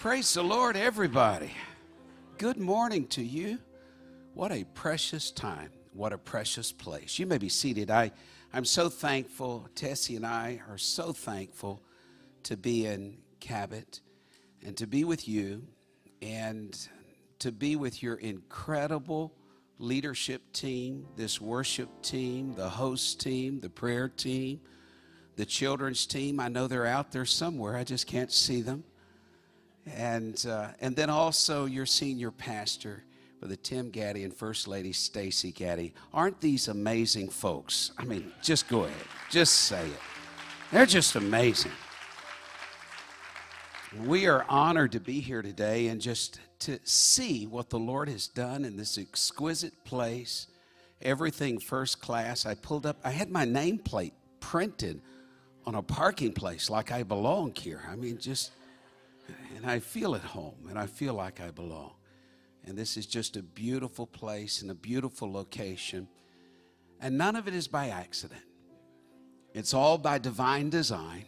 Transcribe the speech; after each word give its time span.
Praise 0.00 0.32
the 0.32 0.42
Lord, 0.42 0.78
everybody. 0.78 1.50
Good 2.38 2.56
morning 2.56 3.06
to 3.08 3.22
you. 3.22 3.58
What 4.32 4.50
a 4.50 4.64
precious 4.72 5.30
time. 5.30 5.68
What 5.92 6.14
a 6.14 6.16
precious 6.16 6.72
place. 6.72 7.18
You 7.18 7.26
may 7.26 7.36
be 7.36 7.50
seated. 7.50 7.90
I, 7.90 8.10
I'm 8.54 8.64
so 8.64 8.88
thankful. 8.88 9.68
Tessie 9.74 10.16
and 10.16 10.24
I 10.24 10.62
are 10.70 10.78
so 10.78 11.12
thankful 11.12 11.82
to 12.44 12.56
be 12.56 12.86
in 12.86 13.18
Cabot 13.40 14.00
and 14.64 14.74
to 14.78 14.86
be 14.86 15.04
with 15.04 15.28
you 15.28 15.66
and 16.22 16.74
to 17.40 17.52
be 17.52 17.76
with 17.76 18.02
your 18.02 18.14
incredible 18.14 19.34
leadership 19.78 20.40
team, 20.54 21.06
this 21.16 21.42
worship 21.42 21.90
team, 22.00 22.54
the 22.54 22.70
host 22.70 23.20
team, 23.20 23.60
the 23.60 23.68
prayer 23.68 24.08
team, 24.08 24.62
the 25.36 25.44
children's 25.44 26.06
team. 26.06 26.40
I 26.40 26.48
know 26.48 26.68
they're 26.68 26.86
out 26.86 27.12
there 27.12 27.26
somewhere. 27.26 27.76
I 27.76 27.84
just 27.84 28.06
can't 28.06 28.32
see 28.32 28.62
them. 28.62 28.82
And, 29.86 30.44
uh, 30.46 30.68
and 30.80 30.94
then 30.94 31.10
also 31.10 31.64
your 31.64 31.86
senior 31.86 32.30
pastor, 32.30 33.02
Brother 33.40 33.56
Tim 33.56 33.90
Gaddy 33.90 34.24
and 34.24 34.34
First 34.34 34.68
Lady 34.68 34.92
Stacy 34.92 35.52
Gaddy. 35.52 35.94
Aren't 36.12 36.40
these 36.40 36.68
amazing 36.68 37.30
folks? 37.30 37.92
I 37.98 38.04
mean, 38.04 38.32
just 38.42 38.68
go 38.68 38.84
ahead. 38.84 39.06
Just 39.30 39.54
say 39.54 39.86
it. 39.86 40.00
They're 40.70 40.86
just 40.86 41.16
amazing. 41.16 41.72
We 44.04 44.26
are 44.28 44.44
honored 44.48 44.92
to 44.92 45.00
be 45.00 45.20
here 45.20 45.42
today 45.42 45.88
and 45.88 46.00
just 46.00 46.38
to 46.60 46.78
see 46.84 47.46
what 47.46 47.70
the 47.70 47.78
Lord 47.78 48.08
has 48.08 48.28
done 48.28 48.64
in 48.64 48.76
this 48.76 48.98
exquisite 48.98 49.84
place. 49.84 50.46
Everything 51.02 51.58
first 51.58 52.00
class. 52.00 52.46
I 52.46 52.54
pulled 52.54 52.86
up, 52.86 52.98
I 53.02 53.10
had 53.10 53.30
my 53.30 53.46
nameplate 53.46 54.12
printed 54.38 55.00
on 55.66 55.74
a 55.74 55.82
parking 55.82 56.32
place 56.32 56.70
like 56.70 56.92
I 56.92 57.02
belong 57.02 57.54
here. 57.54 57.82
I 57.90 57.96
mean, 57.96 58.18
just, 58.18 58.52
and 59.56 59.66
I 59.66 59.78
feel 59.78 60.14
at 60.14 60.22
home 60.22 60.66
and 60.68 60.78
I 60.78 60.86
feel 60.86 61.14
like 61.14 61.40
I 61.40 61.50
belong. 61.50 61.92
And 62.64 62.76
this 62.76 62.96
is 62.96 63.06
just 63.06 63.36
a 63.36 63.42
beautiful 63.42 64.06
place 64.06 64.62
and 64.62 64.70
a 64.70 64.74
beautiful 64.74 65.32
location. 65.32 66.08
And 67.00 67.16
none 67.16 67.36
of 67.36 67.48
it 67.48 67.54
is 67.54 67.68
by 67.68 67.88
accident, 67.88 68.42
it's 69.54 69.74
all 69.74 69.98
by 69.98 70.18
divine 70.18 70.70
design 70.70 71.24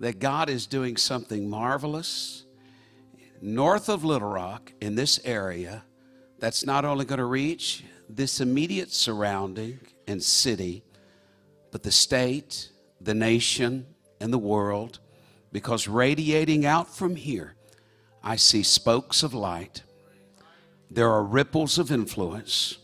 that 0.00 0.18
God 0.18 0.50
is 0.50 0.66
doing 0.66 0.96
something 0.96 1.48
marvelous 1.48 2.44
north 3.40 3.88
of 3.88 4.04
Little 4.04 4.28
Rock 4.28 4.72
in 4.80 4.94
this 4.94 5.20
area 5.24 5.84
that's 6.38 6.64
not 6.64 6.84
only 6.84 7.04
going 7.04 7.18
to 7.18 7.24
reach 7.24 7.84
this 8.08 8.40
immediate 8.40 8.92
surrounding 8.92 9.80
and 10.06 10.22
city, 10.22 10.84
but 11.70 11.82
the 11.82 11.92
state, 11.92 12.70
the 13.00 13.14
nation, 13.14 13.86
and 14.20 14.32
the 14.32 14.38
world, 14.38 15.00
because 15.52 15.86
radiating 15.86 16.66
out 16.66 16.94
from 16.94 17.16
here, 17.16 17.54
I 18.22 18.36
see 18.36 18.62
spokes 18.62 19.22
of 19.22 19.34
light. 19.34 19.82
There 20.90 21.10
are 21.10 21.24
ripples 21.24 21.78
of 21.78 21.90
influence. 21.90 22.78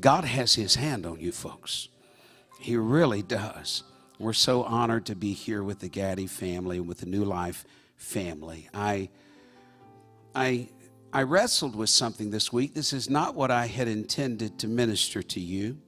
God 0.00 0.24
has 0.24 0.54
His 0.54 0.76
hand 0.76 1.06
on 1.06 1.20
you, 1.20 1.32
folks. 1.32 1.88
He 2.60 2.76
really 2.76 3.22
does. 3.22 3.84
We're 4.18 4.32
so 4.32 4.64
honored 4.64 5.06
to 5.06 5.14
be 5.14 5.32
here 5.32 5.62
with 5.62 5.78
the 5.80 5.88
Gaddy 5.88 6.26
family 6.26 6.80
with 6.80 6.98
the 6.98 7.06
New 7.06 7.24
Life 7.24 7.64
family. 7.96 8.68
I 8.74 9.10
I, 10.34 10.68
I 11.12 11.22
wrestled 11.22 11.74
with 11.74 11.90
something 11.90 12.30
this 12.30 12.52
week. 12.52 12.74
This 12.74 12.92
is 12.92 13.10
not 13.10 13.34
what 13.34 13.50
I 13.50 13.66
had 13.66 13.88
intended 13.88 14.58
to 14.60 14.68
minister 14.68 15.22
to 15.22 15.40
you. 15.40 15.78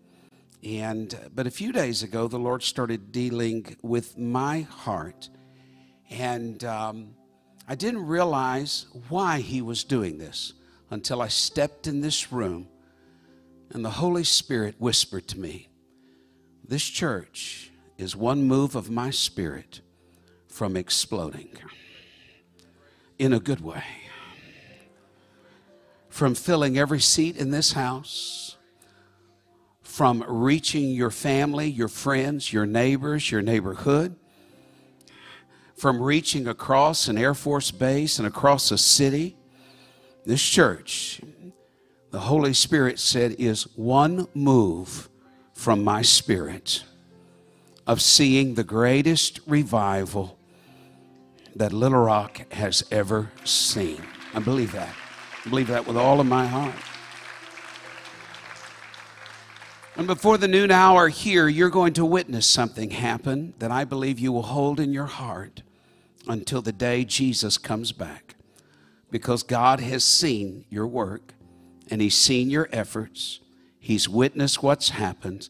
And, 0.65 1.15
but 1.35 1.47
a 1.47 1.51
few 1.51 1.73
days 1.73 2.03
ago, 2.03 2.27
the 2.27 2.39
Lord 2.39 2.63
started 2.63 3.13
dealing 3.13 3.77
with 3.83 4.19
my 4.19 4.63
heart. 4.63 5.29
And 6.11 6.63
um, 6.65 7.15
I 7.69 7.75
didn't 7.77 8.07
realize 8.07 8.87
why 9.09 9.41
He 9.41 9.63
was 9.63 9.85
doing 9.85 10.19
this 10.19 10.53
until 10.91 11.23
I 11.23 11.29
stepped 11.29 11.87
in 11.87 12.01
this 12.01 12.33
room 12.33 12.69
and 13.73 13.85
the 13.85 13.91
Holy 13.91 14.25
Spirit 14.25 14.75
whispered 14.79 15.29
to 15.29 15.39
me, 15.39 15.69
This 16.67 16.83
church 16.83 17.71
is 17.97 18.17
one 18.17 18.43
move 18.43 18.75
of 18.75 18.91
my 18.91 19.11
spirit 19.11 19.81
from 20.49 20.77
exploding 20.77 21.51
in 23.19 23.33
a 23.33 23.39
good 23.39 23.61
way. 23.61 23.85
From 26.09 26.35
filling 26.35 26.77
every 26.77 27.01
seat 27.01 27.37
in 27.37 27.51
this 27.51 27.73
house, 27.73 28.57
from 29.83 30.25
reaching 30.27 30.91
your 30.91 31.11
family, 31.11 31.69
your 31.69 31.89
friends, 31.89 32.53
your 32.53 32.67
neighbors, 32.67 33.31
your 33.31 33.43
neighborhood, 33.43 34.17
from 35.81 36.03
reaching 36.03 36.47
across 36.47 37.09
an 37.09 37.17
Air 37.17 37.33
Force 37.33 37.71
base 37.71 38.19
and 38.19 38.29
across 38.29 38.71
a 38.71 38.77
city. 38.77 39.35
This 40.27 40.43
church, 40.43 41.23
the 42.11 42.21
Holy 42.21 42.53
Spirit 42.53 42.99
said, 42.99 43.37
is 43.39 43.63
one 43.77 44.29
move 44.35 45.09
from 45.55 45.83
my 45.83 46.03
spirit 46.03 46.85
of 47.87 48.03
seeing 48.03 48.53
the 48.53 48.63
greatest 48.63 49.41
revival 49.47 50.39
that 51.57 51.73
Little 51.73 52.05
Rock 52.05 52.53
has 52.53 52.85
ever 52.91 53.33
seen. 53.45 54.03
I 54.35 54.41
believe 54.41 54.73
that. 54.73 54.95
I 55.47 55.49
believe 55.49 55.69
that 55.69 55.87
with 55.87 55.97
all 55.97 56.21
of 56.21 56.27
my 56.27 56.47
heart. 56.47 56.75
And 59.97 60.07
before 60.07 60.37
the 60.37 60.47
noon 60.47 60.71
hour 60.71 61.09
here, 61.09 61.49
you're 61.49 61.71
going 61.71 61.95
to 61.95 62.05
witness 62.05 62.47
something 62.47 62.91
happen 62.91 63.55
that 63.61 63.71
I 63.71 63.85
believe 63.87 64.19
you 64.19 64.31
will 64.31 64.43
hold 64.43 64.79
in 64.79 64.93
your 64.93 65.07
heart 65.07 65.63
until 66.27 66.63
the 66.63 66.73
day 66.73 67.05
Jesus 67.05 67.59
comes 67.59 67.93
back. 67.93 68.37
Because 69.11 69.43
God 69.43 69.81
has 69.81 70.05
seen 70.05 70.65
your 70.71 70.87
work 70.87 71.35
and 71.91 72.01
He's 72.01 72.17
seen 72.17 72.51
your 72.51 72.69
efforts, 72.73 73.41
He's 73.79 74.09
witnessed 74.09 74.63
what's 74.63 74.91
happened, 74.91 75.49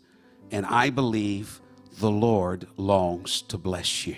and 0.50 0.64
I 0.66 0.90
believe 0.90 1.60
the 1.98 2.10
Lord 2.10 2.66
longs 2.76 3.42
to 3.42 3.58
bless 3.58 4.06
you. 4.06 4.16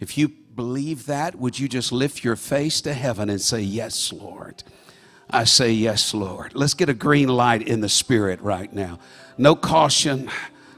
If 0.00 0.16
you 0.16 0.28
believe 0.28 1.06
that, 1.06 1.36
would 1.36 1.58
you 1.58 1.68
just 1.68 1.92
lift 1.92 2.24
your 2.24 2.36
face 2.36 2.80
to 2.82 2.94
heaven 2.94 3.30
and 3.30 3.40
say, 3.40 3.60
Yes, 3.60 4.12
Lord? 4.12 4.62
I 5.30 5.44
say, 5.44 5.72
Yes, 5.72 6.14
Lord. 6.14 6.54
Let's 6.54 6.74
get 6.74 6.88
a 6.88 6.94
green 6.94 7.28
light 7.28 7.62
in 7.62 7.80
the 7.80 7.88
spirit 7.88 8.40
right 8.40 8.72
now. 8.72 8.98
No 9.38 9.54
caution, 9.54 10.30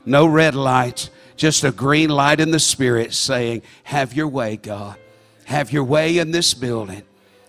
no 0.04 0.26
red 0.26 0.54
light, 0.54 1.10
just 1.37 1.65
a 1.65 1.72
green 1.72 2.11
light 2.11 2.41
in 2.41 2.50
the 2.50 2.61
spirit 2.61 3.12
saying, 3.12 3.62
Have 3.84 4.15
your 4.15 4.28
way, 4.28 4.56
God. 4.56 4.97
Have 5.45 5.72
your 5.72 5.84
way 5.84 6.19
in 6.19 6.31
this 6.31 6.55
building. 6.55 7.03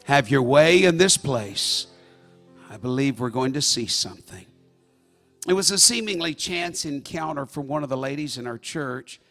Have 0.06 0.30
your 0.30 0.42
way 0.42 0.84
in 0.84 0.98
this 0.98 1.18
place. 1.18 1.88
I 2.70 2.78
believe 2.78 3.20
we're 3.20 3.30
going 3.30 3.54
to 3.54 3.62
see 3.62 3.88
something. 3.88 4.46
It 5.48 5.54
was 5.54 5.72
a 5.72 5.78
seemingly 5.78 6.34
chance 6.34 6.86
encounter 6.86 7.46
from 7.46 7.68
one 7.68 7.84
of 7.84 7.90
the 7.90 7.98
ladies 7.98 8.38
in 8.38 8.48
our 8.48 8.58
church 8.58 9.22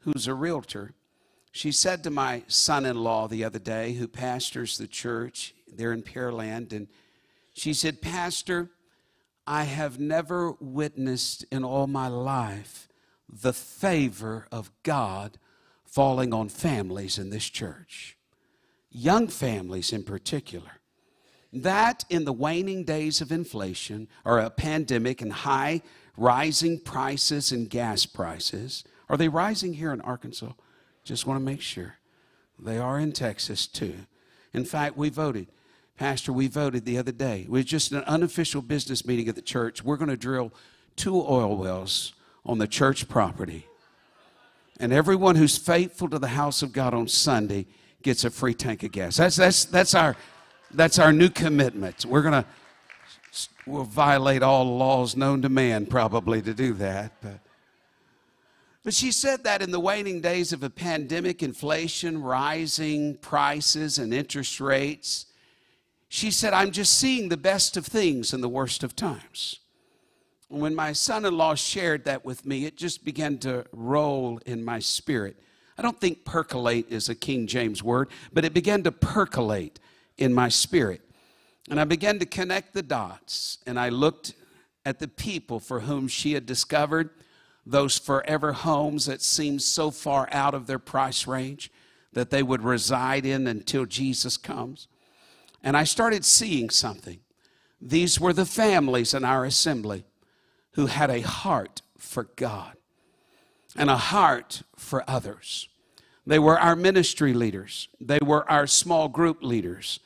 who's 0.00 0.26
a 0.26 0.34
realtor. 0.34 0.92
She 1.50 1.72
said 1.72 2.04
to 2.04 2.10
my 2.10 2.42
son 2.46 2.84
in 2.86 2.96
law 2.96 3.28
the 3.28 3.44
other 3.44 3.58
day, 3.58 3.94
who 3.94 4.08
pastors 4.08 4.78
the 4.78 4.86
church 4.86 5.54
there 5.74 5.92
in 5.92 6.02
Pearland, 6.02 6.72
and 6.72 6.88
she 7.54 7.74
said, 7.74 8.02
Pastor, 8.02 8.70
I 9.46 9.64
have 9.64 9.98
never 9.98 10.52
witnessed 10.60 11.44
in 11.50 11.64
all 11.64 11.86
my 11.86 12.08
life 12.08 12.88
the 13.32 13.52
favor 13.52 14.46
of 14.52 14.70
God 14.82 15.38
falling 15.84 16.34
on 16.34 16.48
families 16.48 17.18
in 17.18 17.30
this 17.30 17.48
church, 17.48 18.16
young 18.90 19.28
families 19.28 19.92
in 19.92 20.02
particular. 20.02 20.80
That 21.52 22.04
in 22.08 22.24
the 22.24 22.32
waning 22.32 22.84
days 22.84 23.20
of 23.20 23.32
inflation 23.32 24.08
or 24.24 24.38
a 24.38 24.50
pandemic 24.50 25.20
and 25.20 25.32
high 25.32 25.82
rising 26.16 26.78
prices 26.78 27.52
and 27.52 27.68
gas 27.68 28.06
prices, 28.06 28.84
are 29.08 29.16
they 29.16 29.28
rising 29.28 29.74
here 29.74 29.92
in 29.92 30.00
Arkansas? 30.00 30.52
Just 31.04 31.26
want 31.26 31.38
to 31.38 31.44
make 31.44 31.60
sure. 31.60 31.96
They 32.58 32.78
are 32.78 32.98
in 32.98 33.12
Texas 33.12 33.66
too. 33.66 33.94
In 34.54 34.64
fact, 34.64 34.96
we 34.96 35.10
voted 35.10 35.48
Pastor, 35.98 36.32
we 36.32 36.48
voted 36.48 36.84
the 36.84 36.98
other 36.98 37.12
day. 37.12 37.42
It 37.42 37.50
was 37.50 37.64
just 37.64 37.92
an 37.92 38.02
unofficial 38.04 38.62
business 38.62 39.06
meeting 39.06 39.28
at 39.28 39.36
the 39.36 39.42
church. 39.42 39.84
We're 39.84 39.96
going 39.96 40.10
to 40.10 40.16
drill 40.16 40.52
two 40.96 41.14
oil 41.14 41.56
wells 41.56 42.14
on 42.44 42.58
the 42.58 42.66
church 42.66 43.08
property. 43.08 43.66
And 44.80 44.92
everyone 44.92 45.36
who's 45.36 45.56
faithful 45.56 46.08
to 46.08 46.18
the 46.18 46.28
house 46.28 46.62
of 46.62 46.72
God 46.72 46.94
on 46.94 47.06
Sunday 47.08 47.66
gets 48.02 48.24
a 48.24 48.30
free 48.30 48.54
tank 48.54 48.82
of 48.82 48.92
gas. 48.92 49.16
That's, 49.16 49.36
that's, 49.36 49.64
that's, 49.64 49.94
our, 49.94 50.16
that's 50.72 50.98
our 50.98 51.12
new 51.12 51.28
commitment. 51.28 52.04
We're 52.04 52.22
going 52.22 52.42
to 52.42 52.46
we'll 53.66 53.84
violate 53.84 54.42
all 54.42 54.76
laws 54.76 55.16
known 55.16 55.42
to 55.42 55.48
man 55.48 55.86
probably 55.86 56.42
to 56.42 56.54
do 56.54 56.72
that. 56.74 57.12
But, 57.20 57.38
but 58.82 58.94
she 58.94 59.12
said 59.12 59.44
that 59.44 59.62
in 59.62 59.70
the 59.70 59.80
waning 59.80 60.20
days 60.20 60.52
of 60.52 60.62
a 60.62 60.70
pandemic, 60.70 61.42
inflation, 61.42 62.20
rising 62.20 63.16
prices, 63.18 63.98
and 63.98 64.12
interest 64.12 64.60
rates, 64.60 65.26
she 66.08 66.30
said, 66.30 66.52
I'm 66.52 66.72
just 66.72 66.98
seeing 66.98 67.28
the 67.28 67.36
best 67.36 67.76
of 67.76 67.86
things 67.86 68.34
in 68.34 68.40
the 68.40 68.48
worst 68.48 68.82
of 68.82 68.94
times. 68.96 69.60
When 70.52 70.74
my 70.74 70.92
son 70.92 71.24
in 71.24 71.34
law 71.34 71.54
shared 71.54 72.04
that 72.04 72.26
with 72.26 72.44
me, 72.44 72.66
it 72.66 72.76
just 72.76 73.06
began 73.06 73.38
to 73.38 73.64
roll 73.72 74.38
in 74.44 74.62
my 74.62 74.80
spirit. 74.80 75.38
I 75.78 75.82
don't 75.82 75.98
think 75.98 76.26
percolate 76.26 76.92
is 76.92 77.08
a 77.08 77.14
King 77.14 77.46
James 77.46 77.82
word, 77.82 78.10
but 78.34 78.44
it 78.44 78.52
began 78.52 78.82
to 78.82 78.92
percolate 78.92 79.80
in 80.18 80.34
my 80.34 80.50
spirit. 80.50 81.00
And 81.70 81.80
I 81.80 81.84
began 81.84 82.18
to 82.18 82.26
connect 82.26 82.74
the 82.74 82.82
dots, 82.82 83.60
and 83.66 83.80
I 83.80 83.88
looked 83.88 84.34
at 84.84 84.98
the 84.98 85.08
people 85.08 85.58
for 85.58 85.80
whom 85.80 86.06
she 86.06 86.34
had 86.34 86.44
discovered 86.44 87.08
those 87.64 87.96
forever 87.96 88.52
homes 88.52 89.06
that 89.06 89.22
seemed 89.22 89.62
so 89.62 89.90
far 89.90 90.28
out 90.32 90.52
of 90.52 90.66
their 90.66 90.78
price 90.78 91.26
range 91.26 91.72
that 92.12 92.28
they 92.28 92.42
would 92.42 92.62
reside 92.62 93.24
in 93.24 93.46
until 93.46 93.86
Jesus 93.86 94.36
comes. 94.36 94.86
And 95.62 95.78
I 95.78 95.84
started 95.84 96.26
seeing 96.26 96.68
something. 96.68 97.20
These 97.80 98.20
were 98.20 98.34
the 98.34 98.44
families 98.44 99.14
in 99.14 99.24
our 99.24 99.46
assembly 99.46 100.04
who 100.72 100.86
had 100.86 101.10
a 101.10 101.20
heart 101.20 101.82
for 101.98 102.24
God 102.36 102.76
and 103.76 103.90
a 103.90 103.96
heart 103.96 104.62
for 104.76 105.04
others. 105.08 105.68
They 106.26 106.38
were 106.38 106.58
our 106.58 106.76
ministry 106.76 107.32
leaders, 107.32 107.88
they 108.00 108.20
were 108.22 108.48
our 108.50 108.66
small 108.66 109.08
group 109.08 109.42
leaders. 109.42 110.00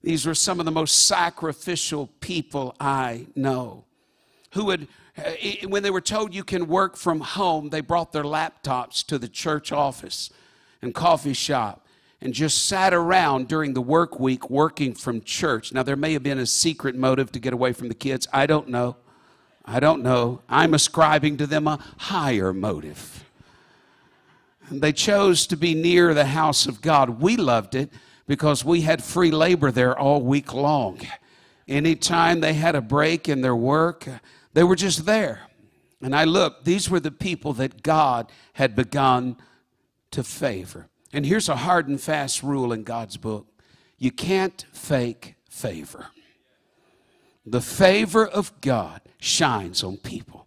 These 0.00 0.26
were 0.26 0.34
some 0.34 0.60
of 0.60 0.64
the 0.64 0.70
most 0.70 1.06
sacrificial 1.06 2.08
people 2.20 2.76
I 2.78 3.26
know 3.34 3.84
who 4.52 4.66
would, 4.66 4.86
uh, 5.16 5.32
when 5.66 5.82
they 5.82 5.90
were 5.90 6.00
told 6.00 6.32
you 6.32 6.44
can 6.44 6.68
work 6.68 6.96
from 6.96 7.20
home, 7.20 7.70
they 7.70 7.80
brought 7.80 8.12
their 8.12 8.22
laptops 8.22 9.04
to 9.06 9.18
the 9.18 9.28
church 9.28 9.72
office 9.72 10.30
and 10.80 10.94
coffee 10.94 11.32
shop 11.32 11.84
and 12.20 12.32
just 12.32 12.66
sat 12.66 12.94
around 12.94 13.48
during 13.48 13.74
the 13.74 13.80
work 13.80 14.18
week 14.18 14.50
working 14.50 14.94
from 14.94 15.20
church. 15.20 15.72
Now, 15.72 15.82
there 15.82 15.96
may 15.96 16.12
have 16.12 16.22
been 16.22 16.38
a 16.38 16.46
secret 16.46 16.96
motive 16.96 17.30
to 17.32 17.40
get 17.40 17.52
away 17.52 17.72
from 17.72 17.88
the 17.88 17.94
kids. 17.94 18.26
I 18.32 18.46
don't 18.46 18.68
know. 18.68 18.96
I 19.70 19.80
don't 19.80 20.02
know. 20.02 20.40
I'm 20.48 20.72
ascribing 20.72 21.36
to 21.36 21.46
them 21.46 21.68
a 21.68 21.78
higher 21.98 22.54
motive. 22.54 23.26
They 24.70 24.94
chose 24.94 25.46
to 25.48 25.56
be 25.56 25.74
near 25.74 26.14
the 26.14 26.24
house 26.24 26.66
of 26.66 26.80
God. 26.80 27.20
We 27.20 27.36
loved 27.36 27.74
it 27.74 27.90
because 28.26 28.64
we 28.64 28.80
had 28.80 29.04
free 29.04 29.30
labor 29.30 29.70
there 29.70 29.96
all 29.96 30.22
week 30.22 30.54
long. 30.54 31.00
Anytime 31.66 32.40
they 32.40 32.54
had 32.54 32.76
a 32.76 32.80
break 32.80 33.28
in 33.28 33.42
their 33.42 33.54
work, 33.54 34.08
they 34.54 34.64
were 34.64 34.76
just 34.76 35.04
there. 35.04 35.42
And 36.00 36.16
I 36.16 36.24
looked, 36.24 36.64
these 36.64 36.88
were 36.88 37.00
the 37.00 37.10
people 37.10 37.52
that 37.54 37.82
God 37.82 38.32
had 38.54 38.74
begun 38.74 39.36
to 40.12 40.22
favor. 40.22 40.88
And 41.12 41.26
here's 41.26 41.50
a 41.50 41.56
hard 41.56 41.88
and 41.88 42.00
fast 42.00 42.42
rule 42.42 42.72
in 42.72 42.84
God's 42.84 43.18
book 43.18 43.46
you 43.98 44.12
can't 44.12 44.64
fake 44.72 45.34
favor. 45.50 46.06
The 47.50 47.60
favor 47.62 48.26
of 48.26 48.60
God 48.60 49.00
shines 49.18 49.82
on 49.82 49.96
people. 49.96 50.46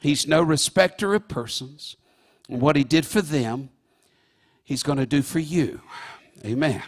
He's 0.00 0.26
no 0.26 0.42
respecter 0.42 1.14
of 1.14 1.28
persons. 1.28 1.96
And 2.48 2.60
what 2.60 2.74
He 2.74 2.84
did 2.84 3.06
for 3.06 3.22
them, 3.22 3.70
He's 4.64 4.82
going 4.82 4.98
to 4.98 5.06
do 5.06 5.22
for 5.22 5.38
you. 5.38 5.80
Amen. 6.44 6.82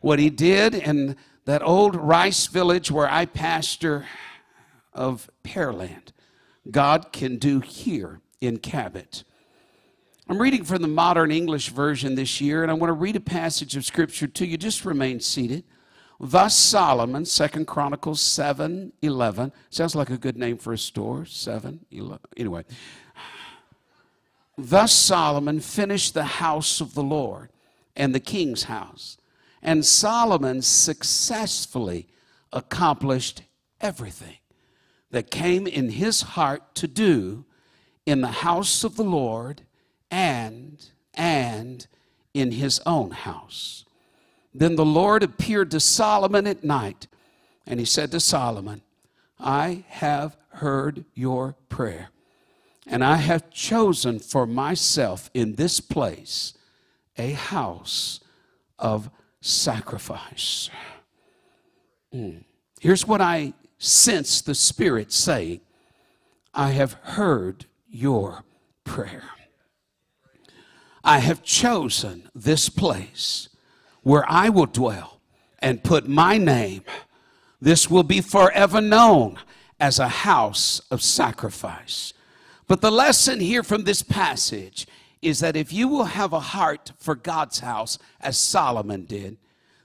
What 0.00 0.18
He 0.18 0.30
did 0.30 0.74
in 0.74 1.16
that 1.44 1.62
old 1.62 1.94
rice 1.94 2.46
village 2.46 2.90
where 2.90 3.08
I 3.08 3.24
pastor 3.26 4.06
of 4.92 5.30
Pearland, 5.44 6.12
God 6.70 7.12
can 7.12 7.36
do 7.36 7.60
here 7.60 8.20
in 8.40 8.58
Cabot. 8.58 9.22
I'm 10.28 10.40
reading 10.40 10.64
from 10.64 10.82
the 10.82 10.88
modern 10.88 11.30
English 11.30 11.68
version 11.68 12.16
this 12.16 12.40
year, 12.40 12.62
and 12.62 12.70
I 12.70 12.74
want 12.74 12.90
to 12.90 12.94
read 12.94 13.16
a 13.16 13.20
passage 13.20 13.76
of 13.76 13.84
scripture 13.84 14.26
to 14.26 14.46
you. 14.46 14.58
Just 14.58 14.84
remain 14.84 15.20
seated. 15.20 15.64
Thus 16.20 16.56
Solomon, 16.56 17.24
Second 17.24 17.66
Chronicles 17.66 18.20
7 18.20 18.92
11. 19.02 19.52
Sounds 19.70 19.94
like 19.94 20.10
a 20.10 20.18
good 20.18 20.36
name 20.36 20.58
for 20.58 20.72
a 20.72 20.78
store. 20.78 21.24
7 21.24 21.86
11. 21.90 22.18
Anyway. 22.36 22.64
Thus 24.56 24.92
Solomon 24.92 25.60
finished 25.60 26.14
the 26.14 26.24
house 26.24 26.80
of 26.80 26.94
the 26.94 27.02
Lord 27.02 27.50
and 27.94 28.12
the 28.12 28.20
king's 28.20 28.64
house. 28.64 29.16
And 29.62 29.86
Solomon 29.86 30.62
successfully 30.62 32.08
accomplished 32.52 33.42
everything 33.80 34.38
that 35.12 35.30
came 35.30 35.66
in 35.68 35.90
his 35.90 36.22
heart 36.22 36.74
to 36.74 36.88
do 36.88 37.44
in 38.04 38.20
the 38.20 38.28
house 38.28 38.82
of 38.82 38.96
the 38.96 39.04
Lord 39.04 39.62
and 40.10 40.84
and 41.14 41.86
in 42.34 42.52
his 42.52 42.80
own 42.84 43.10
house. 43.10 43.84
Then 44.54 44.76
the 44.76 44.84
Lord 44.84 45.22
appeared 45.22 45.70
to 45.72 45.80
Solomon 45.80 46.46
at 46.46 46.64
night, 46.64 47.06
and 47.66 47.78
he 47.78 47.86
said 47.86 48.10
to 48.12 48.20
Solomon, 48.20 48.82
I 49.38 49.84
have 49.88 50.36
heard 50.50 51.04
your 51.14 51.54
prayer, 51.68 52.10
and 52.86 53.04
I 53.04 53.16
have 53.16 53.50
chosen 53.50 54.18
for 54.18 54.46
myself 54.46 55.30
in 55.34 55.54
this 55.54 55.80
place 55.80 56.54
a 57.16 57.32
house 57.32 58.20
of 58.78 59.10
sacrifice. 59.40 60.70
Mm. 62.14 62.44
Here's 62.80 63.06
what 63.06 63.20
I 63.20 63.52
sense 63.78 64.40
the 64.40 64.54
Spirit 64.54 65.12
saying 65.12 65.60
I 66.54 66.70
have 66.70 66.94
heard 66.94 67.66
your 67.88 68.44
prayer. 68.84 69.24
I 71.04 71.20
have 71.20 71.42
chosen 71.42 72.28
this 72.34 72.68
place 72.68 73.48
where 74.02 74.24
I 74.28 74.48
will 74.48 74.66
dwell 74.66 75.20
and 75.58 75.84
put 75.84 76.08
my 76.08 76.38
name. 76.38 76.82
This 77.60 77.90
will 77.90 78.04
be 78.04 78.20
forever 78.20 78.80
known 78.80 79.38
as 79.80 79.98
a 79.98 80.08
house 80.08 80.80
of 80.90 81.02
sacrifice. 81.02 82.12
But 82.66 82.80
the 82.80 82.90
lesson 82.90 83.40
here 83.40 83.62
from 83.62 83.84
this 83.84 84.02
passage 84.02 84.86
is 85.22 85.40
that 85.40 85.56
if 85.56 85.72
you 85.72 85.88
will 85.88 86.04
have 86.04 86.32
a 86.32 86.40
heart 86.40 86.92
for 86.98 87.14
God's 87.14 87.60
house, 87.60 87.98
as 88.20 88.38
Solomon 88.38 89.04
did, 89.04 89.36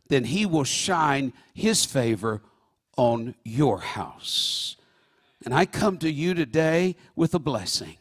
then 0.09 0.25
he 0.25 0.45
will 0.45 0.63
shine 0.63 1.33
his 1.53 1.85
favor 1.85 2.41
on 2.97 3.35
your 3.43 3.79
house. 3.79 4.75
And 5.45 5.53
I 5.53 5.65
come 5.65 5.97
to 5.99 6.11
you 6.11 6.33
today 6.33 6.95
with 7.15 7.33
a 7.33 7.39
blessing, 7.39 7.97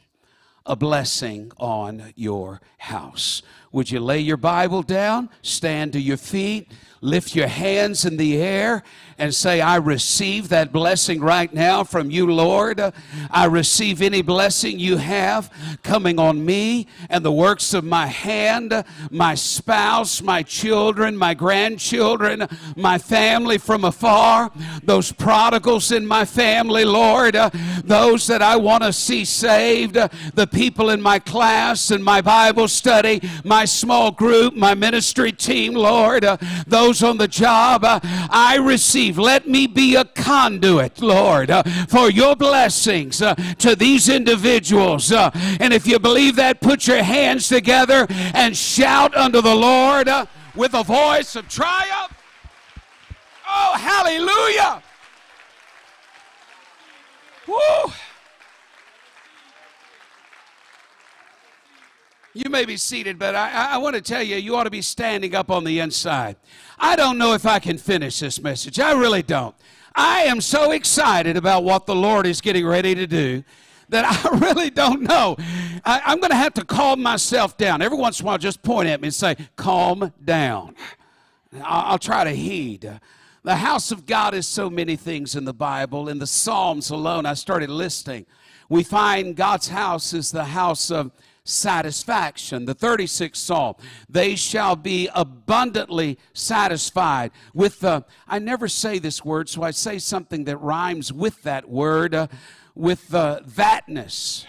a 0.67 0.77
blessing 0.77 1.53
on 1.57 2.13
your 2.15 2.61
house. 2.79 3.43
Would 3.73 3.91
you 3.91 4.01
lay 4.01 4.21
your 4.21 4.37
Bible 4.37 4.83
down, 4.83 5.31
stand 5.43 5.95
to 5.95 6.01
your 6.01 6.19
feet? 6.19 6.71
lift 7.03 7.35
your 7.35 7.49
hands 7.49 8.05
in 8.05 8.17
the 8.17 8.41
air 8.41 8.83
and 9.19 9.35
say, 9.35 9.61
I 9.61 9.77
receive 9.77 10.49
that 10.49 10.73
blessing 10.73 11.21
right 11.21 11.53
now 11.53 11.85
from 11.85 12.11
you, 12.11 12.33
Lord. 12.33 12.81
I 13.31 13.45
receive 13.45 14.01
any 14.01 14.23
blessing 14.23 14.79
you 14.79 14.97
have 14.97 15.51
coming 15.83 16.19
on 16.19 16.45
me 16.45 16.87
and 17.11 17.25
the 17.25 17.33
works 17.33 17.75
of 17.75 17.85
my 17.85 18.07
hand, 18.07 18.85
my 19.11 19.35
spouse, 19.35 20.23
my 20.23 20.43
children, 20.43 21.17
my 21.17 21.35
grandchildren, 21.35 22.47
my 22.77 22.99
family 22.99 23.59
from 23.59 23.85
afar, 23.85 24.51
those 24.85 25.13
prodigals 25.13 25.91
in 25.91 26.07
my 26.07 26.25
family, 26.25 26.85
Lord, 26.85 27.37
those 27.85 28.29
that 28.29 28.43
I 28.43 28.57
want 28.57 28.85
to 28.85 28.93
see 28.93 29.25
saved, 29.25 29.95
the 29.95 30.49
people 30.51 30.91
in 30.91 31.03
my 31.03 31.19
class 31.19 31.91
and 31.91 32.03
my 32.03 32.21
Bible 32.21 32.69
study, 32.69 33.21
my 33.45 33.62
small 33.65 34.13
group, 34.13 34.55
my 34.55 34.75
ministry 34.75 35.33
team, 35.33 35.75
Lord, 35.75 36.25
those 36.67 36.93
those 36.93 37.03
on 37.03 37.17
the 37.17 37.29
job, 37.29 37.85
uh, 37.85 38.01
I 38.03 38.57
receive. 38.57 39.17
Let 39.17 39.49
me 39.49 39.67
be 39.67 39.95
a 39.95 40.05
conduit, 40.05 41.01
Lord, 41.01 41.51
uh, 41.51 41.63
for 41.89 42.11
your 42.11 42.37
blessings 42.37 43.23
uh, 43.23 43.35
to 43.59 43.75
these 43.75 44.09
individuals. 44.11 45.11
Uh, 45.11 45.31
and 45.59 45.73
if 45.73 45.87
you 45.87 45.99
believe 45.99 46.37
that, 46.37 46.61
put 46.61 46.87
your 46.87 47.03
hands 47.03 47.49
together 47.49 48.07
and 48.35 48.55
shout 48.55 49.17
unto 49.17 49.41
the 49.41 49.55
Lord 49.55 50.09
uh, 50.09 50.27
with 50.55 50.75
a 50.75 50.85
voice 50.85 51.35
of 51.35 51.49
triumph. 51.49 52.13
Oh, 53.49 53.75
hallelujah! 53.77 54.83
Woo! 57.47 57.93
You 62.35 62.49
may 62.49 62.65
be 62.65 62.79
seated, 62.79 63.19
but 63.19 63.35
I, 63.35 63.75
I, 63.75 63.79
want 63.79 63.95
to 63.95 64.01
tell 64.01 64.23
you, 64.23 64.37
you 64.37 64.57
ought 64.57 64.65
to 64.65 64.71
be 64.71 64.81
standing 64.81 65.35
up 65.35 65.51
on 65.51 65.65
the 65.65 65.81
inside. 65.81 66.37
I 66.79 66.97
don't 66.97 67.19
know 67.19 67.35
if 67.35 67.45
I 67.45 67.59
can 67.59 67.77
finish 67.77 68.21
this 68.21 68.41
message. 68.41 68.81
I 68.81 68.93
really 68.93 69.23
don't. 69.23 69.55
I 69.95 70.23
am 70.23 70.41
so 70.41 70.73
excited 70.73 71.37
about 71.37 71.63
what 71.63 71.85
the 71.85 71.95
Lord 71.95 72.27
is 72.27 72.41
getting 72.41 72.67
ready 72.67 72.95
to 72.95 73.07
do 73.07 73.45
that 73.91 74.05
I 74.25 74.39
really 74.39 74.71
don't 74.71 75.03
know. 75.03 75.37
I, 75.85 76.13
am 76.13 76.21
going 76.21 76.31
to 76.31 76.37
have 76.37 76.55
to 76.55 76.65
calm 76.65 77.03
myself 77.03 77.57
down. 77.57 77.83
Every 77.83 77.99
once 77.99 78.21
in 78.21 78.25
a 78.25 78.27
while, 78.27 78.39
just 78.39 78.63
point 78.63 78.89
at 78.89 79.01
me 79.01 79.09
and 79.09 79.15
say, 79.15 79.37
Calm 79.57 80.13
down. 80.25 80.75
I'll, 81.63 81.93
I'll 81.93 81.99
try 81.99 82.25
to 82.25 82.31
heed. 82.31 83.01
The 83.45 83.57
house 83.57 83.91
of 83.91 84.07
God 84.07 84.35
is 84.35 84.47
so 84.47 84.71
many 84.71 84.97
things 84.97 85.35
in 85.35 85.45
the 85.45 85.53
Bible. 85.53 86.09
In 86.09 86.19
the 86.19 86.27
Psalms 86.27 86.91
alone, 86.91 87.27
I 87.27 87.35
started 87.35 87.71
listing. 87.71 88.25
We 88.69 88.85
find 88.85 89.37
God's 89.37 89.69
house 89.69 90.15
is 90.15 90.31
the 90.31 90.45
house 90.45 90.91
of 90.91 91.11
satisfaction. 91.45 92.65
The 92.65 92.75
36th 92.75 93.37
Psalm, 93.37 93.75
they 94.09 94.37
shall 94.37 94.77
be 94.77 95.09
abundantly 95.15 96.19
satisfied 96.33 97.33
with 97.53 97.81
the, 97.81 98.05
I 98.29 98.39
never 98.39 98.69
say 98.69 98.99
this 98.99 99.25
word, 99.25 99.49
so 99.49 99.63
I 99.63 99.73
say 99.73 99.99
something 99.99 100.45
that 100.45 100.57
rhymes 100.59 101.13
with 101.13 101.43
that 101.43 101.69
word, 101.69 102.15
uh, 102.15 102.29
with 102.75 103.09
the 103.09 103.43
thatness. 103.47 104.47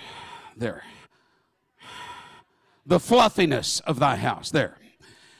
There. 0.55 0.83
The 2.85 2.99
fluffiness 2.99 3.79
of 3.81 3.99
thy 3.99 4.17
house. 4.17 4.51
There. 4.51 4.77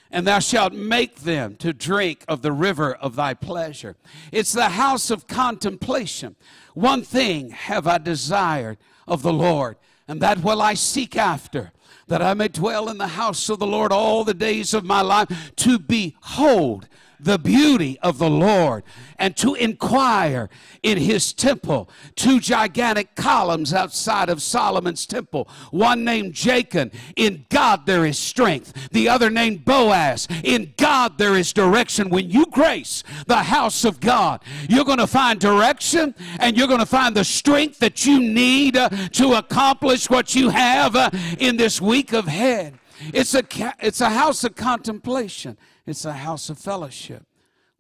and 0.10 0.28
thou 0.28 0.40
shalt 0.40 0.74
make 0.74 1.22
them 1.22 1.56
to 1.56 1.74
drink 1.74 2.24
of 2.28 2.44
the 2.44 2.52
river 2.52 2.94
of 2.94 3.16
thy 3.16 3.34
pleasure. 3.34 3.96
It's 4.32 4.54
the 4.54 4.70
house 4.70 5.10
of 5.10 5.28
contemplation. 5.28 6.36
One 6.76 7.02
thing 7.02 7.50
have 7.50 7.88
I 7.88 7.98
desired 7.98 8.78
of 9.08 9.24
the 9.24 9.34
Lord, 9.34 9.78
and 10.08 10.22
that 10.22 10.44
will 10.44 10.62
I 10.62 10.74
seek 10.74 11.16
after, 11.16 11.72
that 12.08 12.22
I 12.22 12.34
may 12.34 12.48
dwell 12.48 12.90
in 12.90 12.98
the 12.98 13.08
house 13.08 13.50
of 13.50 13.60
the 13.60 13.68
Lord 13.68 13.92
all 13.92 14.24
the 14.24 14.34
days 14.34 14.74
of 14.74 14.84
my 14.84 15.02
life, 15.02 15.52
to 15.58 15.80
behold 15.80 16.88
the 17.24 17.38
beauty 17.38 17.98
of 18.00 18.18
the 18.18 18.30
Lord 18.30 18.84
and 19.18 19.36
to 19.38 19.56
inquire 19.56 20.50
in 20.82 20.98
his 20.98 21.34
temple. 21.34 21.90
Two 22.16 22.40
gigantic 22.40 23.16
columns 23.16 23.74
outside 23.74 24.30
of 24.30 24.42
Solomon's 24.42 25.06
temple, 25.06 25.48
one 25.72 26.04
named 26.04 26.34
Jachin, 26.34 26.94
In 27.16 27.46
God 27.50 27.86
there 27.86 28.06
is 28.06 28.20
strength, 28.20 28.90
the 28.92 29.08
other 29.10 29.30
named 29.30 29.66
Boaz. 29.66 30.28
In 30.44 30.74
God 30.78 31.18
there 31.18 31.36
is 31.36 31.54
direction. 31.54 32.10
When 32.10 32.30
you 32.30 32.46
grace 32.48 33.04
the 33.28 33.44
house 33.44 33.86
of 33.86 34.00
God, 34.00 34.42
you're 34.70 34.86
going 34.86 34.98
to 34.98 35.08
find 35.08 35.40
direction 35.40 36.14
and 36.40 36.58
you're 36.58 36.68
going 36.68 36.80
to 36.80 36.86
find 36.86 37.16
the 37.16 37.24
strength 37.24 37.80
that 37.80 38.06
you 38.06 38.20
need 38.20 38.78
uh, 38.78 38.90
to 38.90 39.34
accomplish 39.34 40.10
what 40.10 40.36
you 40.36 40.50
have 40.50 40.96
uh, 40.96 41.10
in 41.40 41.58
this 41.58 41.80
week 41.82 42.14
ahead. 42.14 42.78
It's 43.14 43.34
a, 43.34 43.44
it's 43.80 44.02
a 44.02 44.10
house 44.10 44.44
of 44.44 44.56
contemplation. 44.56 45.58
It's 45.86 46.06
a 46.06 46.14
house 46.14 46.50
of 46.50 46.58
fellowship. 46.58 47.26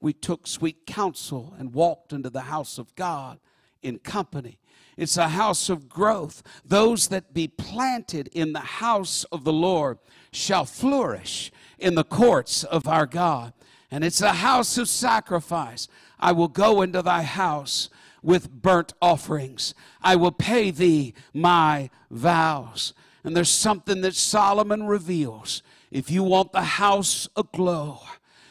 We 0.02 0.14
took 0.14 0.48
sweet 0.48 0.86
counsel 0.86 1.54
and 1.58 1.74
walked 1.74 2.12
into 2.12 2.30
the 2.30 2.42
house 2.42 2.78
of 2.78 2.94
God 2.96 3.40
in 3.82 4.00
company. 4.00 4.60
It's 4.98 5.18
a 5.18 5.30
house 5.30 5.70
of 5.70 5.90
growth. 5.90 6.44
Those 6.66 7.08
that 7.08 7.34
be 7.34 7.48
planted 7.48 8.28
in 8.34 8.54
the 8.54 8.60
house 8.60 9.24
of 9.26 9.44
the 9.44 9.54
Lord 9.54 9.98
shall 10.32 10.66
flourish 10.66 11.52
in 11.80 11.96
the 11.96 12.04
courts 12.04 12.64
of 12.64 12.88
our 12.88 13.06
God. 13.06 13.54
And 13.90 14.04
it's 14.04 14.22
a 14.22 14.34
house 14.34 14.78
of 14.78 14.90
sacrifice. 14.90 15.88
I 16.20 16.32
will 16.32 16.48
go 16.48 16.82
into 16.82 17.02
thy 17.02 17.24
house 17.24 17.90
with 18.22 18.52
burnt 18.52 18.94
offerings. 19.02 19.74
I 20.02 20.16
will 20.16 20.32
pay 20.32 20.72
thee 20.72 21.14
my 21.34 21.90
vows. 22.10 22.94
And 23.24 23.36
there's 23.36 23.50
something 23.50 24.02
that 24.02 24.16
Solomon 24.16 24.88
reveals 24.88 25.62
if 25.94 26.10
you 26.10 26.24
want 26.24 26.52
the 26.52 26.64
house 26.64 27.30
aglow, 27.38 28.02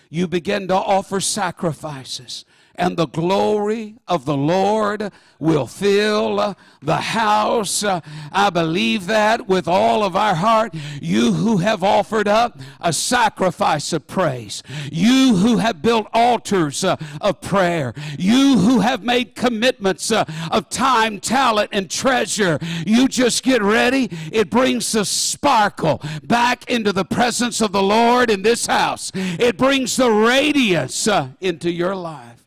you 0.09 0.29
begin 0.29 0.69
to 0.69 0.75
offer 0.75 1.21
sacrifices 1.21 2.45
and 2.77 2.97
the 2.97 3.07
glory 3.07 3.97
of 4.09 4.25
the 4.25 4.37
Lord 4.37 5.13
will 5.39 5.67
fill 5.67 6.57
the 6.81 6.97
house. 6.97 7.85
I 7.85 8.51
believe 8.51 9.07
that 9.07 9.47
with 9.49 9.69
all 9.69 10.05
of 10.05 10.17
our 10.17 10.35
heart. 10.35 10.75
You 11.01 11.33
who 11.33 11.59
have 11.59 11.83
offered 11.83 12.29
up 12.29 12.59
a 12.81 12.93
sacrifice 12.93 13.93
of 13.93 14.07
praise, 14.07 14.63
you 14.91 15.37
who 15.37 15.59
have 15.59 15.83
built 15.83 16.07
altars 16.13 16.85
uh, 16.85 16.97
of 17.21 17.41
prayer, 17.41 17.95
you 18.19 18.59
who 18.59 18.81
have 18.81 19.03
made 19.03 19.35
commitments 19.35 20.11
uh, 20.11 20.25
of 20.51 20.69
time, 20.69 21.21
talent, 21.21 21.71
and 21.73 21.91
treasure, 21.91 22.59
you 22.87 23.09
just 23.09 23.43
get 23.43 23.63
ready. 23.63 24.09
It 24.31 24.51
brings 24.51 24.93
the 24.93 25.05
sparkle 25.05 26.03
back 26.23 26.71
into 26.71 26.93
the 26.93 27.05
presence 27.05 27.61
of 27.61 27.73
the 27.73 27.83
Lord 27.83 28.31
in 28.31 28.43
this 28.43 28.67
house, 28.67 29.11
it 29.15 29.57
brings 29.57 29.97
the 29.97 30.11
radiance 30.11 31.09
uh, 31.09 31.29
into 31.41 31.71
your 31.71 31.95
life. 31.95 32.42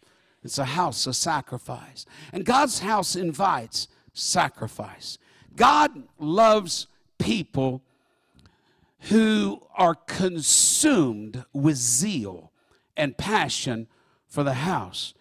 It's 0.46 0.60
a 0.60 0.66
house 0.66 1.08
of 1.08 1.16
sacrifice. 1.16 2.06
And 2.32 2.46
God's 2.46 2.80
house 2.80 3.16
invites 3.16 3.88
sacrifice. 4.14 5.18
God 5.56 6.04
loves 6.20 6.86
people 7.18 7.82
who 9.10 9.64
are 9.76 9.96
consumed 9.96 11.44
with 11.52 11.78
zeal 11.78 12.52
and 12.96 13.18
passion 13.18 13.88
for 14.28 14.44
the 14.44 14.54
house. 14.54 15.16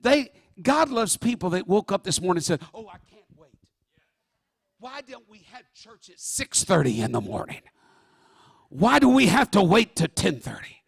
They 0.00 0.32
God 0.62 0.88
loves 0.88 1.18
people 1.18 1.50
that 1.50 1.68
woke 1.68 1.92
up 1.92 2.04
this 2.04 2.20
morning 2.20 2.38
and 2.38 2.44
said, 2.44 2.62
"Oh, 2.72 2.88
I 2.88 2.96
can't 3.10 3.24
wait. 3.36 3.58
Why 4.78 5.02
don't 5.02 5.28
we 5.28 5.40
have 5.52 5.64
church 5.74 6.08
at 6.08 6.18
6:30 6.18 7.02
in 7.02 7.12
the 7.12 7.20
morning? 7.20 7.62
Why 8.70 8.98
do 8.98 9.10
we 9.10 9.26
have 9.26 9.50
to 9.50 9.62
wait 9.62 9.94
to 9.96 10.08
10:30? 10.08 10.82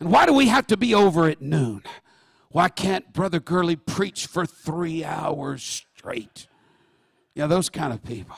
And 0.00 0.10
why 0.12 0.26
do 0.26 0.34
we 0.34 0.48
have 0.48 0.66
to 0.66 0.76
be 0.76 0.94
over 0.94 1.26
at 1.28 1.40
noon?" 1.40 1.82
Why 2.52 2.68
can't 2.68 3.12
Brother 3.12 3.38
Gurley 3.38 3.76
preach 3.76 4.26
for 4.26 4.44
three 4.44 5.04
hours 5.04 5.62
straight? 5.62 6.48
Yeah, 7.34 7.46
those 7.46 7.68
kind 7.68 7.92
of 7.92 8.02
people. 8.02 8.36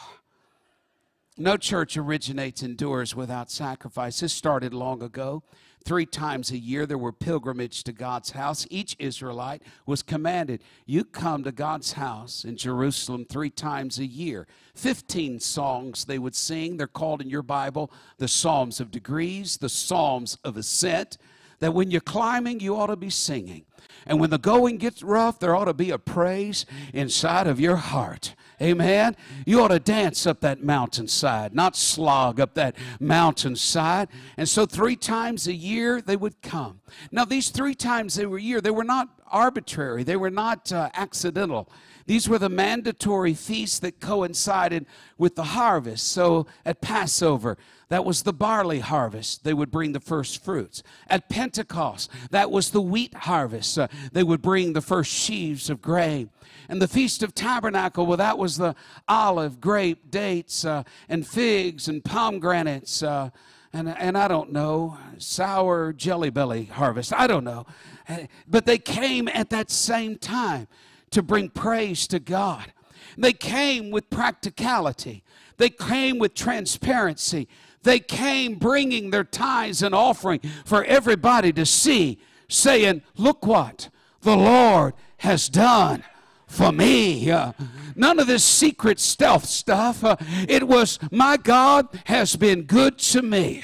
No 1.38 1.56
church 1.56 1.96
originates 1.96 2.62
endures 2.62 3.16
without 3.16 3.50
sacrifice. 3.50 4.20
This 4.20 4.34
started 4.34 4.74
long 4.74 5.02
ago. 5.02 5.42
Three 5.84 6.06
times 6.06 6.50
a 6.50 6.58
year 6.58 6.86
there 6.86 6.98
were 6.98 7.10
pilgrimage 7.10 7.82
to 7.84 7.92
God's 7.92 8.30
house. 8.30 8.66
Each 8.70 8.94
Israelite 8.98 9.62
was 9.86 10.02
commanded, 10.02 10.62
you 10.86 11.04
come 11.04 11.42
to 11.42 11.50
God's 11.50 11.94
house 11.94 12.44
in 12.44 12.56
Jerusalem 12.56 13.24
three 13.24 13.50
times 13.50 13.98
a 13.98 14.06
year. 14.06 14.46
15 14.74 15.40
songs 15.40 16.04
they 16.04 16.18
would 16.18 16.36
sing. 16.36 16.76
They're 16.76 16.86
called 16.86 17.20
in 17.20 17.30
your 17.30 17.42
Bible 17.42 17.90
the 18.18 18.28
Psalms 18.28 18.78
of 18.78 18.90
Degrees, 18.90 19.56
the 19.56 19.68
Psalms 19.68 20.38
of 20.44 20.56
Ascent. 20.56 21.16
That 21.62 21.74
when 21.74 21.92
you're 21.92 22.00
climbing, 22.00 22.58
you 22.58 22.76
ought 22.76 22.88
to 22.88 22.96
be 22.96 23.08
singing. 23.08 23.64
And 24.04 24.18
when 24.18 24.30
the 24.30 24.38
going 24.38 24.78
gets 24.78 25.00
rough, 25.00 25.38
there 25.38 25.54
ought 25.54 25.66
to 25.66 25.74
be 25.74 25.90
a 25.90 25.98
praise 25.98 26.66
inside 26.92 27.46
of 27.46 27.60
your 27.60 27.76
heart. 27.76 28.34
Amen. 28.60 29.14
You 29.46 29.62
ought 29.62 29.68
to 29.68 29.78
dance 29.78 30.26
up 30.26 30.40
that 30.40 30.64
mountainside, 30.64 31.54
not 31.54 31.76
slog 31.76 32.40
up 32.40 32.54
that 32.54 32.74
mountainside. 32.98 34.08
And 34.36 34.48
so, 34.48 34.66
three 34.66 34.96
times 34.96 35.46
a 35.46 35.52
year, 35.52 36.02
they 36.02 36.16
would 36.16 36.42
come. 36.42 36.80
Now, 37.12 37.24
these 37.24 37.50
three 37.50 37.76
times 37.76 38.18
a 38.18 38.28
year, 38.40 38.60
they 38.60 38.72
were 38.72 38.82
not 38.82 39.08
arbitrary, 39.30 40.02
they 40.02 40.16
were 40.16 40.30
not 40.30 40.72
uh, 40.72 40.90
accidental. 40.94 41.70
These 42.06 42.28
were 42.28 42.38
the 42.38 42.48
mandatory 42.48 43.34
feasts 43.34 43.78
that 43.80 44.00
coincided 44.00 44.86
with 45.18 45.36
the 45.36 45.44
harvest. 45.44 46.08
So, 46.08 46.46
at 46.64 46.80
Passover, 46.80 47.56
that 47.88 48.04
was 48.04 48.22
the 48.22 48.32
barley 48.32 48.80
harvest. 48.80 49.44
They 49.44 49.52
would 49.52 49.70
bring 49.70 49.92
the 49.92 50.00
first 50.00 50.42
fruits. 50.42 50.82
At 51.08 51.28
Pentecost, 51.28 52.10
that 52.30 52.50
was 52.50 52.70
the 52.70 52.80
wheat 52.80 53.14
harvest. 53.14 53.78
Uh, 53.78 53.88
they 54.12 54.22
would 54.22 54.40
bring 54.40 54.72
the 54.72 54.80
first 54.80 55.12
sheaves 55.12 55.68
of 55.68 55.82
grain. 55.82 56.30
And 56.68 56.80
the 56.80 56.88
Feast 56.88 57.22
of 57.22 57.34
Tabernacle, 57.34 58.06
well, 58.06 58.16
that 58.16 58.38
was 58.38 58.56
the 58.56 58.74
olive, 59.08 59.60
grape, 59.60 60.10
dates, 60.10 60.64
uh, 60.64 60.84
and 61.08 61.26
figs 61.26 61.86
and 61.86 62.02
pomegranates. 62.02 63.02
Uh, 63.02 63.30
and, 63.74 63.88
and 63.88 64.16
I 64.16 64.28
don't 64.28 64.52
know, 64.52 64.98
sour 65.18 65.92
jelly 65.92 66.30
belly 66.30 66.64
harvest. 66.64 67.12
I 67.12 67.26
don't 67.26 67.44
know. 67.44 67.66
Uh, 68.08 68.20
but 68.46 68.66
they 68.66 68.78
came 68.78 69.28
at 69.28 69.50
that 69.50 69.70
same 69.70 70.16
time 70.16 70.66
to 71.12 71.22
bring 71.22 71.48
praise 71.48 72.06
to 72.08 72.18
God. 72.18 72.72
They 73.16 73.32
came 73.32 73.90
with 73.90 74.10
practicality. 74.10 75.22
They 75.58 75.70
came 75.70 76.18
with 76.18 76.34
transparency. 76.34 77.48
They 77.82 78.00
came 78.00 78.54
bringing 78.56 79.10
their 79.10 79.24
tithes 79.24 79.82
and 79.82 79.94
offering 79.94 80.40
for 80.64 80.84
everybody 80.84 81.52
to 81.54 81.66
see, 81.66 82.18
saying, 82.48 83.02
Look 83.16 83.46
what 83.46 83.88
the 84.22 84.36
Lord 84.36 84.94
has 85.18 85.48
done 85.48 86.04
for 86.46 86.72
me. 86.72 87.30
Uh, 87.30 87.52
none 87.96 88.18
of 88.18 88.26
this 88.26 88.44
secret 88.44 89.00
stealth 89.00 89.46
stuff. 89.46 90.04
Uh, 90.04 90.16
it 90.48 90.66
was, 90.68 90.98
My 91.10 91.36
God 91.36 91.88
has 92.04 92.36
been 92.36 92.62
good 92.62 92.98
to 92.98 93.22
me. 93.22 93.62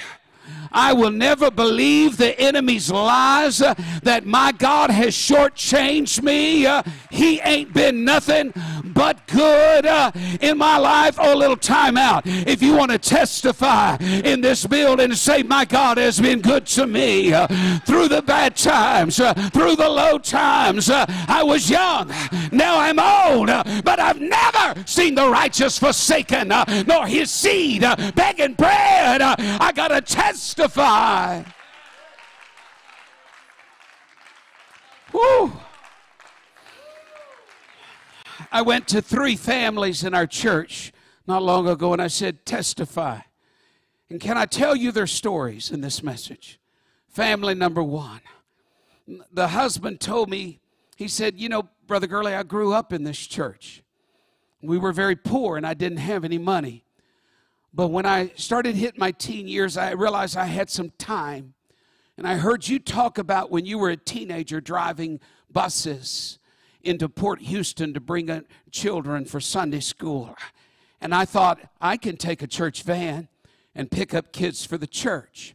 I 0.73 0.93
will 0.93 1.11
never 1.11 1.51
believe 1.51 2.17
the 2.17 2.39
enemy's 2.39 2.91
lies 2.91 3.63
uh, 3.63 3.75
that 4.03 4.27
my 4.27 4.53
God 4.53 4.91
has 4.91 5.15
shortchanged 5.15 6.23
me. 6.23 6.67
Uh, 6.67 6.83
he 7.11 7.41
ain't 7.41 7.73
been 7.73 8.05
nothing 8.05 8.53
but 8.99 9.25
good 9.29 9.87
uh, 9.87 10.11
in 10.41 10.59
my 10.59 10.77
life. 10.77 11.15
Oh, 11.21 11.33
a 11.33 11.37
little 11.37 11.57
time 11.57 11.97
out. 11.97 12.25
If 12.27 12.61
you 12.61 12.77
want 12.77 12.91
to 12.91 12.99
testify 12.99 13.95
in 14.01 14.41
this 14.41 14.67
building 14.67 15.05
and 15.05 15.17
say, 15.17 15.45
My 15.45 15.65
God 15.65 15.99
has 15.99 16.21
been 16.21 16.41
good 16.41 16.67
to 16.67 16.85
me 16.85 17.33
uh, 17.33 17.47
through 17.87 18.09
the 18.09 18.23
bad 18.23 18.57
times, 18.57 19.21
uh, 19.21 19.35
through 19.53 19.77
the 19.77 19.89
low 19.89 20.19
times. 20.19 20.91
Uh, 20.91 21.07
I 21.29 21.45
was 21.45 21.71
young, 21.71 22.13
now 22.51 22.81
I'm 22.81 22.99
old, 22.99 23.47
but 23.85 24.01
I've 24.01 24.21
never 24.21 24.83
seen 24.85 25.15
the 25.15 25.29
righteous 25.29 25.79
forsaken, 25.79 26.49
nor 26.49 27.07
his 27.07 27.31
seed 27.31 27.83
begging 28.17 28.55
bread. 28.55 29.23
I 29.23 29.71
got 29.71 29.89
to 29.89 30.01
testify. 30.01 31.45
Woo. 35.13 35.53
I 38.51 38.63
went 38.63 38.89
to 38.89 39.03
three 39.03 39.37
families 39.37 40.05
in 40.05 40.15
our 40.15 40.27
church 40.27 40.93
not 41.27 41.43
long 41.43 41.69
ago 41.69 41.93
and 41.93 42.01
I 42.01 42.09
said, 42.09 42.47
Testify. 42.47 43.21
And 44.11 44.21
can 44.21 44.39
I 44.39 44.47
tell 44.47 44.75
you 44.75 44.91
their 44.91 45.07
stories 45.07 45.71
in 45.71 45.83
this 45.83 46.03
message? 46.03 46.59
Family 47.09 47.55
number 47.55 47.83
one. 47.83 48.21
The 49.33 49.49
husband 49.49 50.01
told 50.01 50.31
me, 50.31 50.61
he 50.97 51.09
said, 51.09 51.39
You 51.39 51.49
know, 51.49 51.69
Brother 51.87 52.07
Gurley, 52.07 52.35
I 52.35 52.43
grew 52.43 52.73
up 52.73 52.93
in 52.93 53.05
this 53.05 53.19
church. 53.19 53.83
We 54.63 54.79
were 54.79 54.93
very 54.93 55.17
poor 55.17 55.57
and 55.57 55.67
I 55.67 55.75
didn't 55.75 55.99
have 55.99 56.25
any 56.25 56.39
money. 56.39 56.85
But 57.75 57.89
when 57.89 58.07
I 58.07 58.33
started 58.35 58.75
hitting 58.75 58.99
my 58.99 59.13
teen 59.13 59.47
years, 59.47 59.77
I 59.77 59.93
realized 59.93 60.37
I 60.37 60.47
had 60.47 60.71
some 60.71 60.91
time. 60.99 61.55
And 62.17 62.27
I 62.27 62.37
heard 62.37 62.67
you 62.67 62.79
talk 62.79 63.19
about 63.19 63.51
when 63.51 63.67
you 63.67 63.79
were 63.79 63.91
a 63.91 63.97
teenager 63.97 64.61
driving 64.61 65.21
buses 65.53 66.38
into 66.83 67.09
Port 67.09 67.41
Houston 67.43 67.93
to 67.95 68.01
bring 68.01 68.45
children 68.71 69.25
for 69.25 69.41
Sunday 69.41 69.81
school. 69.81 70.37
And 71.01 71.15
I 71.15 71.25
thought, 71.25 71.61
I 71.81 71.97
can 71.97 72.17
take 72.17 72.43
a 72.43 72.47
church 72.47 72.83
van 72.83 73.29
and 73.75 73.91
pick 73.91 74.15
up 74.15 74.33
kids 74.33 74.65
for 74.65 74.79
the 74.79 74.87
church. 74.87 75.55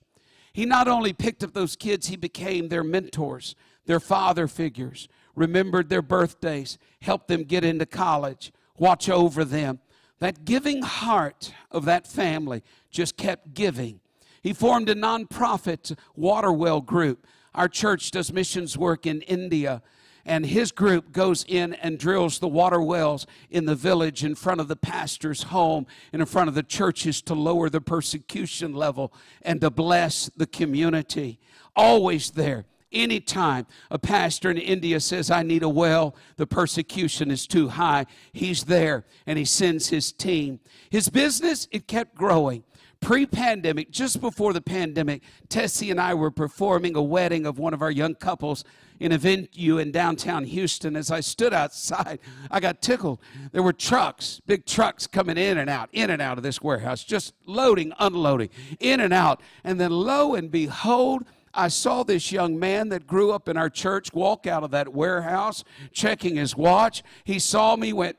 He 0.54 0.66
not 0.66 0.88
only 0.88 1.14
picked 1.14 1.44
up 1.44 1.54
those 1.54 1.76
kids, 1.76 2.08
he 2.08 2.16
became 2.16 2.70
their 2.70 2.84
mentors, 2.84 3.56
their 3.86 4.00
father 4.00 4.48
figures, 4.48 5.10
remembered 5.36 5.90
their 5.90 6.02
birthdays, 6.02 6.78
helped 7.02 7.28
them 7.28 7.44
get 7.44 7.64
into 7.64 7.86
college, 7.86 8.54
watch 8.78 9.10
over 9.10 9.44
them. 9.44 9.80
That 10.20 10.46
giving 10.46 10.84
heart 10.84 11.54
of 11.72 11.86
that 11.86 12.08
family 12.08 12.64
just 12.92 13.18
kept 13.18 13.54
giving 13.54 14.00
he 14.44 14.52
formed 14.52 14.90
a 14.90 14.96
nonprofit 14.96 15.98
water 16.16 16.52
well 16.52 16.82
group. 16.82 17.26
Our 17.56 17.70
church 17.70 18.12
does 18.12 18.34
missions 18.34 18.78
work 18.78 19.06
in 19.06 19.22
India, 19.22 19.82
and 20.26 20.46
his 20.46 20.72
group 20.72 21.12
goes 21.12 21.44
in 21.48 21.74
and 21.74 22.00
drills 22.00 22.40
the 22.40 22.48
water 22.48 22.82
wells 22.82 23.28
in 23.50 23.66
the 23.66 23.76
village 23.76 24.24
in 24.24 24.36
front 24.36 24.62
of 24.62 24.68
the 24.68 24.76
pastor's 24.76 25.44
home 25.44 25.86
and 26.12 26.22
in 26.22 26.26
front 26.26 26.48
of 26.48 26.56
the 26.56 26.64
churches 26.64 27.22
to 27.24 27.34
lower 27.34 27.70
the 27.70 27.82
persecution 27.82 28.74
level 28.74 29.14
and 29.42 29.60
to 29.62 29.70
bless 29.70 30.30
the 30.38 30.48
community. 30.48 31.40
Always 31.76 32.32
there. 32.32 32.66
Anytime 32.92 33.66
a 33.90 33.98
pastor 33.98 34.52
in 34.52 34.58
India 34.58 35.00
says, 35.00 35.32
I 35.32 35.42
need 35.42 35.64
a 35.64 35.70
well, 35.70 36.16
the 36.38 36.46
persecution 36.46 37.32
is 37.32 37.48
too 37.48 37.70
high, 37.70 38.06
he's 38.34 38.66
there 38.66 39.04
and 39.26 39.40
he 39.40 39.46
sends 39.46 39.90
his 39.90 40.12
team. 40.12 40.60
His 40.92 41.10
business, 41.10 41.68
it 41.72 41.88
kept 41.88 42.16
growing 42.16 42.64
pre 43.04 43.26
pandemic, 43.26 43.92
just 43.92 44.22
before 44.22 44.54
the 44.54 44.62
pandemic, 44.62 45.22
Tessie 45.50 45.92
and 45.92 46.00
I 46.00 46.14
were 46.14 46.32
performing 46.32 46.96
a 46.96 47.04
wedding 47.04 47.46
of 47.46 47.60
one 47.60 47.74
of 47.74 47.82
our 47.82 47.92
young 47.92 48.16
couples 48.16 48.64
in 49.00 49.12
a 49.12 49.18
venue 49.18 49.78
in 49.78 49.92
downtown 49.92 50.46
Houston. 50.46 50.96
As 50.96 51.12
I 51.12 51.20
stood 51.20 51.54
outside, 51.54 52.20
I 52.50 52.60
got 52.60 52.82
tickled. 52.82 53.20
There 53.52 53.62
were 53.62 53.74
trucks, 53.74 54.42
big 54.48 54.66
trucks 54.66 55.06
coming 55.06 55.38
in 55.38 55.58
and 55.58 55.70
out, 55.70 55.90
in 55.92 56.10
and 56.10 56.22
out 56.22 56.38
of 56.38 56.44
this 56.44 56.62
warehouse, 56.62 57.04
just 57.04 57.34
loading, 57.46 57.92
unloading, 58.00 58.50
in 58.80 59.02
and 59.02 59.14
out. 59.14 59.42
And 59.64 59.80
then 59.80 59.92
lo 59.92 60.36
and 60.36 60.50
behold, 60.50 61.26
I 61.54 61.68
saw 61.68 62.04
this 62.04 62.32
young 62.32 62.58
man 62.58 62.90
that 62.90 63.06
grew 63.06 63.32
up 63.32 63.50
in 63.50 63.58
our 63.58 63.70
church 63.70 64.14
walk 64.14 64.48
out 64.48 64.64
of 64.64 64.72
that 64.72 64.94
warehouse 64.94 65.64
checking 65.92 66.38
his 66.38 66.56
watch. 66.56 67.04
He 67.26 67.38
saw 67.38 67.76
me, 67.76 67.94
went, 67.94 68.18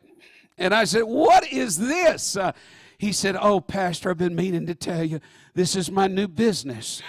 and 0.58 0.72
I 0.74 0.84
said, 0.84 1.02
What 1.02 1.50
is 1.50 1.78
this? 1.78 2.36
Uh, 2.36 2.52
he 2.98 3.12
said, 3.12 3.36
Oh, 3.36 3.60
Pastor, 3.60 4.10
I've 4.10 4.18
been 4.18 4.34
meaning 4.34 4.66
to 4.66 4.74
tell 4.74 5.04
you, 5.04 5.20
this 5.54 5.76
is 5.76 5.90
my 5.90 6.06
new 6.06 6.28
business. 6.28 7.02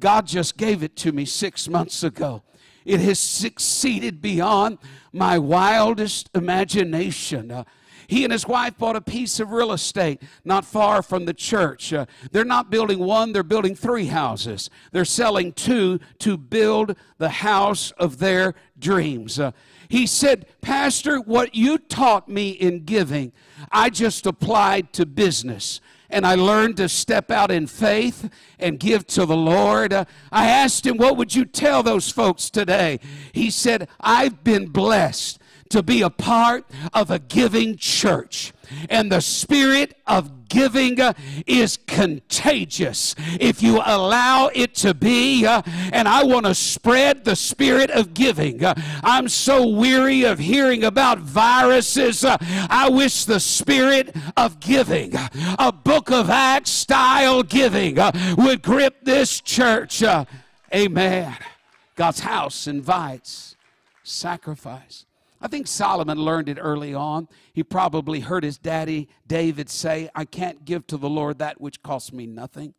God 0.00 0.26
just 0.26 0.56
gave 0.56 0.82
it 0.82 0.96
to 0.96 1.12
me 1.12 1.24
six 1.24 1.68
months 1.68 2.02
ago. 2.02 2.42
It 2.84 3.00
has 3.00 3.18
succeeded 3.18 4.20
beyond 4.20 4.78
my 5.12 5.38
wildest 5.38 6.28
imagination. 6.34 7.50
Uh, 7.50 7.64
he 8.08 8.24
and 8.24 8.32
his 8.32 8.46
wife 8.46 8.76
bought 8.76 8.96
a 8.96 9.00
piece 9.00 9.40
of 9.40 9.52
real 9.52 9.72
estate 9.72 10.20
not 10.44 10.64
far 10.64 11.02
from 11.02 11.24
the 11.24 11.32
church. 11.32 11.92
Uh, 11.92 12.06
they're 12.30 12.44
not 12.44 12.70
building 12.70 12.98
one, 12.98 13.32
they're 13.32 13.42
building 13.42 13.74
three 13.74 14.06
houses. 14.06 14.68
They're 14.90 15.04
selling 15.04 15.52
two 15.52 16.00
to 16.18 16.36
build 16.36 16.96
the 17.18 17.28
house 17.28 17.92
of 17.92 18.18
their 18.18 18.54
dreams. 18.78 19.38
Uh, 19.38 19.52
he 19.92 20.06
said, 20.06 20.46
Pastor, 20.62 21.20
what 21.20 21.54
you 21.54 21.76
taught 21.76 22.26
me 22.26 22.48
in 22.48 22.84
giving, 22.84 23.30
I 23.70 23.90
just 23.90 24.24
applied 24.24 24.94
to 24.94 25.04
business 25.04 25.82
and 26.08 26.26
I 26.26 26.34
learned 26.34 26.78
to 26.78 26.88
step 26.88 27.30
out 27.30 27.50
in 27.50 27.66
faith 27.66 28.30
and 28.58 28.80
give 28.80 29.06
to 29.08 29.26
the 29.26 29.36
Lord. 29.36 29.92
Uh, 29.92 30.06
I 30.30 30.48
asked 30.48 30.86
him, 30.86 30.96
What 30.96 31.18
would 31.18 31.34
you 31.34 31.44
tell 31.44 31.82
those 31.82 32.10
folks 32.10 32.48
today? 32.48 33.00
He 33.32 33.50
said, 33.50 33.86
I've 34.00 34.42
been 34.42 34.68
blessed 34.68 35.38
to 35.68 35.82
be 35.82 36.00
a 36.00 36.08
part 36.08 36.64
of 36.94 37.10
a 37.10 37.18
giving 37.18 37.76
church. 37.76 38.54
And 38.88 39.10
the 39.10 39.20
spirit 39.20 39.94
of 40.06 40.48
giving 40.52 41.00
uh, 41.00 41.14
is 41.46 41.78
contagious 41.86 43.14
if 43.40 43.62
you 43.62 43.80
allow 43.84 44.50
it 44.54 44.74
to 44.74 44.92
be. 44.92 45.46
Uh, 45.46 45.62
and 45.92 46.06
I 46.06 46.24
want 46.24 46.46
to 46.46 46.54
spread 46.54 47.24
the 47.24 47.34
spirit 47.36 47.90
of 47.90 48.12
giving. 48.12 48.62
Uh, 48.62 48.74
I'm 49.02 49.28
so 49.28 49.66
weary 49.66 50.24
of 50.24 50.38
hearing 50.38 50.84
about 50.84 51.18
viruses. 51.18 52.24
I 52.24 52.88
wish 52.90 53.24
the 53.24 53.40
spirit 53.40 54.14
of 54.36 54.60
giving, 54.60 55.14
a 55.58 55.72
book 55.72 56.10
of 56.10 56.28
Acts 56.28 56.70
style 56.70 57.42
giving, 57.42 57.96
would 58.36 58.62
grip 58.62 59.04
this 59.04 59.40
church. 59.40 60.02
Amen. 60.74 61.36
God's 61.94 62.20
house 62.20 62.66
invites 62.66 63.56
sacrifice. 64.02 65.06
I 65.42 65.48
think 65.48 65.66
Solomon 65.66 66.18
learned 66.18 66.48
it 66.48 66.58
early 66.60 66.94
on. 66.94 67.28
He 67.52 67.64
probably 67.64 68.20
heard 68.20 68.44
his 68.44 68.58
daddy 68.58 69.08
David 69.26 69.68
say, 69.68 70.08
I 70.14 70.24
can't 70.24 70.64
give 70.64 70.86
to 70.86 70.96
the 70.96 71.10
Lord 71.10 71.38
that 71.38 71.60
which 71.60 71.82
costs 71.82 72.12
me 72.12 72.26
nothing. 72.26 72.74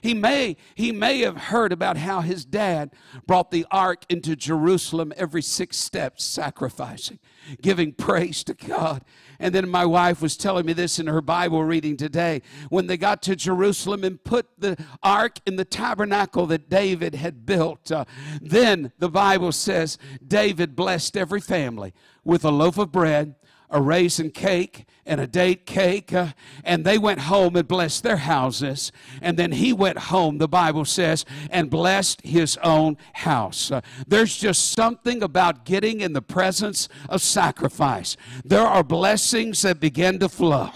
He 0.00 0.14
may, 0.14 0.56
he 0.74 0.92
may 0.92 1.20
have 1.20 1.36
heard 1.36 1.72
about 1.72 1.96
how 1.96 2.20
his 2.20 2.44
dad 2.44 2.90
brought 3.26 3.50
the 3.50 3.66
ark 3.70 4.04
into 4.08 4.34
Jerusalem 4.36 5.12
every 5.16 5.42
six 5.42 5.76
steps, 5.76 6.24
sacrificing, 6.24 7.18
giving 7.60 7.92
praise 7.92 8.42
to 8.44 8.54
God. 8.54 9.04
And 9.38 9.54
then 9.54 9.68
my 9.68 9.84
wife 9.84 10.22
was 10.22 10.36
telling 10.36 10.66
me 10.66 10.72
this 10.72 10.98
in 10.98 11.06
her 11.06 11.20
Bible 11.20 11.64
reading 11.64 11.96
today. 11.96 12.42
When 12.68 12.86
they 12.86 12.96
got 12.96 13.22
to 13.22 13.36
Jerusalem 13.36 14.04
and 14.04 14.22
put 14.22 14.46
the 14.58 14.76
ark 15.02 15.38
in 15.46 15.56
the 15.56 15.64
tabernacle 15.64 16.46
that 16.46 16.70
David 16.70 17.16
had 17.16 17.44
built, 17.44 17.90
uh, 17.90 18.04
then 18.40 18.92
the 18.98 19.10
Bible 19.10 19.52
says 19.52 19.98
David 20.26 20.76
blessed 20.76 21.16
every 21.16 21.40
family 21.40 21.92
with 22.24 22.44
a 22.44 22.50
loaf 22.50 22.78
of 22.78 22.92
bread 22.92 23.34
a 23.72 23.80
raisin 23.80 24.30
cake 24.30 24.86
and 25.04 25.20
a 25.20 25.26
date 25.26 25.66
cake. 25.66 26.12
Uh, 26.12 26.28
and 26.64 26.84
they 26.84 26.98
went 26.98 27.20
home 27.20 27.56
and 27.56 27.66
blessed 27.66 28.02
their 28.02 28.18
houses. 28.18 28.92
And 29.20 29.36
then 29.36 29.52
he 29.52 29.72
went 29.72 29.98
home, 29.98 30.38
the 30.38 30.48
Bible 30.48 30.84
says, 30.84 31.24
and 31.50 31.70
blessed 31.70 32.20
his 32.22 32.56
own 32.58 32.96
house. 33.14 33.70
Uh, 33.70 33.80
there's 34.06 34.36
just 34.36 34.72
something 34.72 35.22
about 35.22 35.64
getting 35.64 36.00
in 36.00 36.12
the 36.12 36.22
presence 36.22 36.88
of 37.08 37.20
sacrifice. 37.20 38.16
There 38.44 38.66
are 38.66 38.84
blessings 38.84 39.62
that 39.62 39.80
begin 39.80 40.18
to 40.20 40.28
flow, 40.28 40.70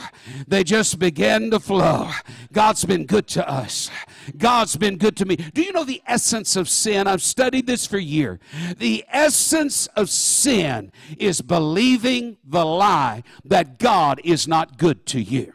they 0.46 0.64
just 0.64 0.98
begin 0.98 1.50
to 1.50 1.60
flow. 1.60 2.10
God's 2.52 2.84
been 2.84 3.06
good 3.06 3.26
to 3.28 3.48
us. 3.48 3.90
God's 4.36 4.76
been 4.76 4.96
good 4.96 5.16
to 5.18 5.24
me. 5.24 5.36
Do 5.36 5.62
you 5.62 5.72
know 5.72 5.84
the 5.84 6.02
essence 6.06 6.56
of 6.56 6.68
sin? 6.68 7.06
I've 7.06 7.22
studied 7.22 7.66
this 7.66 7.86
for 7.86 7.98
years. 7.98 8.38
The 8.78 9.04
essence 9.08 9.86
of 9.88 10.10
sin 10.10 10.90
is 11.18 11.40
believing 11.40 12.38
the 12.44 12.64
lie 12.64 13.22
that 13.44 13.78
God 13.78 14.15
is 14.24 14.46
not 14.46 14.78
good 14.78 15.06
to 15.06 15.20
you. 15.20 15.52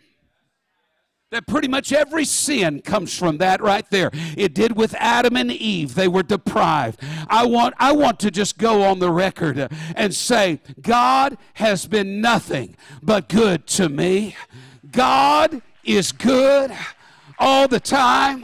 That 1.31 1.47
pretty 1.47 1.69
much 1.69 1.93
every 1.93 2.25
sin 2.25 2.81
comes 2.81 3.17
from 3.17 3.37
that 3.37 3.61
right 3.61 3.89
there. 3.89 4.11
It 4.35 4.53
did 4.53 4.75
with 4.75 4.93
Adam 4.95 5.37
and 5.37 5.49
Eve. 5.49 5.95
They 5.95 6.09
were 6.09 6.23
deprived. 6.23 6.99
I 7.29 7.45
want, 7.45 7.73
I 7.79 7.93
want 7.93 8.19
to 8.19 8.31
just 8.31 8.57
go 8.57 8.83
on 8.83 8.99
the 8.99 9.09
record 9.09 9.69
and 9.95 10.13
say, 10.13 10.59
God 10.81 11.37
has 11.53 11.87
been 11.87 12.19
nothing 12.19 12.75
but 13.01 13.29
good 13.29 13.65
to 13.67 13.87
me. 13.87 14.35
God 14.91 15.61
is 15.85 16.11
good 16.11 16.75
all 17.39 17.69
the 17.69 17.79
time 17.79 18.43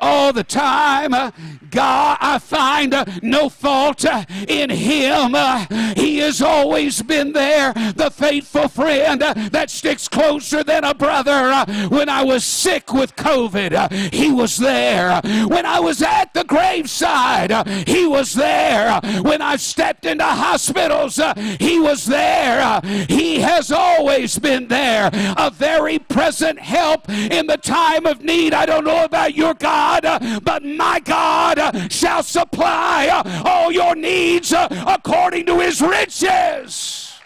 all 0.00 0.32
the 0.32 0.44
time. 0.44 1.14
Uh, 1.14 1.30
God, 1.70 2.18
I 2.20 2.38
find 2.38 2.92
uh, 2.92 3.04
no 3.22 3.48
fault 3.48 4.04
uh, 4.04 4.24
in 4.48 4.70
him. 4.70 5.34
Uh, 5.34 5.66
he 5.94 6.18
has 6.18 6.42
always 6.42 7.00
been 7.02 7.32
there, 7.32 7.72
the 7.72 8.10
faithful 8.10 8.68
friend 8.68 9.22
uh, 9.22 9.34
that 9.52 9.70
sticks 9.70 10.08
closer 10.08 10.64
than 10.64 10.84
a 10.84 10.94
brother. 10.94 11.30
Uh, 11.30 11.88
when 11.88 12.08
I 12.08 12.24
was 12.24 12.44
sick 12.44 12.92
with 12.92 13.14
COVID, 13.16 14.12
he 14.12 14.32
was 14.32 14.56
there. 14.56 15.20
When 15.46 15.64
I 15.64 15.78
was 15.80 16.02
at 16.02 16.34
the 16.34 16.44
graveside, 16.44 17.52
he 17.86 18.06
was 18.06 18.34
there. 18.34 19.00
When 19.22 19.40
I 19.40 19.56
stepped 19.56 20.06
into 20.06 20.24
hospitals, 20.24 21.20
he 21.58 21.78
was 21.78 22.06
there. 22.06 22.80
He 23.08 23.40
has 23.40 23.70
always 23.70 24.38
been 24.38 24.68
there, 24.68 25.10
a 25.36 25.50
very 25.50 25.98
present 25.98 26.58
help 26.58 27.08
in 27.08 27.46
the 27.46 27.56
time 27.56 28.06
of 28.06 28.22
need. 28.24 28.54
I 28.54 28.66
don't 28.66 28.84
know 28.84 29.04
about 29.04 29.34
your 29.34 29.54
God. 29.54 29.89
God, 29.98 30.44
but 30.44 30.62
my 30.62 31.00
God 31.00 31.90
shall 31.90 32.22
supply 32.22 33.08
all 33.44 33.72
your 33.72 33.94
needs 33.94 34.52
according 34.52 35.46
to 35.46 35.58
his 35.58 35.80
riches. 35.80 37.18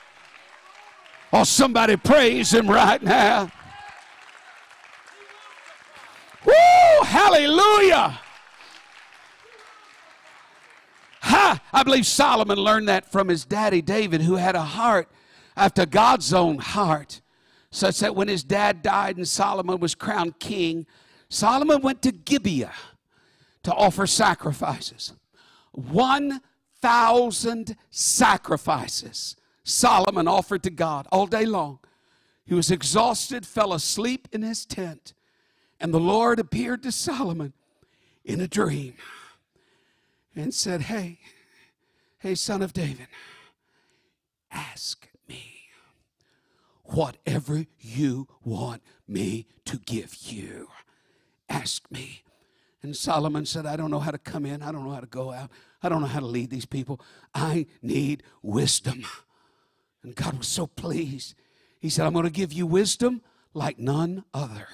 Oh, 1.32 1.44
somebody 1.44 1.96
praise 1.96 2.54
him 2.54 2.68
right 2.68 3.02
now. 3.02 3.50
Woo! 6.44 7.04
Hallelujah! 7.04 8.20
Ha! 11.22 11.60
I 11.72 11.82
believe 11.82 12.06
Solomon 12.06 12.58
learned 12.58 12.88
that 12.88 13.10
from 13.10 13.28
his 13.28 13.44
daddy 13.44 13.82
David, 13.82 14.22
who 14.22 14.36
had 14.36 14.54
a 14.54 14.62
heart 14.62 15.08
after 15.56 15.86
God's 15.86 16.32
own 16.32 16.58
heart, 16.58 17.20
such 17.70 17.98
that 18.00 18.14
when 18.14 18.28
his 18.28 18.44
dad 18.44 18.82
died 18.82 19.16
and 19.16 19.26
Solomon 19.26 19.80
was 19.80 19.94
crowned 19.94 20.38
king, 20.38 20.86
Solomon 21.28 21.82
went 21.82 22.02
to 22.02 22.12
Gibeah 22.12 22.72
to 23.62 23.72
offer 23.72 24.06
sacrifices. 24.06 25.12
1,000 25.72 27.76
sacrifices 27.90 29.36
Solomon 29.64 30.28
offered 30.28 30.62
to 30.62 30.70
God 30.70 31.08
all 31.10 31.26
day 31.26 31.46
long. 31.46 31.78
He 32.44 32.54
was 32.54 32.70
exhausted, 32.70 33.46
fell 33.46 33.72
asleep 33.72 34.28
in 34.30 34.42
his 34.42 34.66
tent, 34.66 35.14
and 35.80 35.92
the 35.92 36.00
Lord 36.00 36.38
appeared 36.38 36.82
to 36.82 36.92
Solomon 36.92 37.54
in 38.24 38.40
a 38.40 38.46
dream 38.46 38.94
and 40.36 40.52
said, 40.52 40.82
Hey, 40.82 41.18
hey, 42.18 42.34
son 42.34 42.60
of 42.60 42.74
David, 42.74 43.08
ask 44.52 45.08
me 45.26 45.68
whatever 46.82 47.64
you 47.80 48.28
want 48.44 48.82
me 49.08 49.46
to 49.64 49.78
give 49.78 50.14
you. 50.20 50.68
Ask 51.48 51.90
me. 51.90 52.22
And 52.82 52.94
Solomon 52.94 53.46
said, 53.46 53.64
I 53.64 53.76
don't 53.76 53.90
know 53.90 54.00
how 54.00 54.10
to 54.10 54.18
come 54.18 54.44
in. 54.44 54.62
I 54.62 54.70
don't 54.70 54.84
know 54.84 54.92
how 54.92 55.00
to 55.00 55.06
go 55.06 55.32
out. 55.32 55.50
I 55.82 55.88
don't 55.88 56.00
know 56.00 56.06
how 56.06 56.20
to 56.20 56.26
lead 56.26 56.50
these 56.50 56.66
people. 56.66 57.00
I 57.34 57.66
need 57.82 58.22
wisdom. 58.42 59.04
And 60.02 60.14
God 60.14 60.38
was 60.38 60.48
so 60.48 60.66
pleased. 60.66 61.34
He 61.80 61.88
said, 61.88 62.06
I'm 62.06 62.12
going 62.12 62.26
to 62.26 62.30
give 62.30 62.52
you 62.52 62.66
wisdom 62.66 63.22
like 63.54 63.78
none 63.78 64.24
other. 64.34 64.68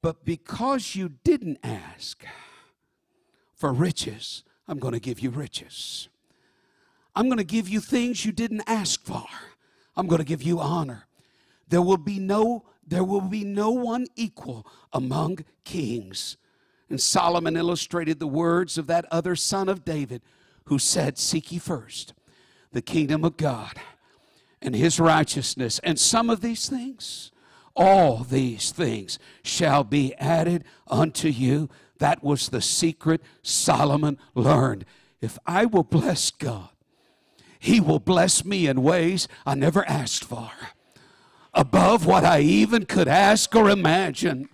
But 0.00 0.24
because 0.24 0.96
you 0.96 1.12
didn't 1.22 1.58
ask 1.62 2.24
for 3.54 3.72
riches, 3.72 4.42
I'm 4.66 4.80
going 4.80 4.94
to 4.94 5.00
give 5.00 5.20
you 5.20 5.30
riches. 5.30 6.08
I'm 7.14 7.26
going 7.26 7.38
to 7.38 7.44
give 7.44 7.68
you 7.68 7.80
things 7.80 8.24
you 8.24 8.32
didn't 8.32 8.62
ask 8.66 9.04
for. 9.04 9.24
I'm 9.96 10.06
going 10.06 10.18
to 10.18 10.24
give 10.24 10.42
you 10.42 10.58
honor. 10.58 11.06
There 11.68 11.82
will 11.82 11.98
be 11.98 12.18
no 12.18 12.64
there 12.86 13.04
will 13.04 13.20
be 13.20 13.44
no 13.44 13.70
one 13.70 14.06
equal 14.16 14.66
among 14.92 15.44
kings. 15.64 16.36
And 16.88 17.00
Solomon 17.00 17.56
illustrated 17.56 18.18
the 18.18 18.26
words 18.26 18.76
of 18.76 18.86
that 18.88 19.06
other 19.10 19.34
son 19.34 19.68
of 19.68 19.84
David 19.84 20.22
who 20.64 20.78
said, 20.78 21.18
Seek 21.18 21.52
ye 21.52 21.58
first 21.58 22.14
the 22.72 22.82
kingdom 22.82 23.24
of 23.24 23.36
God 23.36 23.78
and 24.60 24.74
his 24.74 24.98
righteousness. 24.98 25.80
And 25.82 25.98
some 25.98 26.30
of 26.30 26.40
these 26.40 26.68
things, 26.68 27.30
all 27.74 28.18
these 28.18 28.70
things 28.70 29.18
shall 29.42 29.84
be 29.84 30.14
added 30.16 30.64
unto 30.88 31.28
you. 31.28 31.68
That 31.98 32.22
was 32.22 32.48
the 32.48 32.60
secret 32.60 33.22
Solomon 33.42 34.18
learned. 34.34 34.84
If 35.20 35.38
I 35.46 35.66
will 35.66 35.84
bless 35.84 36.30
God, 36.30 36.70
he 37.58 37.80
will 37.80 38.00
bless 38.00 38.44
me 38.44 38.66
in 38.66 38.82
ways 38.82 39.28
I 39.46 39.54
never 39.54 39.86
asked 39.88 40.24
for, 40.24 40.50
above 41.54 42.06
what 42.06 42.24
I 42.24 42.40
even 42.40 42.86
could 42.86 43.08
ask 43.08 43.54
or 43.54 43.68
imagine 43.70 44.48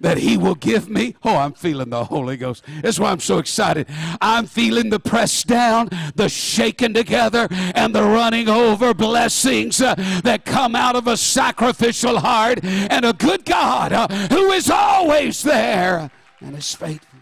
that 0.00 0.18
He 0.18 0.36
will 0.36 0.54
give 0.54 0.88
me. 0.88 1.16
Oh, 1.24 1.36
I'm 1.36 1.52
feeling 1.52 1.90
the 1.90 2.04
Holy 2.04 2.36
Ghost. 2.36 2.64
That's 2.82 2.98
why 2.98 3.10
I'm 3.10 3.20
so 3.20 3.38
excited. 3.38 3.88
I'm 4.20 4.46
feeling 4.46 4.90
the 4.90 5.00
press 5.00 5.42
down, 5.42 5.88
the 6.14 6.28
shaking 6.28 6.94
together, 6.94 7.48
and 7.50 7.94
the 7.94 8.02
running 8.02 8.48
over 8.48 8.94
blessings 8.94 9.80
uh, 9.80 9.94
that 10.24 10.44
come 10.44 10.76
out 10.76 10.96
of 10.96 11.06
a 11.06 11.16
sacrificial 11.16 12.20
heart 12.20 12.60
and 12.62 13.04
a 13.04 13.12
good 13.12 13.44
God 13.44 13.92
uh, 13.92 14.08
who 14.28 14.52
is 14.52 14.70
always 14.70 15.42
there 15.42 16.10
and 16.40 16.56
is 16.56 16.74
faithful. 16.74 17.20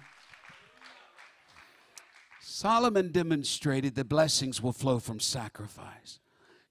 Solomon 2.40 3.10
demonstrated 3.10 3.94
that 3.94 4.08
blessings 4.08 4.60
will 4.60 4.74
flow 4.74 4.98
from 4.98 5.18
sacrifice. 5.18 6.18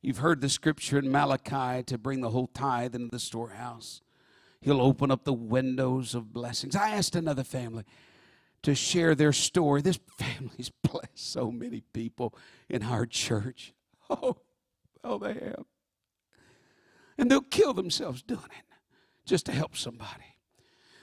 You've 0.01 0.19
heard 0.19 0.41
the 0.41 0.49
scripture 0.49 0.97
in 0.97 1.11
Malachi 1.11 1.83
to 1.83 1.97
bring 1.97 2.21
the 2.21 2.29
whole 2.29 2.47
tithe 2.47 2.95
into 2.95 3.11
the 3.11 3.19
storehouse. 3.19 4.01
He'll 4.61 4.81
open 4.81 5.11
up 5.11 5.23
the 5.23 5.33
windows 5.33 6.15
of 6.15 6.33
blessings. 6.33 6.75
I 6.75 6.91
asked 6.91 7.15
another 7.15 7.43
family 7.43 7.83
to 8.63 8.75
share 8.75 9.15
their 9.15 9.33
story. 9.33 9.81
This 9.81 9.99
family's 10.17 10.71
blessed 10.83 11.09
so 11.15 11.51
many 11.51 11.81
people 11.93 12.33
in 12.67 12.83
our 12.83 13.05
church. 13.05 13.73
Oh, 14.11 14.37
oh, 15.03 15.19
they 15.19 15.33
have. 15.33 15.65
And 17.19 17.29
they'll 17.29 17.41
kill 17.41 17.75
themselves 17.75 18.23
doing 18.23 18.39
it 18.41 18.65
just 19.23 19.45
to 19.45 19.51
help 19.51 19.77
somebody. 19.77 20.38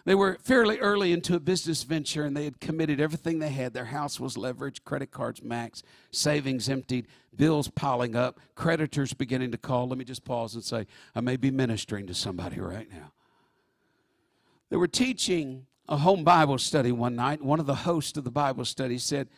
They 0.06 0.14
were 0.14 0.38
fairly 0.40 0.78
early 0.78 1.12
into 1.12 1.34
a 1.34 1.40
business 1.40 1.82
venture 1.82 2.24
and 2.24 2.36
they 2.36 2.44
had 2.44 2.60
committed 2.60 3.00
everything 3.00 3.40
they 3.40 3.50
had. 3.50 3.74
Their 3.74 3.86
house 3.86 4.20
was 4.20 4.36
leveraged, 4.36 4.84
credit 4.84 5.10
cards 5.10 5.40
maxed, 5.40 5.82
savings 6.12 6.68
emptied, 6.68 7.08
bills 7.34 7.68
piling 7.68 8.14
up, 8.14 8.38
creditors 8.54 9.12
beginning 9.12 9.50
to 9.50 9.58
call. 9.58 9.88
Let 9.88 9.98
me 9.98 10.04
just 10.04 10.24
pause 10.24 10.54
and 10.54 10.62
say, 10.62 10.86
I 11.16 11.20
may 11.20 11.36
be 11.36 11.50
ministering 11.50 12.06
to 12.06 12.14
somebody 12.14 12.60
right 12.60 12.88
now. 12.88 13.10
They 14.70 14.76
were 14.76 14.86
teaching 14.86 15.66
a 15.88 15.96
home 15.96 16.22
Bible 16.22 16.58
study 16.58 16.92
one 16.92 17.16
night. 17.16 17.42
One 17.42 17.58
of 17.58 17.66
the 17.66 17.74
hosts 17.74 18.16
of 18.16 18.22
the 18.22 18.30
Bible 18.30 18.64
study 18.64 18.98
said, 18.98 19.28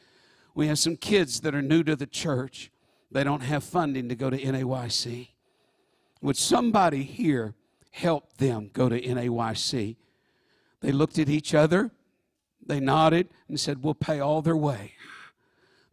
We 0.55 0.67
have 0.67 0.79
some 0.79 0.97
kids 0.97 1.41
that 1.41 1.55
are 1.55 1.63
new 1.63 1.83
to 1.85 1.97
the 1.97 2.07
church. 2.07 2.71
They 3.11 3.25
don't 3.25 3.41
have 3.41 3.65
funding 3.65 4.11
to 4.11 4.15
go 4.15 4.29
to 4.29 4.37
NAYC. 4.37 5.29
Would 6.21 6.37
somebody 6.37 7.05
here 7.05 7.55
help 7.91 8.37
them 8.37 8.69
go 8.75 8.91
to 8.91 9.01
NAYC? 9.01 9.97
They 10.81 10.93
looked 10.93 11.19
at 11.19 11.29
each 11.29 11.55
other, 11.55 11.91
they 12.65 12.81
nodded, 12.81 13.29
and 13.49 13.59
said, 13.59 13.83
We'll 13.83 13.95
pay 13.95 14.21
all 14.21 14.43
their 14.43 14.57
way. 14.57 14.93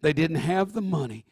They 0.02 0.14
didn't 0.14 0.38
have 0.38 0.74
the 0.74 0.82
money, 0.82 1.26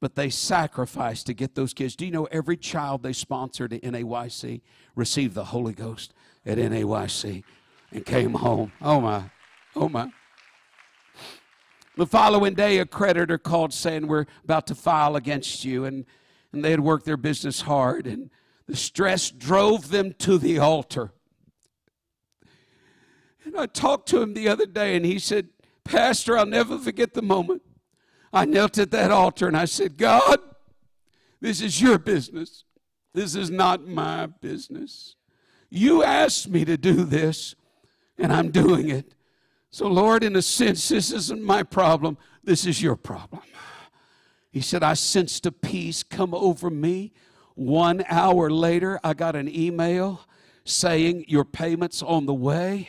but 0.00 0.14
they 0.14 0.30
sacrificed 0.30 1.26
to 1.26 1.34
get 1.34 1.54
those 1.54 1.74
kids. 1.74 1.96
Do 1.96 2.06
you 2.06 2.10
know 2.10 2.24
every 2.26 2.56
child 2.56 3.02
they 3.02 3.12
sponsored 3.12 3.72
at 3.72 3.82
NAYC 3.82 4.62
received 4.94 5.34
the 5.34 5.44
Holy 5.44 5.74
Ghost 5.74 6.14
at 6.46 6.56
NAYC 6.56 7.42
and 7.92 8.06
came 8.06 8.34
home? 8.34 8.72
Oh 8.80 9.00
my, 9.00 9.30
oh 9.76 9.88
my. 9.88 10.10
The 11.96 12.06
following 12.06 12.54
day, 12.54 12.78
a 12.78 12.86
creditor 12.86 13.38
called 13.38 13.72
saying, 13.72 14.08
We're 14.08 14.26
about 14.42 14.66
to 14.68 14.74
file 14.74 15.14
against 15.16 15.64
you. 15.64 15.84
And, 15.84 16.04
and 16.52 16.64
they 16.64 16.70
had 16.70 16.80
worked 16.80 17.04
their 17.04 17.16
business 17.16 17.60
hard, 17.60 18.06
and 18.06 18.30
the 18.66 18.76
stress 18.76 19.30
drove 19.30 19.90
them 19.90 20.12
to 20.20 20.38
the 20.38 20.58
altar. 20.58 21.12
And 23.44 23.56
I 23.56 23.66
talked 23.66 24.08
to 24.10 24.22
him 24.22 24.34
the 24.34 24.48
other 24.48 24.66
day, 24.66 24.96
and 24.96 25.04
he 25.04 25.18
said, 25.18 25.48
Pastor, 25.84 26.38
I'll 26.38 26.46
never 26.46 26.78
forget 26.78 27.14
the 27.14 27.22
moment. 27.22 27.62
I 28.32 28.44
knelt 28.44 28.78
at 28.78 28.90
that 28.90 29.12
altar 29.12 29.46
and 29.46 29.56
I 29.56 29.64
said, 29.64 29.96
God, 29.96 30.40
this 31.40 31.60
is 31.60 31.80
your 31.80 31.98
business. 31.98 32.64
This 33.12 33.36
is 33.36 33.48
not 33.48 33.86
my 33.86 34.26
business. 34.26 35.14
You 35.70 36.02
asked 36.02 36.48
me 36.48 36.64
to 36.64 36.76
do 36.76 37.04
this, 37.04 37.54
and 38.18 38.32
I'm 38.32 38.50
doing 38.50 38.88
it. 38.88 39.14
So, 39.70 39.86
Lord, 39.86 40.24
in 40.24 40.36
a 40.36 40.42
sense, 40.42 40.88
this 40.88 41.12
isn't 41.12 41.42
my 41.42 41.62
problem. 41.62 42.18
This 42.42 42.66
is 42.66 42.82
your 42.82 42.96
problem. 42.96 43.42
He 44.50 44.60
said, 44.60 44.82
I 44.82 44.94
sensed 44.94 45.46
a 45.46 45.52
peace 45.52 46.02
come 46.02 46.34
over 46.34 46.70
me. 46.70 47.12
One 47.54 48.04
hour 48.08 48.50
later, 48.50 48.98
I 49.04 49.14
got 49.14 49.36
an 49.36 49.48
email 49.48 50.20
saying, 50.64 51.24
Your 51.28 51.44
payment's 51.44 52.02
on 52.02 52.26
the 52.26 52.34
way. 52.34 52.88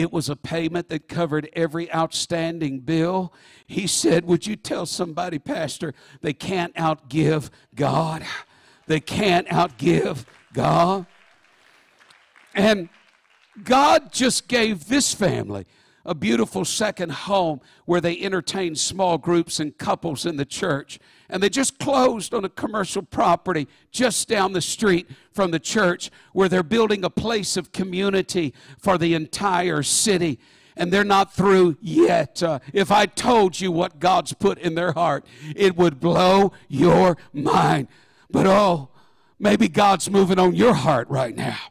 It 0.00 0.10
was 0.10 0.30
a 0.30 0.36
payment 0.36 0.88
that 0.88 1.08
covered 1.08 1.50
every 1.52 1.92
outstanding 1.92 2.80
bill. 2.80 3.34
He 3.66 3.86
said, 3.86 4.24
Would 4.24 4.46
you 4.46 4.56
tell 4.56 4.86
somebody, 4.86 5.38
Pastor, 5.38 5.92
they 6.22 6.32
can't 6.32 6.74
outgive 6.74 7.50
God? 7.74 8.24
They 8.86 9.00
can't 9.00 9.46
outgive 9.48 10.24
God. 10.54 11.04
And 12.54 12.88
God 13.62 14.10
just 14.10 14.48
gave 14.48 14.88
this 14.88 15.12
family 15.12 15.66
a 16.10 16.14
beautiful 16.14 16.64
second 16.64 17.12
home 17.12 17.60
where 17.84 18.00
they 18.00 18.20
entertain 18.20 18.74
small 18.74 19.16
groups 19.16 19.60
and 19.60 19.78
couples 19.78 20.26
in 20.26 20.36
the 20.36 20.44
church. 20.44 20.98
And 21.28 21.40
they 21.40 21.48
just 21.48 21.78
closed 21.78 22.34
on 22.34 22.44
a 22.44 22.48
commercial 22.48 23.02
property 23.02 23.68
just 23.92 24.26
down 24.26 24.52
the 24.52 24.60
street 24.60 25.08
from 25.32 25.52
the 25.52 25.60
church 25.60 26.10
where 26.32 26.48
they're 26.48 26.64
building 26.64 27.04
a 27.04 27.10
place 27.10 27.56
of 27.56 27.70
community 27.70 28.52
for 28.76 28.98
the 28.98 29.14
entire 29.14 29.84
city. 29.84 30.40
And 30.76 30.92
they're 30.92 31.04
not 31.04 31.32
through 31.32 31.76
yet. 31.80 32.42
Uh, 32.42 32.58
if 32.72 32.90
I 32.90 33.06
told 33.06 33.60
you 33.60 33.70
what 33.70 34.00
God's 34.00 34.32
put 34.32 34.58
in 34.58 34.74
their 34.74 34.90
heart, 34.90 35.24
it 35.54 35.76
would 35.76 36.00
blow 36.00 36.52
your 36.66 37.18
mind. 37.32 37.86
But 38.28 38.48
oh, 38.48 38.88
maybe 39.38 39.68
God's 39.68 40.10
moving 40.10 40.40
on 40.40 40.56
your 40.56 40.74
heart 40.74 41.08
right 41.08 41.36
now. 41.36 41.69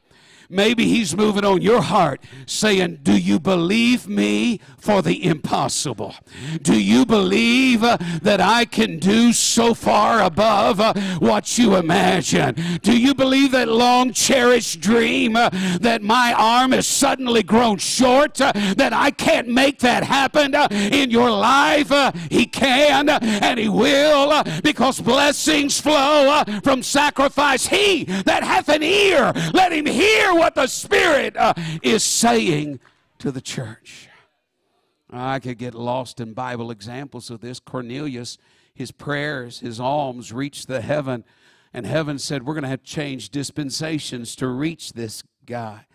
Maybe 0.52 0.86
He's 0.86 1.16
moving 1.16 1.46
on 1.46 1.62
your 1.62 1.82
heart, 1.82 2.22
saying, 2.48 3.02
Do 3.04 3.16
you 3.16 3.40
believe 3.40 4.08
me 4.08 4.60
for 4.80 5.04
the 5.04 5.24
impossible? 5.24 6.16
Do 6.64 6.82
you 6.82 7.06
believe 7.06 7.84
uh, 7.84 7.98
that 8.24 8.42
I 8.42 8.66
can 8.66 8.98
do 8.98 9.32
so 9.32 9.76
far 9.76 10.24
above 10.24 10.80
uh, 10.80 10.96
what 11.20 11.60
you 11.60 11.76
imagine? 11.76 12.56
Do 12.82 12.98
you 13.00 13.14
believe 13.14 13.52
that 13.52 13.68
long 13.68 14.12
cherished 14.12 14.82
dream 14.82 15.36
uh, 15.36 15.52
that 15.82 16.02
my 16.02 16.34
arm 16.34 16.72
has 16.72 16.88
suddenly 16.88 17.44
grown 17.44 17.78
short, 17.78 18.42
uh, 18.42 18.52
that 18.76 18.92
I 18.92 19.12
can't 19.12 19.50
make 19.50 19.78
that 19.80 20.04
happen 20.04 20.56
uh, 20.56 20.68
in 20.72 21.12
your 21.12 21.30
life? 21.30 21.92
Uh, 21.92 22.12
he 22.32 22.48
can 22.48 23.08
and 23.10 23.60
He 23.60 23.70
will 23.70 24.44
because 24.64 25.00
blessings 25.00 25.80
flow 25.80 26.44
from 26.64 26.82
sacrifice. 26.82 27.68
He 27.68 28.06
that 28.26 28.42
hath 28.42 28.70
an 28.70 28.82
ear, 28.82 29.32
let 29.54 29.72
him 29.72 29.86
hear 29.86 30.39
what 30.40 30.56
the 30.56 30.68
Spirit 30.68 31.36
uh, 31.36 31.54
is 31.84 32.04
saying 32.04 32.80
to 33.20 33.32
the 33.32 33.42
church. 33.42 34.08
I 35.12 35.40
could 35.40 35.58
get 35.58 35.76
lost 35.76 36.22
in 36.22 36.34
Bible 36.34 36.72
examples 36.72 37.30
of 37.30 37.42
this. 37.42 37.60
Cornelius, 37.60 38.38
his 38.74 38.92
prayers, 38.92 39.60
his 39.60 39.80
alms 39.80 40.32
reached 40.32 40.68
the 40.68 40.82
heaven, 40.82 41.26
and 41.74 41.86
heaven 41.86 42.18
said, 42.20 42.46
We're 42.46 42.54
going 42.54 42.64
to 42.64 42.70
have 42.70 42.84
to 42.84 42.90
change 42.90 43.30
dispensations 43.30 44.36
to 44.38 44.48
reach 44.48 44.94
this 44.94 45.24
guy. 45.46 45.86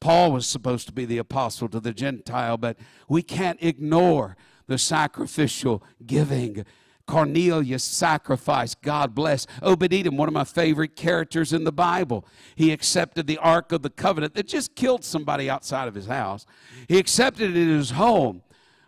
Paul 0.00 0.32
was 0.32 0.48
supposed 0.48 0.88
to 0.88 0.92
be 0.92 1.04
the 1.04 1.18
apostle 1.18 1.68
to 1.68 1.78
the 1.78 1.92
Gentile, 1.92 2.56
but 2.56 2.76
we 3.08 3.22
can't 3.22 3.62
ignore 3.62 4.36
the 4.66 4.78
sacrificial 4.78 5.82
giving. 6.04 6.64
Cornelius 7.12 7.84
sacrificed. 7.84 8.80
God 8.80 9.14
bless. 9.14 9.46
Obed-Edom, 9.60 10.16
one 10.16 10.28
of 10.28 10.32
my 10.32 10.44
favorite 10.44 10.96
characters 10.96 11.52
in 11.52 11.64
the 11.64 11.70
Bible. 11.70 12.24
He 12.56 12.72
accepted 12.72 13.26
the 13.26 13.36
Ark 13.36 13.70
of 13.70 13.82
the 13.82 13.90
Covenant 13.90 14.32
that 14.32 14.48
just 14.48 14.74
killed 14.74 15.04
somebody 15.04 15.50
outside 15.50 15.88
of 15.88 15.94
his 15.94 16.06
house. 16.06 16.46
He 16.88 16.96
accepted 16.96 17.50
it 17.50 17.56
in 17.58 17.68
his 17.68 17.90
home 17.90 18.40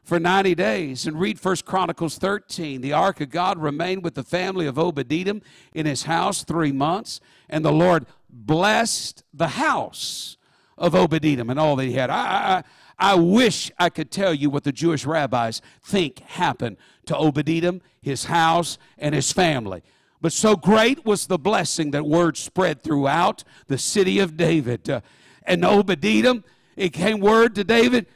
for 0.05 0.19
90 0.19 0.55
days. 0.55 1.07
And 1.07 1.21
read 1.21 1.39
First 1.39 1.67
Chronicles 1.67 2.17
13. 2.17 2.81
The 2.81 2.95
ark 2.95 3.21
of 3.21 3.29
God 3.29 3.59
remained 3.59 4.03
with 4.03 4.15
the 4.15 4.25
family 4.25 4.67
of 4.67 4.79
Obed-Edom 4.79 5.43
in 5.75 5.85
his 5.85 6.05
house 6.05 6.45
three 6.45 6.73
months, 6.73 7.21
and 7.51 7.63
the 7.63 7.73
Lord 7.73 8.07
blessed 8.31 9.23
the 9.35 9.49
house 9.49 10.39
of 10.79 10.95
Obed-Edom 10.95 11.51
and 11.51 11.61
all 11.61 11.77
that 11.77 11.85
he 11.85 11.93
had. 11.93 12.09
I, 12.09 12.17
I, 12.17 12.63
I 12.99 13.15
wish 13.17 13.71
I 13.79 13.91
could 13.91 14.11
tell 14.11 14.33
you 14.33 14.49
what 14.49 14.65
the 14.65 14.73
Jewish 14.73 15.05
rabbis 15.05 15.61
think 15.83 16.21
happened 16.21 16.79
to 17.07 17.17
Obed-Edom, 17.17 17.83
his 18.01 18.25
house, 18.25 18.79
and 18.99 19.15
his 19.15 19.33
family. 19.33 19.83
But 20.21 20.33
so 20.33 20.57
great 20.57 21.05
was 21.05 21.27
the 21.27 21.39
blessing 21.39 21.91
that 21.91 22.07
word 22.07 22.37
spread 22.37 22.83
throughout 22.83 23.45
the 23.67 23.79
city 23.79 24.19
of 24.19 24.37
David. 24.37 24.89
Uh, 24.89 25.01
and 25.45 25.65
Obed-Edom, 25.65 26.45
it 26.77 26.93
came 26.93 27.21
word 27.21 27.55
to 27.57 27.65
David, 27.65 28.07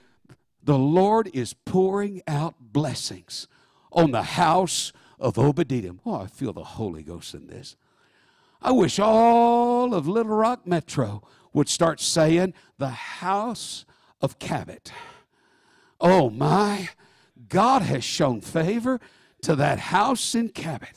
the 0.63 0.79
Lord 0.79 1.31
is 1.33 1.55
pouring 1.55 2.23
out 2.27 2.55
blessings 2.61 3.47
on 3.93 4.11
the 4.11 4.23
house 4.23 4.93
of 5.19 5.39
Obed-Edom. 5.39 6.01
Oh, 6.05 6.23
I 6.23 6.27
feel 6.27 6.53
the 6.53 6.65
Holy 6.65 7.03
Ghost 7.03 7.35
in 7.35 7.47
this. 7.47 7.77
I 8.61 8.73
wish 8.73 8.99
all 8.99 9.95
of 9.95 10.09
Little 10.09 10.35
Rock 10.35 10.67
Metro 10.67 11.23
would 11.53 11.69
start 11.69 12.01
saying, 12.01 12.55
the 12.79 12.89
house 12.89 13.85
of 14.21 14.39
Cabot. 14.39 14.93
Oh 16.01 16.31
my, 16.31 16.89
God 17.49 17.83
has 17.83 18.05
shown 18.05 18.41
favor 18.41 19.01
to 19.43 19.55
that 19.57 19.79
house 19.79 20.35
in 20.35 20.49
Cabot 20.49 20.91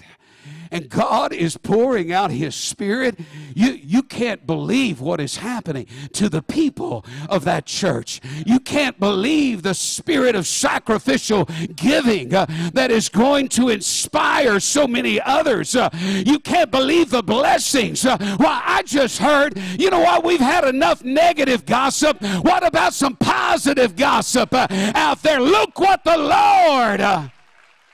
and 0.71 0.89
God 0.89 1.33
is 1.33 1.57
pouring 1.57 2.11
out 2.11 2.31
His 2.31 2.55
Spirit. 2.55 3.19
You, 3.53 3.71
you 3.71 4.03
can't 4.03 4.47
believe 4.47 5.01
what 5.01 5.19
is 5.19 5.37
happening 5.37 5.87
to 6.13 6.29
the 6.29 6.41
people 6.41 7.05
of 7.29 7.43
that 7.45 7.65
church. 7.65 8.21
You 8.45 8.59
can't 8.59 8.99
believe 8.99 9.63
the 9.63 9.73
spirit 9.73 10.35
of 10.35 10.47
sacrificial 10.47 11.47
giving 11.75 12.33
uh, 12.33 12.45
that 12.73 12.91
is 12.91 13.09
going 13.09 13.49
to 13.49 13.69
inspire 13.69 14.59
so 14.59 14.87
many 14.87 15.19
others. 15.21 15.75
Uh, 15.75 15.89
you 15.93 16.39
can't 16.39 16.71
believe 16.71 17.09
the 17.09 17.23
blessings. 17.23 18.05
Uh, 18.05 18.17
well, 18.39 18.61
I 18.63 18.83
just 18.83 19.17
heard, 19.19 19.57
you 19.77 19.89
know 19.89 19.99
what, 19.99 20.23
we've 20.23 20.39
had 20.39 20.65
enough 20.65 21.03
negative 21.03 21.65
gossip. 21.65 22.21
What 22.41 22.65
about 22.65 22.93
some 22.93 23.15
positive 23.17 23.95
gossip 23.95 24.53
uh, 24.53 24.67
out 24.95 25.21
there? 25.21 25.41
Look 25.41 25.79
what 25.79 26.03
the 26.03 26.17
Lord 26.17 27.01
uh, 27.01 27.27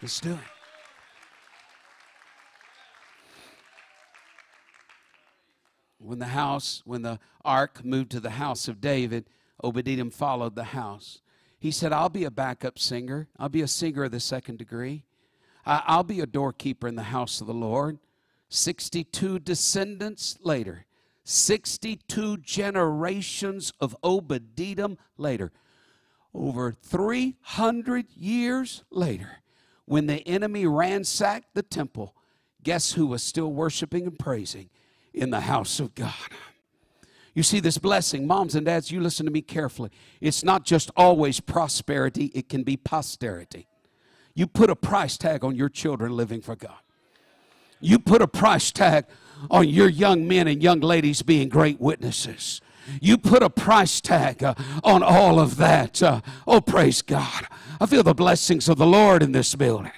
is 0.02 0.20
doing. 0.20 0.40
When 6.08 6.20
the 6.20 6.28
house, 6.28 6.82
when 6.86 7.02
the 7.02 7.20
ark 7.44 7.84
moved 7.84 8.12
to 8.12 8.20
the 8.20 8.32
house 8.32 8.68
of 8.68 8.82
David, 8.82 9.26
Obed-Edom 9.64 10.12
followed 10.12 10.56
the 10.56 10.64
house. 10.64 11.22
He 11.60 11.72
said, 11.72 11.92
I'll 11.92 12.10
be 12.10 12.24
a 12.24 12.32
backup 12.32 12.80
singer. 12.80 13.28
I'll 13.38 13.50
be 13.50 13.62
a 13.62 13.68
singer 13.68 14.06
of 14.06 14.12
the 14.12 14.20
second 14.20 14.58
degree. 14.58 15.04
I'll 15.66 16.04
be 16.04 16.22
a 16.22 16.26
doorkeeper 16.26 16.88
in 16.88 16.96
the 16.96 17.04
house 17.04 17.42
of 17.42 17.48
the 17.48 17.54
Lord. 17.54 18.00
62 18.50 19.40
descendants 19.40 20.38
later, 20.42 20.86
62 21.26 22.38
generations 22.38 23.74
of 23.82 23.98
Obed-Edom 24.02 24.98
later, 25.18 25.52
over 26.34 26.72
300 26.72 28.06
years 28.16 28.84
later, 28.90 29.40
when 29.86 30.06
the 30.06 30.26
enemy 30.28 30.66
ransacked 30.66 31.54
the 31.54 31.64
temple, 31.64 32.16
guess 32.64 32.94
who 32.94 33.08
was 33.08 33.24
still 33.24 33.52
worshiping 33.52 34.04
and 34.04 34.18
praising? 34.18 34.70
In 35.18 35.30
the 35.30 35.42
house 35.42 35.80
of 35.80 35.96
God. 35.96 36.14
You 37.34 37.44
see, 37.44 37.60
this 37.60 37.78
blessing, 37.78 38.26
moms 38.26 38.56
and 38.56 38.66
dads, 38.66 38.92
you 38.92 39.00
listen 39.00 39.26
to 39.28 39.32
me 39.32 39.42
carefully. 39.42 39.92
It's 40.22 40.44
not 40.44 40.66
just 40.66 40.90
always 40.96 41.40
prosperity, 41.40 42.32
it 42.34 42.50
can 42.50 42.64
be 42.64 42.78
posterity. 42.78 43.68
You 44.34 44.48
put 44.48 44.70
a 44.70 44.76
price 44.76 45.18
tag 45.18 45.44
on 45.44 45.56
your 45.56 45.70
children 45.70 46.14
living 46.14 46.42
for 46.42 46.56
God. 46.56 46.80
You 47.80 48.00
put 48.00 48.22
a 48.22 48.28
price 48.28 48.72
tag 48.72 49.06
on 49.52 49.68
your 49.68 49.88
young 49.88 50.28
men 50.28 50.48
and 50.48 50.64
young 50.64 50.80
ladies 50.80 51.22
being 51.22 51.50
great 51.50 51.80
witnesses. 51.80 52.62
You 53.02 53.18
put 53.18 53.44
a 53.44 53.50
price 53.50 54.02
tag 54.02 54.44
uh, 54.44 54.56
on 54.84 55.04
all 55.04 55.40
of 55.40 55.58
that. 55.58 56.02
Uh, 56.02 56.22
oh, 56.48 56.62
praise 56.62 57.02
God. 57.02 57.48
I 57.80 57.86
feel 57.86 58.04
the 58.04 58.16
blessings 58.16 58.70
of 58.70 58.78
the 58.78 58.88
Lord 58.88 59.22
in 59.22 59.32
this 59.32 59.54
building. 59.56 59.92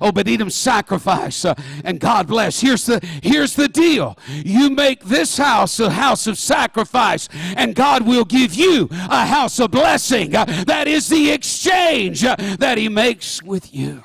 Obed-Edom's 0.00 0.54
sacrifice. 0.54 1.44
Uh, 1.44 1.54
and 1.84 2.00
God 2.00 2.26
bless. 2.26 2.60
Here's 2.60 2.86
the, 2.86 3.00
here's 3.22 3.54
the 3.54 3.68
deal. 3.68 4.18
You 4.28 4.70
make 4.70 5.04
this 5.04 5.36
house 5.36 5.80
a 5.80 5.90
house 5.90 6.26
of 6.26 6.38
sacrifice, 6.38 7.28
and 7.56 7.74
God 7.74 8.06
will 8.06 8.24
give 8.24 8.54
you 8.54 8.88
a 8.90 9.26
house 9.26 9.58
of 9.58 9.70
blessing. 9.70 10.34
Uh, 10.34 10.44
that 10.66 10.88
is 10.88 11.08
the 11.08 11.30
exchange 11.30 12.24
uh, 12.24 12.36
that 12.58 12.78
he 12.78 12.88
makes 12.88 13.42
with 13.42 13.74
you. 13.74 14.02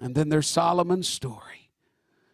And 0.00 0.14
then 0.14 0.28
there's 0.28 0.48
Solomon's 0.48 1.08
story. 1.08 1.70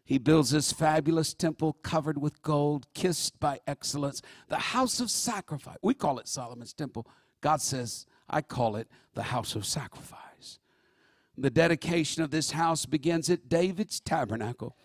He 0.05 0.19
builds 0.19 0.51
this 0.51 0.73
fabulous 0.73 1.35
temple 1.35 1.79
covered 1.83 2.17
with 2.17 2.41
gold, 2.41 2.87
kissed 2.95 3.41
by 3.41 3.59
excellence, 3.67 4.23
the 4.49 4.57
house 4.57 5.01
of 5.01 5.11
sacrifice. 5.11 5.79
We 5.83 5.95
call 5.95 6.21
it 6.21 6.29
Solomon's 6.29 6.73
temple. 6.73 7.09
God 7.41 7.61
says, 7.61 8.07
I 8.31 8.43
call 8.43 8.77
it 8.77 8.89
the 9.15 9.25
house 9.25 9.57
of 9.57 9.67
sacrifice. 9.67 10.21
The 11.39 11.51
dedication 11.51 12.23
of 12.23 12.31
this 12.31 12.53
house 12.53 12.87
begins 12.87 13.29
at 13.29 13.49
David's 13.49 14.01
tabernacle. 14.01 14.77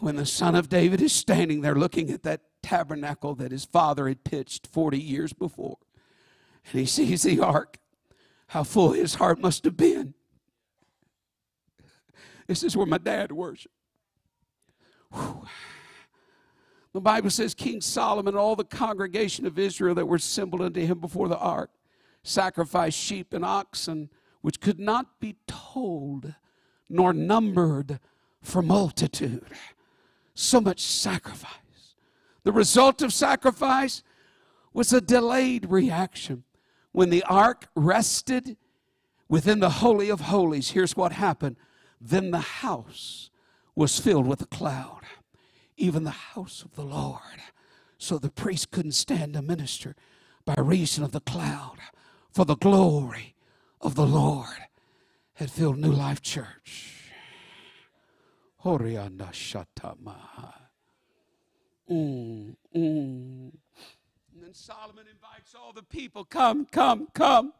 When 0.00 0.16
the 0.16 0.26
son 0.26 0.54
of 0.54 0.68
David 0.68 1.00
is 1.00 1.12
standing 1.12 1.60
there 1.60 1.74
looking 1.74 2.10
at 2.10 2.22
that 2.24 2.42
tabernacle 2.62 3.34
that 3.36 3.52
his 3.52 3.64
father 3.64 4.08
had 4.08 4.24
pitched 4.24 4.66
40 4.66 4.98
years 4.98 5.32
before, 5.32 5.78
and 6.70 6.80
he 6.80 6.86
sees 6.86 7.22
the 7.22 7.40
ark, 7.40 7.78
how 8.48 8.64
full 8.64 8.92
his 8.92 9.14
heart 9.14 9.40
must 9.40 9.64
have 9.64 9.76
been. 9.76 10.14
This 12.46 12.62
is 12.62 12.76
where 12.76 12.86
my 12.86 12.98
dad 12.98 13.32
worshiped. 13.32 13.74
Whew. 15.12 15.42
The 16.92 17.00
Bible 17.00 17.30
says 17.30 17.54
King 17.54 17.80
Solomon 17.80 18.28
and 18.34 18.38
all 18.38 18.56
the 18.56 18.64
congregation 18.64 19.44
of 19.46 19.58
Israel 19.58 19.94
that 19.96 20.06
were 20.06 20.16
assembled 20.16 20.62
unto 20.62 20.80
him 20.80 20.98
before 20.98 21.28
the 21.28 21.38
ark 21.38 21.70
sacrificed 22.22 22.98
sheep 22.98 23.32
and 23.32 23.44
oxen 23.44 24.08
which 24.40 24.60
could 24.60 24.78
not 24.78 25.20
be 25.20 25.36
told 25.46 26.34
nor 26.88 27.12
numbered 27.12 28.00
for 28.42 28.62
multitude. 28.62 29.46
So 30.34 30.60
much 30.60 30.80
sacrifice. 30.80 31.52
The 32.44 32.52
result 32.52 33.02
of 33.02 33.12
sacrifice 33.12 34.02
was 34.72 34.92
a 34.92 35.00
delayed 35.00 35.70
reaction. 35.70 36.44
When 36.92 37.10
the 37.10 37.24
ark 37.24 37.68
rested 37.74 38.56
within 39.28 39.60
the 39.60 39.70
Holy 39.70 40.10
of 40.10 40.20
Holies, 40.22 40.70
here's 40.70 40.96
what 40.96 41.12
happened. 41.12 41.56
Then 42.00 42.30
the 42.30 42.38
house 42.38 43.30
was 43.74 43.98
filled 43.98 44.26
with 44.26 44.42
a 44.42 44.46
cloud, 44.46 45.00
even 45.76 46.04
the 46.04 46.10
house 46.10 46.62
of 46.62 46.74
the 46.74 46.84
Lord. 46.84 47.20
So 47.98 48.18
the 48.18 48.30
priest 48.30 48.70
couldn't 48.70 48.92
stand 48.92 49.34
to 49.34 49.42
minister 49.42 49.96
by 50.44 50.54
reason 50.58 51.02
of 51.02 51.12
the 51.12 51.20
cloud, 51.20 51.78
for 52.30 52.44
the 52.44 52.56
glory 52.56 53.34
of 53.86 53.94
the 53.94 54.04
Lord 54.04 54.48
had 55.34 55.48
filled 55.48 55.78
New 55.78 55.92
Life 55.92 56.20
Church. 56.20 57.04
Horiana 58.64 59.30
Shatama. 59.30 60.16
Mm, 61.88 62.56
mm. 62.74 63.52
And 63.54 64.42
then 64.42 64.52
Solomon 64.52 65.04
invites 65.08 65.54
all 65.54 65.72
the 65.72 65.84
people, 65.84 66.24
come, 66.24 66.66
come, 66.66 67.06
come. 67.14 67.52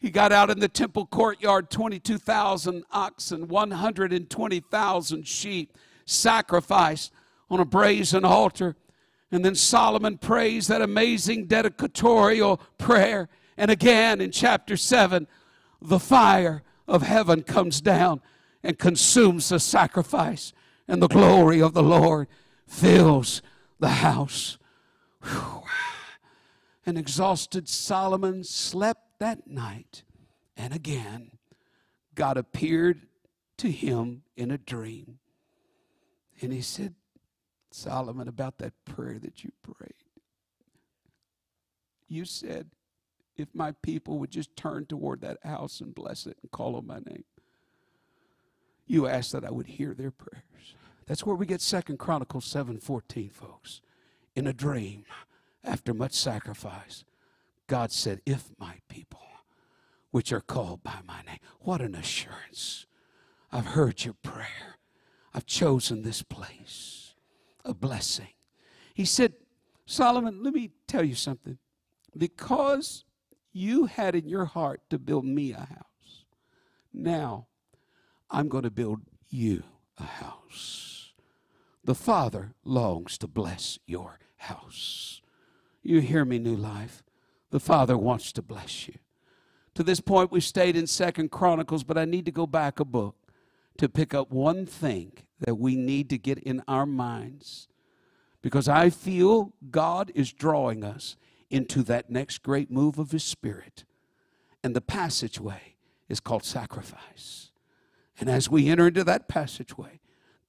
He 0.00 0.10
got 0.10 0.32
out 0.32 0.50
in 0.50 0.58
the 0.58 0.68
temple 0.68 1.06
courtyard 1.06 1.70
22,000 1.70 2.82
oxen, 2.90 3.46
120,000 3.46 5.28
sheep 5.28 5.78
sacrificed 6.06 7.12
on 7.48 7.60
a 7.60 7.64
brazen 7.64 8.24
altar. 8.24 8.74
And 9.30 9.44
then 9.44 9.54
Solomon 9.54 10.18
prays 10.18 10.66
that 10.66 10.82
amazing 10.82 11.46
dedicatorial 11.46 12.58
prayer. 12.78 13.28
And 13.56 13.70
again 13.70 14.20
in 14.20 14.30
chapter 14.30 14.76
7, 14.76 15.26
the 15.80 15.98
fire 15.98 16.62
of 16.86 17.02
heaven 17.02 17.42
comes 17.42 17.80
down 17.80 18.20
and 18.62 18.78
consumes 18.78 19.48
the 19.48 19.60
sacrifice, 19.60 20.52
and 20.88 21.02
the 21.02 21.08
glory 21.08 21.60
of 21.60 21.72
the 21.72 21.82
Lord 21.82 22.28
fills 22.66 23.42
the 23.78 23.88
house. 23.88 24.58
Whew. 25.22 25.62
And 26.84 26.96
exhausted 26.96 27.68
Solomon 27.68 28.44
slept 28.44 29.18
that 29.18 29.46
night 29.46 30.02
and 30.56 30.74
again, 30.74 31.32
God 32.14 32.36
appeared 32.36 33.06
to 33.58 33.70
him 33.70 34.22
in 34.36 34.50
a 34.50 34.58
dream. 34.58 35.18
And 36.40 36.52
he 36.52 36.62
said, 36.62 36.94
Solomon, 37.70 38.28
about 38.28 38.58
that 38.58 38.72
prayer 38.84 39.18
that 39.18 39.44
you 39.44 39.52
prayed. 39.62 39.92
You 42.08 42.24
said, 42.24 42.70
if 43.36 43.48
my 43.54 43.72
people 43.82 44.18
would 44.18 44.30
just 44.30 44.56
turn 44.56 44.86
toward 44.86 45.20
that 45.20 45.38
house 45.44 45.80
and 45.80 45.94
bless 45.94 46.26
it 46.26 46.36
and 46.42 46.50
call 46.50 46.76
on 46.76 46.86
my 46.86 46.98
name, 46.98 47.24
you 48.86 49.06
asked 49.06 49.32
that 49.32 49.44
I 49.44 49.50
would 49.50 49.66
hear 49.66 49.94
their 49.94 50.10
prayers. 50.10 50.74
That's 51.06 51.24
where 51.24 51.36
we 51.36 51.46
get 51.46 51.60
Second 51.60 51.98
Chronicles 51.98 52.46
7:14, 52.46 53.30
folks. 53.30 53.80
In 54.34 54.46
a 54.46 54.52
dream, 54.52 55.04
after 55.64 55.94
much 55.94 56.12
sacrifice, 56.12 57.04
God 57.66 57.90
said, 57.90 58.20
If 58.26 58.50
my 58.58 58.80
people, 58.88 59.20
which 60.10 60.32
are 60.32 60.40
called 60.40 60.82
by 60.82 60.98
my 61.06 61.22
name, 61.22 61.38
what 61.60 61.80
an 61.80 61.94
assurance. 61.94 62.86
I've 63.52 63.66
heard 63.66 64.04
your 64.04 64.14
prayer. 64.14 64.78
I've 65.32 65.46
chosen 65.46 66.02
this 66.02 66.22
place, 66.22 67.14
a 67.64 67.74
blessing. 67.74 68.34
He 68.94 69.04
said, 69.04 69.34
Solomon, 69.84 70.42
let 70.42 70.54
me 70.54 70.70
tell 70.86 71.04
you 71.04 71.14
something. 71.14 71.58
Because 72.16 73.04
you 73.56 73.86
had 73.86 74.14
in 74.14 74.28
your 74.28 74.44
heart 74.44 74.82
to 74.90 74.98
build 74.98 75.24
me 75.24 75.52
a 75.52 75.60
house, 75.60 76.24
now 76.92 77.46
I'm 78.30 78.48
going 78.48 78.64
to 78.64 78.70
build 78.70 79.00
you 79.30 79.62
a 79.96 80.04
house. 80.04 81.12
The 81.82 81.94
Father 81.94 82.52
longs 82.64 83.16
to 83.18 83.26
bless 83.26 83.78
your 83.86 84.18
house. 84.36 85.22
You 85.82 86.00
hear 86.00 86.24
me, 86.24 86.38
New 86.38 86.56
Life? 86.56 87.02
The 87.50 87.60
Father 87.60 87.96
wants 87.96 88.30
to 88.32 88.42
bless 88.42 88.88
you. 88.88 88.94
To 89.74 89.82
this 89.82 90.00
point, 90.00 90.32
we 90.32 90.40
stayed 90.40 90.76
in 90.76 90.86
Second 90.86 91.30
Chronicles, 91.30 91.84
but 91.84 91.96
I 91.96 92.04
need 92.04 92.26
to 92.26 92.32
go 92.32 92.46
back 92.46 92.78
a 92.78 92.84
book 92.84 93.16
to 93.78 93.88
pick 93.88 94.12
up 94.12 94.30
one 94.30 94.66
thing 94.66 95.12
that 95.40 95.54
we 95.54 95.76
need 95.76 96.10
to 96.10 96.18
get 96.18 96.38
in 96.38 96.62
our 96.68 96.86
minds 96.86 97.68
because 98.42 98.68
I 98.68 98.90
feel 98.90 99.52
God 99.70 100.12
is 100.14 100.32
drawing 100.32 100.84
us 100.84 101.16
into 101.50 101.82
that 101.84 102.10
next 102.10 102.42
great 102.42 102.70
move 102.70 102.98
of 102.98 103.10
His 103.10 103.24
Spirit. 103.24 103.84
And 104.62 104.74
the 104.74 104.80
passageway 104.80 105.76
is 106.08 106.20
called 106.20 106.44
sacrifice. 106.44 107.50
And 108.18 108.28
as 108.28 108.50
we 108.50 108.68
enter 108.68 108.88
into 108.88 109.04
that 109.04 109.28
passageway, 109.28 110.00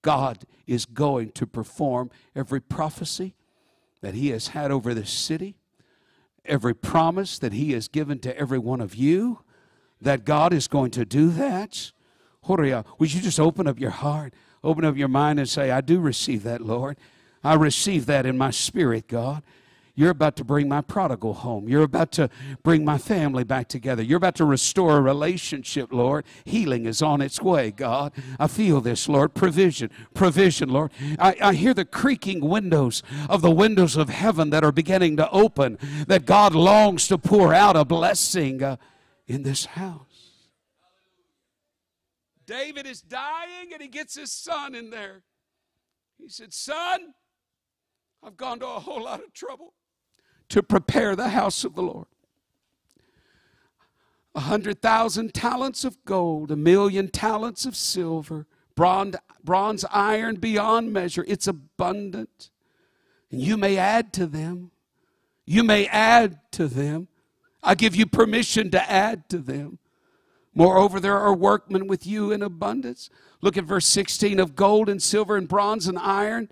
God 0.01 0.45
is 0.65 0.85
going 0.85 1.31
to 1.31 1.45
perform 1.45 2.09
every 2.35 2.61
prophecy 2.61 3.35
that 4.01 4.13
He 4.13 4.29
has 4.29 4.49
had 4.49 4.71
over 4.71 4.93
this 4.93 5.09
city, 5.09 5.57
every 6.45 6.73
promise 6.73 7.39
that 7.39 7.53
He 7.53 7.73
has 7.73 7.87
given 7.87 8.19
to 8.19 8.37
every 8.37 8.59
one 8.59 8.79
of 8.79 8.95
you, 8.95 9.39
that 9.99 10.25
God 10.25 10.53
is 10.53 10.67
going 10.67 10.91
to 10.91 11.05
do 11.05 11.29
that. 11.31 11.91
Horia, 12.45 12.85
would 12.99 13.13
you 13.13 13.21
just 13.21 13.39
open 13.39 13.67
up 13.67 13.79
your 13.79 13.89
heart, 13.91 14.33
open 14.63 14.85
up 14.85 14.95
your 14.95 15.07
mind, 15.07 15.39
and 15.39 15.49
say, 15.49 15.71
I 15.71 15.81
do 15.81 15.99
receive 15.99 16.43
that, 16.43 16.61
Lord. 16.61 16.97
I 17.43 17.55
receive 17.55 18.05
that 18.05 18.25
in 18.25 18.37
my 18.37 18.51
spirit, 18.51 19.07
God. 19.07 19.43
You're 19.97 20.11
about 20.11 20.35
to 20.35 20.43
bring 20.43 20.69
my 20.69 20.81
prodigal 20.81 21.33
home. 21.33 21.67
You're 21.67 21.81
about 21.81 22.11
to 22.13 22.29
bring 22.61 22.85
my 22.85 22.99
family 22.99 23.43
back 23.43 23.67
together. 23.67 24.03
You're 24.03 24.17
about 24.17 24.35
to 24.35 24.45
restore 24.45 24.95
a 24.95 25.01
relationship, 25.01 25.91
Lord. 25.91 26.23
Healing 26.45 26.85
is 26.85 27.01
on 27.01 27.19
its 27.19 27.41
way, 27.41 27.71
God. 27.71 28.13
I 28.39 28.45
feel 28.45 28.79
this, 28.79 29.09
Lord. 29.09 29.33
Provision, 29.33 29.89
provision, 30.13 30.69
Lord. 30.69 30.91
I, 31.17 31.35
I 31.41 31.53
hear 31.55 31.73
the 31.73 31.83
creaking 31.83 32.41
windows 32.41 33.01
of 33.27 33.41
the 33.41 33.49
windows 33.49 33.97
of 33.97 34.09
heaven 34.09 34.51
that 34.51 34.63
are 34.63 34.71
beginning 34.71 35.17
to 35.17 35.27
open, 35.31 35.79
that 36.05 36.27
God 36.27 36.53
longs 36.53 37.07
to 37.07 37.17
pour 37.17 37.51
out 37.51 37.75
a 37.75 37.83
blessing 37.83 38.61
uh, 38.61 38.75
in 39.25 39.41
this 39.41 39.65
house. 39.65 40.43
David 42.45 42.85
is 42.85 43.01
dying 43.01 43.73
and 43.73 43.81
he 43.81 43.87
gets 43.87 44.15
his 44.15 44.31
son 44.31 44.75
in 44.75 44.91
there. 44.91 45.23
He 46.19 46.29
said, 46.29 46.53
Son, 46.53 47.15
I've 48.23 48.37
gone 48.37 48.59
to 48.59 48.67
a 48.67 48.79
whole 48.79 49.03
lot 49.03 49.23
of 49.23 49.33
trouble 49.33 49.73
to 50.49 50.63
prepare 50.63 51.15
the 51.15 51.29
house 51.29 51.63
of 51.63 51.75
the 51.75 51.81
Lord. 51.81 52.07
A 54.35 54.41
hundred 54.41 54.81
thousand 54.81 55.33
talents 55.33 55.83
of 55.83 56.03
gold, 56.05 56.51
a 56.51 56.55
million 56.55 57.09
talents 57.09 57.65
of 57.65 57.75
silver, 57.75 58.45
bronze, 58.75 59.15
bronze 59.43 59.83
iron 59.91 60.35
beyond 60.35 60.93
measure. 60.93 61.25
It's 61.27 61.47
abundant. 61.47 62.49
And 63.31 63.41
you 63.41 63.57
may 63.57 63.77
add 63.77 64.13
to 64.13 64.27
them. 64.27 64.71
You 65.45 65.63
may 65.63 65.87
add 65.87 66.39
to 66.51 66.67
them. 66.67 67.07
I 67.63 67.75
give 67.75 67.95
you 67.95 68.05
permission 68.05 68.69
to 68.71 68.91
add 68.91 69.27
to 69.29 69.39
them. 69.39 69.79
Moreover, 70.53 70.99
there 70.99 71.17
are 71.17 71.33
workmen 71.33 71.87
with 71.87 72.05
you 72.05 72.31
in 72.31 72.41
abundance. 72.41 73.09
Look 73.41 73.57
at 73.57 73.63
verse 73.63 73.87
16 73.87 74.39
of 74.39 74.55
gold 74.55 74.87
and 74.87 75.01
silver 75.01 75.35
and 75.35 75.47
bronze 75.47 75.87
and 75.87 75.97
iron. 75.97 76.49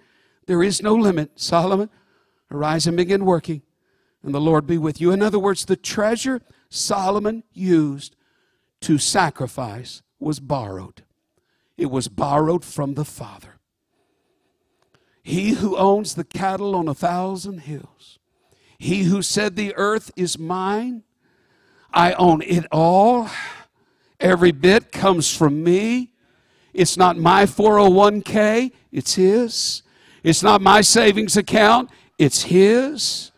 There 0.47 0.61
is 0.61 0.81
no 0.81 0.95
limit, 0.95 1.31
Solomon. 1.35 1.89
Arise 2.51 2.87
and 2.87 2.97
begin 2.97 3.25
working 3.25 3.61
and 4.25 4.33
the 4.33 4.41
Lord 4.41 4.65
be 4.65 4.77
with 4.79 4.99
you. 4.99 5.11
In 5.11 5.21
other 5.21 5.37
words, 5.37 5.65
the 5.65 5.75
treasure 5.75 6.41
Solomon 6.69 7.43
used 7.53 8.15
to 8.81 8.97
sacrifice 8.97 10.01
was 10.19 10.39
borrowed. 10.39 11.03
It 11.77 11.91
was 11.91 12.07
borrowed 12.07 12.65
from 12.65 12.95
the 12.95 13.05
Father. 13.05 13.59
He 15.21 15.51
who 15.51 15.77
owns 15.77 16.15
the 16.15 16.23
cattle 16.23 16.75
on 16.75 16.87
a 16.87 16.93
thousand 16.93 17.59
hills, 17.59 18.19
he 18.77 19.03
who 19.03 19.21
said, 19.21 19.55
The 19.55 19.75
earth 19.75 20.11
is 20.15 20.37
mine, 20.39 21.03
I 21.93 22.13
own 22.13 22.41
it 22.41 22.65
all. 22.71 23.29
Every 24.19 24.51
bit 24.51 24.91
comes 24.91 25.35
from 25.35 25.63
me. 25.63 26.13
It's 26.73 26.97
not 26.97 27.17
my 27.17 27.45
401k, 27.45 28.71
it's 28.91 29.15
his. 29.15 29.83
It's 30.23 30.41
not 30.41 30.61
my 30.61 30.81
savings 30.81 31.37
account, 31.37 31.89
it's 32.17 32.43
his. 32.43 33.31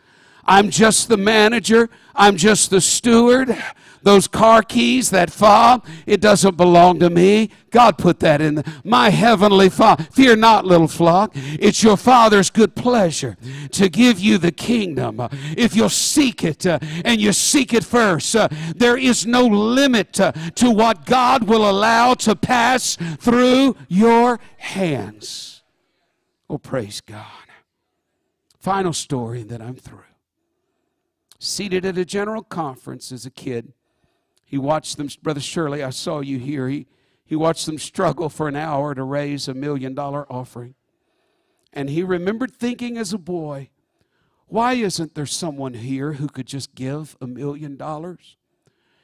I'm 0.47 0.69
just 0.69 1.09
the 1.09 1.17
manager. 1.17 1.89
I'm 2.15 2.37
just 2.37 2.69
the 2.69 2.81
steward. 2.81 3.55
Those 4.03 4.27
car 4.27 4.63
keys, 4.63 5.09
that 5.09 5.29
fob, 5.29 5.85
it 6.05 6.21
doesn't 6.21 6.55
belong 6.55 6.99
to 6.99 7.09
me. 7.09 7.49
God 7.71 7.97
put 7.97 8.19
that 8.21 8.39
in 8.39 8.63
my 8.85 9.09
heavenly 9.09 9.67
Father. 9.67 10.03
Fear 10.11 10.37
not, 10.37 10.65
little 10.65 10.87
flock. 10.87 11.31
It's 11.35 11.83
your 11.83 11.97
Father's 11.97 12.49
good 12.49 12.73
pleasure 12.73 13.35
to 13.71 13.89
give 13.89 14.17
you 14.19 14.37
the 14.37 14.53
kingdom. 14.53 15.27
If 15.57 15.75
you'll 15.75 15.89
seek 15.89 16.45
it 16.45 16.65
uh, 16.65 16.79
and 17.03 17.19
you 17.19 17.33
seek 17.33 17.73
it 17.73 17.83
first, 17.83 18.33
uh, 18.35 18.47
there 18.75 18.97
is 18.97 19.25
no 19.25 19.45
limit 19.45 20.19
uh, 20.19 20.31
to 20.31 20.71
what 20.71 21.05
God 21.05 21.43
will 21.43 21.69
allow 21.69 22.13
to 22.13 22.35
pass 22.35 22.95
through 23.19 23.75
your 23.89 24.39
hands. 24.57 25.63
Oh, 26.49 26.57
praise 26.57 27.01
God. 27.01 27.25
Final 28.59 28.93
story, 28.93 29.41
and 29.41 29.49
then 29.49 29.61
I'm 29.61 29.75
through 29.75 30.06
seated 31.39 31.85
at 31.85 31.97
a 31.97 32.05
general 32.05 32.43
conference 32.43 33.11
as 33.11 33.25
a 33.25 33.31
kid. 33.31 33.73
He 34.43 34.57
watched 34.57 34.97
them, 34.97 35.09
Brother 35.21 35.39
Shirley, 35.39 35.83
I 35.83 35.89
saw 35.89 36.21
you 36.21 36.39
here. 36.39 36.67
He, 36.69 36.87
he 37.25 37.35
watched 37.35 37.65
them 37.65 37.77
struggle 37.77 38.29
for 38.29 38.47
an 38.47 38.55
hour 38.55 38.95
to 38.95 39.03
raise 39.03 39.47
a 39.47 39.53
million 39.53 39.93
dollar 39.93 40.31
offering. 40.31 40.75
And 41.73 41.89
he 41.89 42.01
remembered 42.01 42.53
thinking 42.53 42.97
as 42.97 43.13
a 43.13 43.17
boy, 43.17 43.69
why 44.47 44.73
isn't 44.73 45.13
there 45.13 45.25
someone 45.25 45.73
here 45.73 46.13
who 46.13 46.27
could 46.27 46.47
just 46.47 46.73
give 46.73 47.17
a 47.19 47.27
million 47.27 47.75
dollars? 47.75 48.37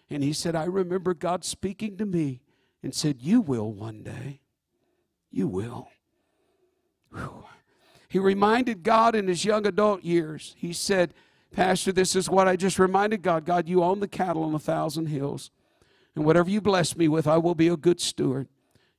And 0.09 0.23
he 0.23 0.31
said, 0.31 0.55
I 0.55 0.65
remember 0.65 1.13
God 1.13 1.43
speaking 1.43 1.97
to 1.97 2.05
me 2.05 2.41
and 2.81 2.95
said, 2.95 3.21
You 3.21 3.41
will 3.41 3.71
one 3.71 4.03
day. 4.03 4.39
You 5.29 5.47
will. 5.47 5.89
Whew. 7.13 7.45
He 8.07 8.19
reminded 8.19 8.83
God 8.83 9.15
in 9.15 9.27
his 9.27 9.43
young 9.43 9.65
adult 9.65 10.03
years, 10.03 10.55
he 10.57 10.71
said, 10.71 11.13
Pastor, 11.53 11.91
this 11.91 12.15
is 12.15 12.29
what 12.29 12.47
I 12.47 12.55
just 12.55 12.79
reminded 12.79 13.21
God. 13.21 13.45
God, 13.45 13.67
you 13.69 13.83
own 13.83 13.99
the 13.99 14.07
cattle 14.07 14.43
on 14.43 14.55
a 14.55 14.59
thousand 14.59 15.05
hills. 15.05 15.51
And 16.15 16.25
whatever 16.25 16.49
you 16.49 16.59
bless 16.61 16.97
me 16.97 17.07
with, 17.07 17.27
I 17.27 17.37
will 17.37 17.53
be 17.53 17.67
a 17.67 17.77
good 17.77 18.01
steward. 18.01 18.47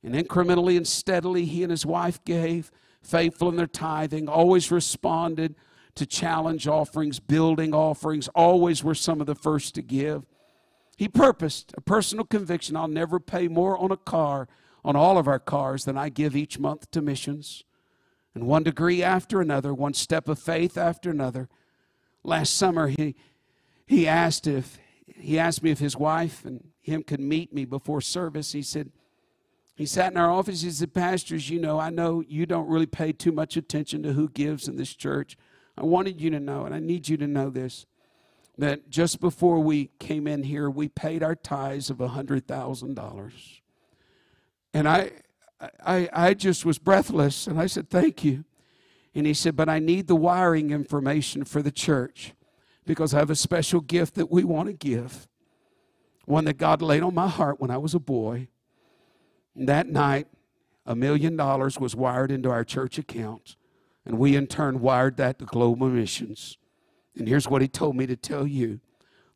And 0.01 0.15
incrementally 0.15 0.77
and 0.77 0.87
steadily, 0.87 1.45
he 1.45 1.63
and 1.63 1.71
his 1.71 1.85
wife 1.85 2.23
gave, 2.23 2.71
faithful 3.01 3.49
in 3.49 3.57
their 3.57 3.67
tithing, 3.67 4.29
always 4.29 4.71
responded 4.71 5.55
to 5.95 6.05
challenge 6.05 6.67
offerings, 6.67 7.19
building 7.19 7.73
offerings, 7.73 8.29
always 8.29 8.83
were 8.83 8.95
some 8.95 9.19
of 9.19 9.27
the 9.27 9.35
first 9.35 9.75
to 9.75 9.81
give. 9.81 10.25
He 10.97 11.09
purposed 11.09 11.73
a 11.77 11.81
personal 11.81 12.23
conviction 12.23 12.77
I'll 12.77 12.87
never 12.87 13.19
pay 13.19 13.49
more 13.49 13.77
on 13.77 13.91
a 13.91 13.97
car, 13.97 14.47
on 14.83 14.95
all 14.95 15.17
of 15.17 15.27
our 15.27 15.39
cars, 15.39 15.83
than 15.83 15.97
I 15.97 16.07
give 16.07 16.35
each 16.37 16.57
month 16.57 16.89
to 16.91 17.01
missions. 17.01 17.65
And 18.33 18.47
one 18.47 18.63
degree 18.63 19.03
after 19.03 19.41
another, 19.41 19.73
one 19.73 19.93
step 19.93 20.29
of 20.29 20.39
faith 20.39 20.77
after 20.77 21.09
another 21.09 21.49
last 22.25 22.55
summer 22.55 22.87
he 22.87 23.15
he 23.85 24.07
asked 24.07 24.47
if 24.47 24.79
he 25.05 25.39
asked 25.39 25.63
me 25.63 25.71
if 25.71 25.79
his 25.79 25.95
wife 25.95 26.43
and 26.45 26.71
him 26.81 27.03
could 27.03 27.19
meet 27.19 27.53
me 27.53 27.65
before 27.65 28.01
service. 28.01 28.51
He 28.51 28.61
said 28.61 28.91
he 29.75 29.85
sat 29.85 30.11
in 30.11 30.17
our 30.17 30.31
office. 30.31 30.61
He 30.61 30.71
said, 30.71 30.93
"Pastors, 30.93 31.49
you 31.49 31.59
know, 31.59 31.79
I 31.79 31.89
know 31.89 32.21
you 32.21 32.45
don't 32.45 32.67
really 32.67 32.85
pay 32.85 33.11
too 33.11 33.31
much 33.31 33.57
attention 33.57 34.03
to 34.03 34.13
who 34.13 34.29
gives 34.29 34.67
in 34.67 34.77
this 34.77 34.93
church. 34.93 35.37
I 35.77 35.83
wanted 35.83 36.21
you 36.21 36.29
to 36.29 36.39
know, 36.39 36.65
and 36.65 36.73
I 36.73 36.79
need 36.79 37.09
you 37.09 37.17
to 37.17 37.27
know 37.27 37.49
this. 37.49 37.85
that 38.57 38.89
just 38.89 39.19
before 39.19 39.59
we 39.59 39.89
came 39.99 40.27
in 40.27 40.43
here, 40.43 40.69
we 40.69 40.87
paid 40.87 41.21
our 41.21 41.35
tithes 41.35 41.89
of 41.89 41.97
$100,000. 41.97 43.59
And 44.73 44.87
I, 44.87 45.11
I, 45.85 46.09
I 46.13 46.33
just 46.33 46.63
was 46.63 46.79
breathless, 46.79 47.47
and 47.47 47.59
I 47.59 47.65
said, 47.65 47.89
Thank 47.89 48.23
you. 48.23 48.45
And 49.15 49.25
he 49.25 49.33
said, 49.33 49.55
But 49.55 49.69
I 49.69 49.79
need 49.79 50.07
the 50.07 50.15
wiring 50.15 50.71
information 50.71 51.45
for 51.45 51.61
the 51.61 51.71
church 51.71 52.33
because 52.85 53.13
I 53.13 53.19
have 53.19 53.29
a 53.29 53.35
special 53.35 53.81
gift 53.81 54.15
that 54.15 54.29
we 54.29 54.43
want 54.43 54.67
to 54.67 54.73
give. 54.73 55.27
One 56.25 56.45
that 56.45 56.57
God 56.57 56.81
laid 56.81 57.01
on 57.01 57.15
my 57.15 57.29
heart 57.29 57.59
when 57.59 57.71
I 57.71 57.77
was 57.77 57.95
a 57.95 57.99
boy. 57.99 58.49
And 59.55 59.69
that 59.69 59.87
night, 59.87 60.27
a 60.85 60.95
million 60.95 61.37
dollars 61.37 61.79
was 61.79 61.95
wired 61.95 62.31
into 62.31 62.49
our 62.49 62.63
church 62.63 62.97
account, 62.97 63.55
and 64.05 64.19
we 64.19 64.35
in 64.35 64.47
turn 64.47 64.81
wired 64.81 65.17
that 65.17 65.39
to 65.39 65.45
Global 65.45 65.89
Missions. 65.89 66.57
And 67.17 67.27
here's 67.27 67.47
what 67.47 67.61
he 67.61 67.67
told 67.67 67.95
me 67.95 68.05
to 68.05 68.15
tell 68.15 68.45
you 68.45 68.81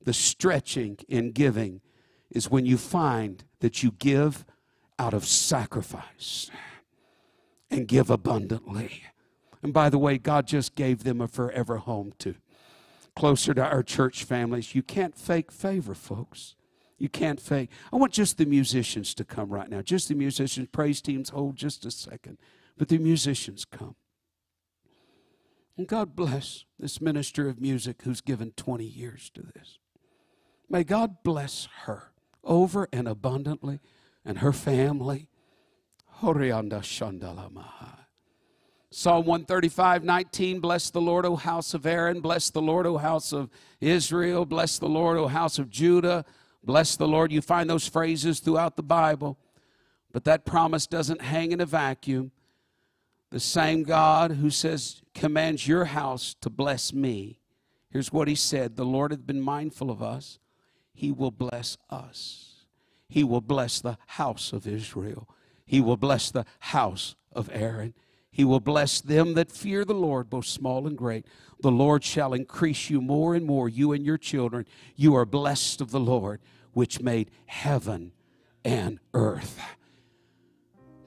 the 0.04 0.14
stretching 0.14 0.98
in 1.08 1.32
giving 1.32 1.82
is 2.30 2.50
when 2.50 2.66
you 2.66 2.78
find 2.78 3.44
that 3.62 3.82
you 3.82 3.92
give 3.92 4.46
out 4.98 5.14
of 5.14 5.26
sacrifice 5.26 6.52
and 7.72 7.88
give 7.88 8.10
abundantly. 8.10 9.04
And 9.62 9.74
by 9.74 9.89
the 9.89 9.97
way, 9.97 10.18
God 10.18 10.47
just 10.47 10.76
gave 10.76 11.03
them 11.03 11.20
a 11.22 11.28
forever 11.28 11.78
home 11.78 12.14
too. 12.18 12.36
closer 13.16 13.53
to 13.53 13.64
our 13.64 13.84
church 13.84 14.24
families. 14.24 14.74
You 14.74 14.82
can't 14.82 15.18
fake 15.18 15.51
favor, 15.51 15.93
folks. 15.93 16.55
You 16.97 17.10
can't 17.10 17.39
fake. 17.39 17.70
I 17.91 17.97
want 17.97 18.14
just 18.14 18.38
the 18.38 18.45
musicians 18.45 19.14
to 19.16 19.26
come 19.26 19.49
right 19.49 19.70
now. 19.70 19.82
Just 19.82 20.07
the 20.07 20.16
musicians. 20.16 20.70
Praise 20.72 21.01
teams, 21.01 21.30
hold 21.30 21.55
just 21.57 21.86
a 21.86 21.91
second. 21.91 22.38
But 22.78 22.88
the 22.88 22.97
musicians 22.97 23.66
come. 23.66 23.95
And 25.78 25.88
God 25.88 26.16
bless 26.16 26.66
this 26.78 27.01
minister 27.01 27.47
of 27.49 27.60
music 27.60 28.01
who's 28.03 28.22
given 28.22 28.51
20 28.51 28.86
years 28.86 29.30
to 29.34 29.41
this. 29.41 29.80
May 30.70 30.84
God 30.84 31.24
bless 31.24 31.68
her 31.86 32.12
over 32.43 32.88
and 32.93 33.07
abundantly 33.07 33.80
and 34.24 34.39
her 34.39 34.53
family. 34.53 35.28
Psalm 38.92 39.26
135, 39.26 40.04
19, 40.04 40.60
bless 40.60 40.90
the 40.90 41.00
Lord, 41.00 41.24
O 41.26 41.36
house 41.36 41.76
of 41.76 41.86
Aaron, 41.86 42.22
bless 42.22 42.50
the 42.50 42.62
Lord, 42.62 42.88
O 42.88 42.98
house 42.98 43.32
of 43.32 43.50
Israel, 43.80 44.46
bless 44.46 44.80
the 44.80 44.90
Lord, 44.90 45.18
O 45.18 45.28
house 45.28 45.60
of 45.60 45.70
Judah, 45.70 46.26
bless 46.64 46.96
the 46.96 47.08
Lord. 47.08 47.32
You 47.32 47.42
find 47.42 47.70
those 47.70 47.88
phrases 47.88 48.40
throughout 48.40 48.78
the 48.78 48.84
Bible, 48.84 49.38
but 50.12 50.24
that 50.24 50.44
promise 50.44 50.88
doesn't 50.88 51.22
hang 51.22 51.52
in 51.52 51.62
a 51.62 51.68
vacuum. 51.68 52.32
The 53.30 53.40
same 53.40 53.84
God 53.84 54.32
who 54.32 54.50
says, 54.50 55.04
commands 55.14 55.68
your 55.68 55.86
house 55.86 56.36
to 56.42 56.50
bless 56.50 56.92
me. 56.92 57.40
Here's 57.92 58.12
what 58.12 58.28
he 58.28 58.34
said 58.34 58.76
The 58.76 58.86
Lord 58.86 59.12
hath 59.12 59.28
been 59.28 59.42
mindful 59.42 59.92
of 59.92 60.02
us, 60.02 60.40
he 60.94 61.12
will 61.12 61.32
bless 61.32 61.78
us. 61.92 62.66
He 63.08 63.24
will 63.24 63.42
bless 63.42 63.82
the 63.82 63.98
house 64.06 64.54
of 64.54 64.68
Israel. 64.68 65.28
He 65.66 65.80
will 65.82 65.98
bless 65.98 66.30
the 66.30 66.46
house 66.60 67.16
of 67.32 67.50
Aaron. 67.52 67.94
He 68.32 68.44
will 68.44 68.60
bless 68.60 69.02
them 69.02 69.34
that 69.34 69.52
fear 69.52 69.84
the 69.84 69.94
Lord, 69.94 70.30
both 70.30 70.46
small 70.46 70.88
and 70.88 70.98
great. 70.98 71.26
The 71.62 71.72
Lord 71.72 72.04
shall 72.04 72.34
increase 72.34 72.90
you 72.90 73.02
more 73.02 73.36
and 73.36 73.46
more, 73.46 73.68
you 73.68 73.92
and 73.92 74.06
your 74.06 74.18
children. 74.18 74.66
You 74.96 75.16
are 75.16 75.26
blessed 75.26 75.82
of 75.82 75.92
the 75.92 76.00
Lord, 76.00 76.40
which 76.74 77.02
made 77.02 77.32
heaven 77.48 78.12
and 78.64 79.00
earth. 79.14 79.60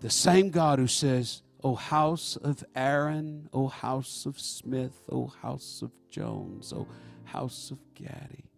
The 0.00 0.10
same 0.10 0.50
God 0.50 0.78
who 0.78 0.88
says, 0.88 1.42
O 1.62 1.76
house 1.76 2.36
of 2.36 2.64
Aaron, 2.74 3.48
O 3.52 3.68
house 3.68 4.26
of 4.26 4.40
Smith, 4.40 5.08
O 5.10 5.28
house 5.28 5.80
of 5.80 5.92
Jones, 6.10 6.72
O 6.72 6.88
house 7.24 7.70
of 7.70 7.78
Gaddy, 7.94 8.50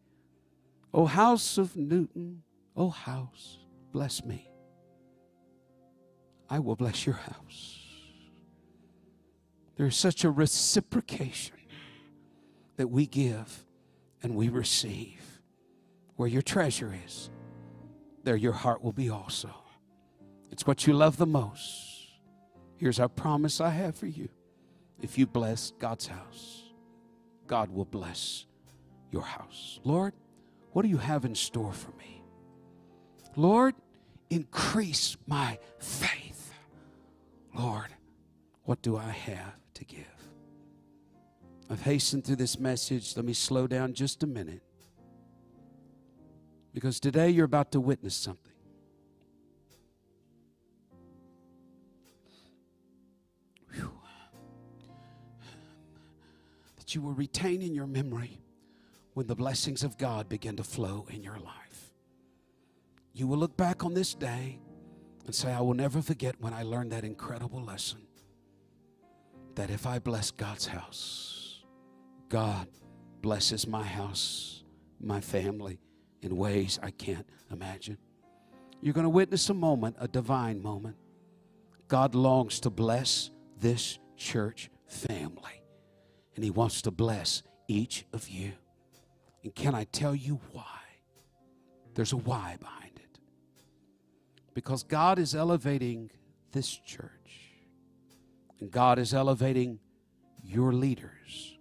O 0.93 1.05
house 1.05 1.59
of 1.59 1.77
Newton, 1.77 2.43
O 2.75 2.89
house, 2.89 3.59
bless 3.93 4.25
me. 4.25 4.51
I 6.49 6.61
will 6.61 6.77
bless 6.77 7.05
your 7.05 7.17
house. 7.17 7.84
There's 9.77 9.97
such 9.97 10.25
a 10.25 10.31
reciprocation 10.31 11.57
that 12.77 12.89
we 12.89 13.07
give 13.07 13.65
and 14.23 14.35
we 14.35 14.49
receive. 14.49 15.21
Where 16.17 16.29
your 16.29 16.43
treasure 16.43 16.95
is, 17.05 17.31
there 18.23 18.37
your 18.37 18.53
heart 18.53 18.83
will 18.83 18.93
be 18.93 19.11
also. 19.11 19.51
It's 20.51 20.67
what 20.67 20.87
you 20.87 20.93
love 20.93 21.17
the 21.17 21.27
most 21.27 21.95
Here's 22.77 23.01
our 23.01 23.09
promise 23.09 23.61
I 23.61 23.71
have 23.71 23.97
for 23.97 24.07
you. 24.07 24.29
If 25.01 25.19
you 25.19 25.27
bless 25.27 25.73
God's 25.79 26.07
house, 26.07 26.65
God 27.47 27.71
will 27.71 27.85
bless 27.85 28.47
your 29.11 29.23
house. 29.23 29.81
Lord, 29.85 30.13
what 30.73 30.83
do 30.83 30.89
you 30.89 30.99
have 30.99 31.25
in 31.25 31.35
store 31.35 31.73
for 31.73 31.93
me? 31.93 32.23
Lord, 33.37 33.75
increase 34.31 35.17
my 35.27 35.59
faith. 35.79 36.53
Lord, 37.55 37.89
what 38.65 38.83
do 38.83 38.97
I 38.97 39.11
have 39.11 39.55
to 39.85 39.97
give? 39.97 40.05
I've 41.71 41.83
hastened 41.83 42.25
through 42.25 42.37
this 42.37 42.59
message. 42.59 43.17
Let 43.17 43.25
me 43.25 43.33
slow 43.33 43.67
down 43.67 43.95
just 43.95 44.23
a 44.23 44.27
minute. 44.27 44.63
Because 46.73 47.01
today 47.01 47.31
you're 47.31 47.47
about 47.47 47.73
to 47.73 47.81
witness 47.81 48.15
something. 48.15 48.53
That 56.77 56.95
you 56.95 57.01
will 57.01 57.13
retain 57.13 57.63
in 57.63 57.75
your 57.75 57.87
memory 57.87 58.41
when 59.15 59.27
the 59.27 59.37
blessings 59.37 59.83
of 59.83 59.97
God 59.97 60.29
begin 60.29 60.57
to 60.57 60.65
flow 60.65 61.07
in 61.11 61.23
your 61.23 61.39
life. 61.39 61.91
You 63.15 63.27
will 63.27 63.39
look 63.39 63.57
back 63.57 63.85
on 63.85 63.95
this 63.95 64.13
day 64.13 64.59
and 65.25 65.35
say, 65.35 65.53
I 65.53 65.61
will 65.61 65.75
never 65.75 66.03
forget 66.03 66.35
when 66.41 66.53
I 66.53 66.63
learned 66.63 66.93
that 66.93 67.05
incredible 67.05 67.63
lesson 67.63 68.01
that 69.57 69.71
if 69.71 69.87
I 69.87 69.99
bless 69.99 70.31
God's 70.31 70.67
house, 70.67 71.65
God 72.29 72.69
blesses 73.21 73.67
my 73.67 73.85
house, 73.85 74.65
my 75.01 75.21
family 75.21 75.79
in 76.23 76.37
ways 76.37 76.79
I 76.83 76.91
can't 76.91 77.29
imagine. 77.51 77.99
You're 78.81 78.95
going 78.95 79.05
to 79.05 79.11
witness 79.11 79.49
a 79.49 79.55
moment, 79.55 79.97
a 79.99 80.09
divine 80.09 80.63
moment. 80.63 80.97
God 81.89 82.15
longs 82.15 82.61
to 82.61 82.71
bless 82.71 83.31
this 83.59 83.99
church 84.17 84.71
family 84.87 85.63
and 86.35 86.45
He 86.45 86.51
wants 86.51 86.83
to 86.83 86.91
bless 86.91 87.43
each 87.69 88.05
of 88.13 88.29
you. 88.29 88.53
And 89.43 89.55
can 89.55 89.75
I 89.75 89.85
tell 89.85 90.15
you 90.15 90.41
why? 90.53 90.81
There's 91.95 92.13
a 92.13 92.17
why 92.17 92.57
behind 92.61 92.97
it. 92.97 93.19
Because 94.55 94.83
God 94.83 95.19
is 95.19 95.35
elevating 95.35 96.11
this 96.53 96.69
church, 96.69 97.44
and 98.61 98.71
God 98.71 98.99
is 98.99 99.13
elevating 99.15 99.79
your 100.43 100.73
leaders. 100.73 101.59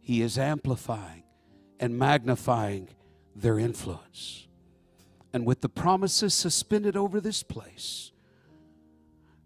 He 0.00 0.22
is 0.22 0.38
amplifying 0.38 1.24
and 1.78 1.98
magnifying 1.98 2.88
their 3.34 3.58
influence. 3.58 4.48
And 5.32 5.46
with 5.46 5.60
the 5.60 5.68
promises 5.68 6.34
suspended 6.34 6.96
over 6.96 7.20
this 7.20 7.42
place, 7.42 8.12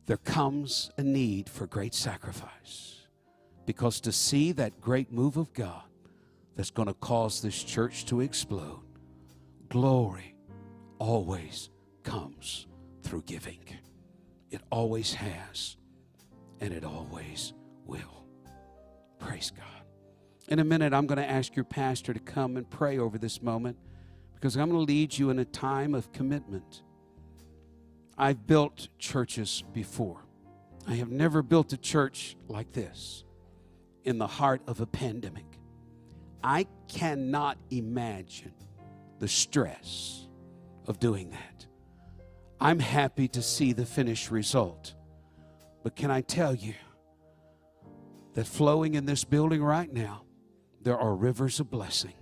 there 0.06 0.16
comes 0.16 0.90
a 0.96 1.02
need 1.02 1.48
for 1.48 1.66
great 1.66 1.94
sacrifice. 1.94 3.06
Because 3.66 4.00
to 4.00 4.12
see 4.12 4.52
that 4.52 4.80
great 4.80 5.12
move 5.12 5.36
of 5.36 5.52
God 5.52 5.82
that's 6.56 6.70
going 6.70 6.88
to 6.88 6.94
cause 6.94 7.40
this 7.40 7.62
church 7.62 8.04
to 8.06 8.20
explode, 8.20 8.82
glory 9.68 10.36
always 10.98 11.70
comes 12.02 12.66
through 13.02 13.22
giving. 13.22 13.60
It 14.50 14.60
always 14.70 15.14
has, 15.14 15.76
and 16.64 16.72
it 16.72 16.82
always 16.82 17.52
will. 17.84 18.24
Praise 19.18 19.52
God. 19.54 19.66
In 20.48 20.60
a 20.60 20.64
minute, 20.64 20.94
I'm 20.94 21.06
going 21.06 21.18
to 21.18 21.30
ask 21.30 21.54
your 21.54 21.66
pastor 21.66 22.14
to 22.14 22.20
come 22.20 22.56
and 22.56 22.68
pray 22.68 22.98
over 22.98 23.18
this 23.18 23.42
moment 23.42 23.76
because 24.34 24.56
I'm 24.56 24.70
going 24.70 24.86
to 24.86 24.92
lead 24.92 25.16
you 25.16 25.28
in 25.28 25.38
a 25.38 25.44
time 25.44 25.94
of 25.94 26.10
commitment. 26.12 26.82
I've 28.16 28.46
built 28.46 28.88
churches 28.98 29.62
before. 29.74 30.24
I 30.88 30.94
have 30.94 31.10
never 31.10 31.42
built 31.42 31.74
a 31.74 31.76
church 31.76 32.34
like 32.48 32.72
this 32.72 33.24
in 34.04 34.16
the 34.16 34.26
heart 34.26 34.62
of 34.66 34.80
a 34.80 34.86
pandemic. 34.86 35.46
I 36.42 36.66
cannot 36.88 37.58
imagine 37.70 38.54
the 39.18 39.28
stress 39.28 40.28
of 40.86 40.98
doing 40.98 41.30
that. 41.30 41.66
I'm 42.58 42.78
happy 42.78 43.28
to 43.28 43.42
see 43.42 43.74
the 43.74 43.84
finished 43.84 44.30
result. 44.30 44.94
But 45.84 45.94
can 45.94 46.10
I 46.10 46.22
tell 46.22 46.54
you 46.54 46.74
that 48.32 48.46
flowing 48.46 48.94
in 48.94 49.04
this 49.04 49.22
building 49.22 49.62
right 49.62 49.92
now, 49.92 50.22
there 50.82 50.98
are 50.98 51.14
rivers 51.14 51.60
of 51.60 51.70
blessing. 51.70 52.14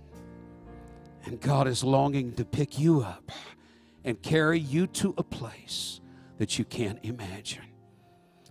And 1.25 1.39
God 1.39 1.67
is 1.67 1.83
longing 1.83 2.33
to 2.33 2.45
pick 2.45 2.77
you 2.77 3.01
up 3.01 3.31
and 4.03 4.21
carry 4.21 4.59
you 4.59 4.85
to 4.87 5.15
a 5.17 5.23
place 5.23 6.01
that 6.37 6.59
you 6.59 6.65
can't 6.65 6.99
imagine. 7.03 7.63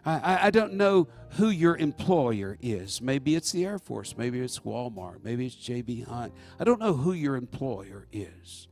I, 0.05 0.47
I, 0.47 0.51
don't 0.51 0.73
know 0.73 1.07
who 1.33 1.51
your 1.51 1.77
employer 1.77 2.59
is. 2.61 3.01
Maybe 3.01 3.37
it's 3.37 3.53
the 3.53 3.65
Air 3.65 3.79
Force. 3.79 4.17
Maybe 4.17 4.41
it's 4.41 4.59
Walmart. 4.61 5.23
Maybe 5.23 5.47
it's 5.47 5.55
J.B. 5.55 6.01
Hunt. 6.01 6.33
I 6.59 6.65
don't 6.65 6.81
know 6.81 6.95
who 6.95 7.13
your 7.13 7.37
employer 7.37 8.09
is. 8.11 8.67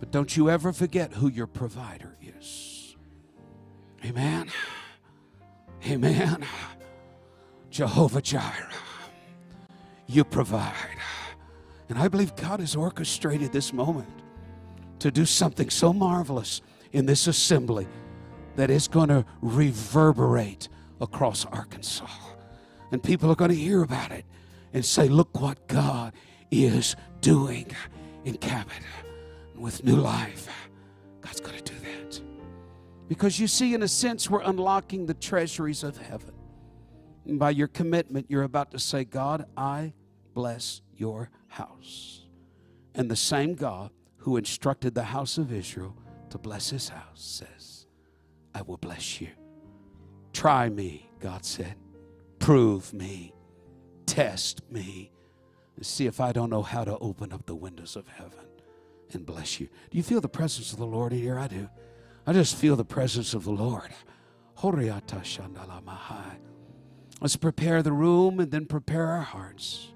But 0.00 0.10
don't 0.10 0.36
you 0.36 0.50
ever 0.50 0.72
forget 0.72 1.12
who 1.12 1.28
your 1.28 1.46
provider 1.46 2.16
is. 2.20 2.96
Amen. 4.04 4.50
Amen. 5.86 6.44
Jehovah 7.70 8.20
Jireh, 8.20 8.72
you 10.06 10.24
provide. 10.24 10.74
And 11.88 11.98
I 11.98 12.08
believe 12.08 12.36
God 12.36 12.60
has 12.60 12.76
orchestrated 12.76 13.52
this 13.52 13.72
moment 13.72 14.08
to 15.00 15.10
do 15.10 15.24
something 15.24 15.70
so 15.70 15.92
marvelous 15.92 16.60
in 16.92 17.06
this 17.06 17.26
assembly 17.26 17.86
that 18.56 18.70
it's 18.70 18.88
going 18.88 19.08
to 19.08 19.24
reverberate 19.40 20.68
across 21.00 21.44
Arkansas. 21.46 22.06
And 22.92 23.02
people 23.02 23.30
are 23.30 23.36
going 23.36 23.50
to 23.50 23.56
hear 23.56 23.82
about 23.82 24.12
it 24.12 24.24
and 24.72 24.84
say, 24.84 25.08
Look 25.08 25.40
what 25.40 25.66
God 25.68 26.12
is 26.50 26.96
doing 27.20 27.70
in 28.24 28.36
Cabot 28.36 28.72
with 29.56 29.84
new 29.84 29.96
life. 29.96 30.48
God's 31.20 31.40
going 31.40 31.56
to 31.56 31.72
do 31.72 31.78
that. 31.80 32.29
Because 33.10 33.40
you 33.40 33.48
see, 33.48 33.74
in 33.74 33.82
a 33.82 33.88
sense, 33.88 34.30
we're 34.30 34.40
unlocking 34.42 35.04
the 35.04 35.14
treasuries 35.14 35.82
of 35.82 35.98
heaven. 35.98 36.32
And 37.26 37.40
by 37.40 37.50
your 37.50 37.66
commitment, 37.66 38.26
you're 38.28 38.44
about 38.44 38.70
to 38.70 38.78
say, 38.78 39.02
God, 39.02 39.46
I 39.56 39.94
bless 40.32 40.80
your 40.94 41.28
house. 41.48 42.24
And 42.94 43.10
the 43.10 43.16
same 43.16 43.56
God 43.56 43.90
who 44.18 44.36
instructed 44.36 44.94
the 44.94 45.02
house 45.02 45.38
of 45.38 45.52
Israel 45.52 45.96
to 46.30 46.38
bless 46.38 46.70
his 46.70 46.88
house 46.88 47.42
says, 47.48 47.86
I 48.54 48.62
will 48.62 48.76
bless 48.76 49.20
you. 49.20 49.30
Try 50.32 50.68
me, 50.68 51.10
God 51.18 51.44
said. 51.44 51.74
Prove 52.38 52.92
me. 52.94 53.34
Test 54.06 54.62
me. 54.70 55.10
And 55.74 55.84
see 55.84 56.06
if 56.06 56.20
I 56.20 56.30
don't 56.30 56.48
know 56.48 56.62
how 56.62 56.84
to 56.84 56.96
open 56.98 57.32
up 57.32 57.44
the 57.46 57.56
windows 57.56 57.96
of 57.96 58.06
heaven 58.06 58.46
and 59.12 59.26
bless 59.26 59.58
you. 59.58 59.66
Do 59.90 59.96
you 59.98 60.04
feel 60.04 60.20
the 60.20 60.28
presence 60.28 60.72
of 60.72 60.78
the 60.78 60.86
Lord 60.86 61.12
here? 61.12 61.40
I 61.40 61.48
do. 61.48 61.68
I 62.30 62.32
just 62.32 62.54
feel 62.54 62.76
the 62.76 62.84
presence 62.84 63.34
of 63.34 63.42
the 63.42 63.50
Lord. 63.50 63.90
Let's 67.20 67.34
prepare 67.34 67.82
the 67.82 67.92
room 67.92 68.38
and 68.38 68.52
then 68.52 68.66
prepare 68.66 69.04
our 69.04 69.22
hearts. 69.22 69.88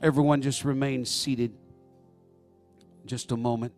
Everyone 0.00 0.40
just 0.40 0.64
remain 0.64 1.04
seated 1.04 1.52
just 3.04 3.30
a 3.32 3.36
moment. 3.36 3.74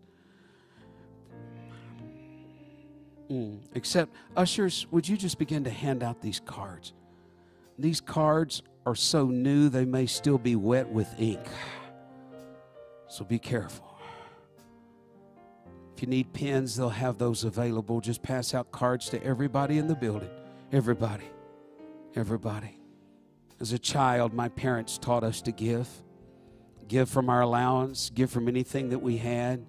Mm. 3.29 3.59
Except, 3.75 4.15
ushers, 4.37 4.87
would 4.93 5.09
you 5.09 5.17
just 5.17 5.37
begin 5.37 5.65
to 5.65 5.71
hand 5.71 6.05
out 6.05 6.23
these 6.23 6.39
cards? 6.39 6.93
These 7.81 8.01
cards 8.01 8.63
are 8.87 8.95
so 8.95 9.27
new, 9.27 9.69
they 9.69 9.87
may 9.87 10.07
still 10.07 10.39
be 10.39 10.55
wet 10.55 10.89
with 10.89 11.13
ink. 11.19 11.49
So 13.09 13.25
be 13.25 13.41
careful. 13.41 13.92
You 16.03 16.09
need 16.09 16.33
pens, 16.33 16.75
they'll 16.75 16.89
have 16.89 17.19
those 17.19 17.45
available. 17.45 18.01
Just 18.01 18.25
pass 18.25 18.55
out 18.55 18.73
cards 18.73 19.09
to 19.11 19.23
everybody 19.23 19.79
in 19.79 19.87
the 19.87 19.95
building. 19.95 20.31
Everybody. 20.73 21.27
Everybody. 22.17 22.77
As 23.61 23.73
a 23.73 23.79
child, 23.79 24.35
my 24.35 24.49
parents 24.49 24.99
taught 24.99 25.23
us 25.23 25.41
to 25.43 25.53
give. 25.53 25.89
Give 26.89 27.09
from 27.09 27.31
our 27.31 27.43
allowance, 27.43 28.11
give 28.11 28.33
from 28.33 28.49
anything 28.49 28.89
that 28.89 28.99
we 28.99 29.17
had, 29.17 29.65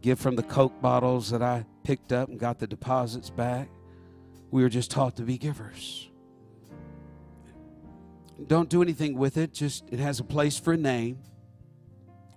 give 0.00 0.18
from 0.18 0.34
the 0.34 0.42
Coke 0.42 0.82
bottles 0.82 1.30
that 1.30 1.42
I 1.42 1.64
picked 1.84 2.12
up 2.12 2.28
and 2.28 2.40
got 2.40 2.58
the 2.58 2.66
deposits 2.66 3.30
back. 3.30 3.68
We 4.50 4.64
were 4.64 4.68
just 4.68 4.90
taught 4.90 5.14
to 5.18 5.22
be 5.22 5.38
givers. 5.38 6.10
Don't 8.48 8.68
do 8.68 8.82
anything 8.82 9.16
with 9.16 9.36
it, 9.36 9.52
just 9.52 9.84
it 9.92 10.00
has 10.00 10.18
a 10.18 10.24
place 10.24 10.58
for 10.58 10.72
a 10.72 10.76
name, 10.76 11.20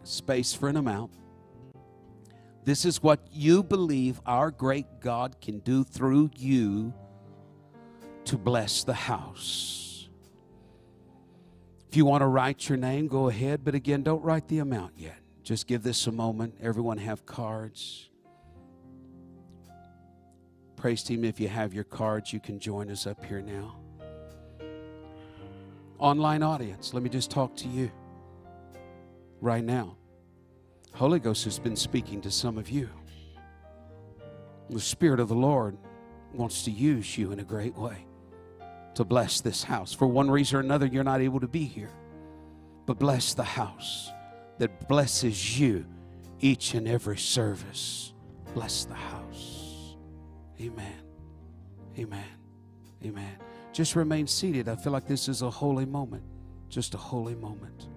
space 0.04 0.54
for 0.54 0.70
an 0.70 0.78
amount. 0.78 1.12
This 2.66 2.84
is 2.84 3.04
what 3.04 3.20
you 3.32 3.62
believe 3.62 4.20
our 4.26 4.50
great 4.50 5.00
God 5.00 5.40
can 5.40 5.60
do 5.60 5.84
through 5.84 6.32
you 6.36 6.94
to 8.26 8.38
bless 8.38 8.84
the 8.84 8.94
house. 8.94 10.10
If 11.88 11.96
you 11.96 12.06
want 12.06 12.24
to 12.24 12.28
write 12.28 12.68
your 12.68 12.80
name, 12.80 13.08
go 13.08 13.30
ahead, 13.30 13.64
but 13.64 13.76
again, 13.76 14.02
don't 14.02 14.24
write 14.24 14.48
the 14.48 14.60
amount 14.60 14.94
yet. 14.98 15.20
Just 15.44 15.68
give 15.68 15.84
this 15.84 16.08
a 16.08 16.12
moment. 16.12 16.56
Everyone 16.60 16.98
have 16.98 17.24
cards. 17.28 18.10
Praise 20.76 21.04
team, 21.04 21.24
if 21.24 21.40
you 21.40 21.48
have 21.48 21.72
your 21.72 21.84
cards, 21.84 22.34
you 22.34 22.40
can 22.40 22.60
join 22.60 22.90
us 22.90 23.06
up 23.06 23.24
here 23.24 23.42
now. 23.42 23.76
Online 26.00 26.42
audience, 26.42 26.96
let 26.96 27.04
me 27.04 27.10
just 27.10 27.30
talk 27.30 27.56
to 27.58 27.68
you 27.68 27.92
right 29.40 29.64
now. 29.64 29.98
Holy 30.96 31.20
Ghost 31.20 31.44
has 31.44 31.60
been 31.60 31.76
speaking 31.76 32.22
to 32.22 32.32
some 32.32 32.58
of 32.58 32.70
you. 32.70 32.90
The 34.70 34.80
Spirit 34.80 35.20
of 35.20 35.28
the 35.28 35.36
Lord 35.36 35.78
wants 36.34 36.64
to 36.64 36.72
use 36.72 37.18
you 37.18 37.34
in 37.34 37.42
a 37.42 37.44
great 37.44 37.76
way 37.76 38.06
to 38.96 39.04
bless 39.04 39.42
this 39.42 39.62
house. 39.62 39.94
For 39.94 40.08
one 40.08 40.32
reason 40.32 40.58
or 40.58 40.60
another, 40.62 40.86
you're 40.86 41.04
not 41.04 41.20
able 41.20 41.42
to 41.42 41.50
be 41.50 41.66
here. 41.66 41.92
But 42.86 42.98
bless 42.98 43.34
the 43.34 43.44
house 43.44 44.10
that 44.58 44.88
blesses 44.88 45.60
you 45.60 45.86
each 46.40 46.76
and 46.76 46.88
every 46.88 47.18
service. 47.18 48.14
Bless 48.54 48.86
the 48.86 48.94
house. 48.94 49.98
Amen. 50.62 51.02
Amen. 52.00 52.24
Amen. 53.04 53.36
Just 53.74 53.98
remain 53.98 54.28
seated. 54.28 54.70
I 54.70 54.78
feel 54.78 54.94
like 54.94 55.08
this 55.08 55.28
is 55.28 55.42
a 55.42 55.50
holy 55.50 55.86
moment. 55.86 56.24
Just 56.70 56.94
a 56.94 56.98
holy 56.98 57.36
moment. 57.36 57.90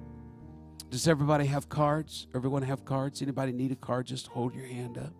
Does 0.91 1.07
everybody 1.07 1.45
have 1.47 1.69
cards? 1.69 2.27
Everyone 2.35 2.63
have 2.63 2.85
cards? 2.85 3.21
Anybody 3.21 3.53
need 3.53 3.73
a 3.73 3.77
card? 3.77 4.07
Just 4.07 4.27
hold 4.29 4.55
your 4.55 4.67
hand 4.67 4.97
up. 4.97 5.13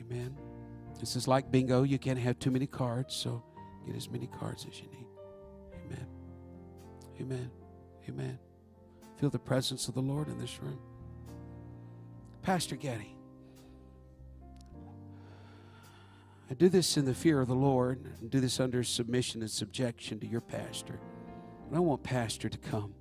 Amen. 0.00 0.36
This 1.00 1.16
is 1.16 1.26
like 1.26 1.50
bingo. 1.50 1.82
You 1.82 1.98
can't 1.98 2.18
have 2.18 2.38
too 2.38 2.50
many 2.50 2.66
cards, 2.66 3.14
so 3.14 3.42
get 3.86 3.96
as 3.96 4.08
many 4.08 4.28
cards 4.28 4.66
as 4.70 4.78
you 4.80 4.86
need. 4.88 5.06
Amen. 5.86 6.06
Amen. 7.20 7.50
Amen. 8.08 8.38
Feel 9.18 9.30
the 9.30 9.38
presence 9.38 9.88
of 9.88 9.94
the 9.94 10.02
Lord 10.02 10.28
in 10.28 10.38
this 10.38 10.60
room. 10.62 10.78
Pastor 12.42 12.76
Gaddy, 12.76 13.16
I 16.50 16.54
do 16.54 16.68
this 16.68 16.96
in 16.96 17.06
the 17.06 17.14
fear 17.14 17.40
of 17.40 17.48
the 17.48 17.54
Lord, 17.54 18.04
and 18.20 18.30
do 18.30 18.38
this 18.38 18.60
under 18.60 18.84
submission 18.84 19.40
and 19.40 19.50
subjection 19.50 20.20
to 20.20 20.26
your 20.26 20.42
pastor. 20.42 21.00
And 21.68 21.76
I 21.76 21.80
want 21.80 22.02
Pastor 22.02 22.48
to 22.48 22.58
come, 22.58 22.94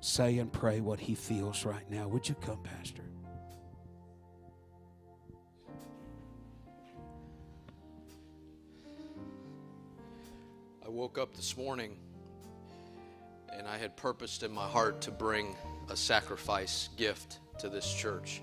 say 0.00 0.38
and 0.38 0.52
pray 0.52 0.80
what 0.80 1.00
he 1.00 1.14
feels 1.14 1.64
right 1.64 1.90
now. 1.90 2.06
Would 2.08 2.28
you 2.28 2.34
come, 2.36 2.58
Pastor? 2.62 3.02
I 10.84 10.88
woke 10.88 11.18
up 11.18 11.34
this 11.34 11.56
morning 11.56 11.96
and 13.52 13.66
I 13.66 13.78
had 13.78 13.96
purposed 13.96 14.42
in 14.42 14.52
my 14.52 14.66
heart 14.68 15.00
to 15.02 15.10
bring 15.10 15.56
a 15.90 15.96
sacrifice 15.96 16.90
gift 16.96 17.40
to 17.58 17.68
this 17.68 17.92
church 17.92 18.42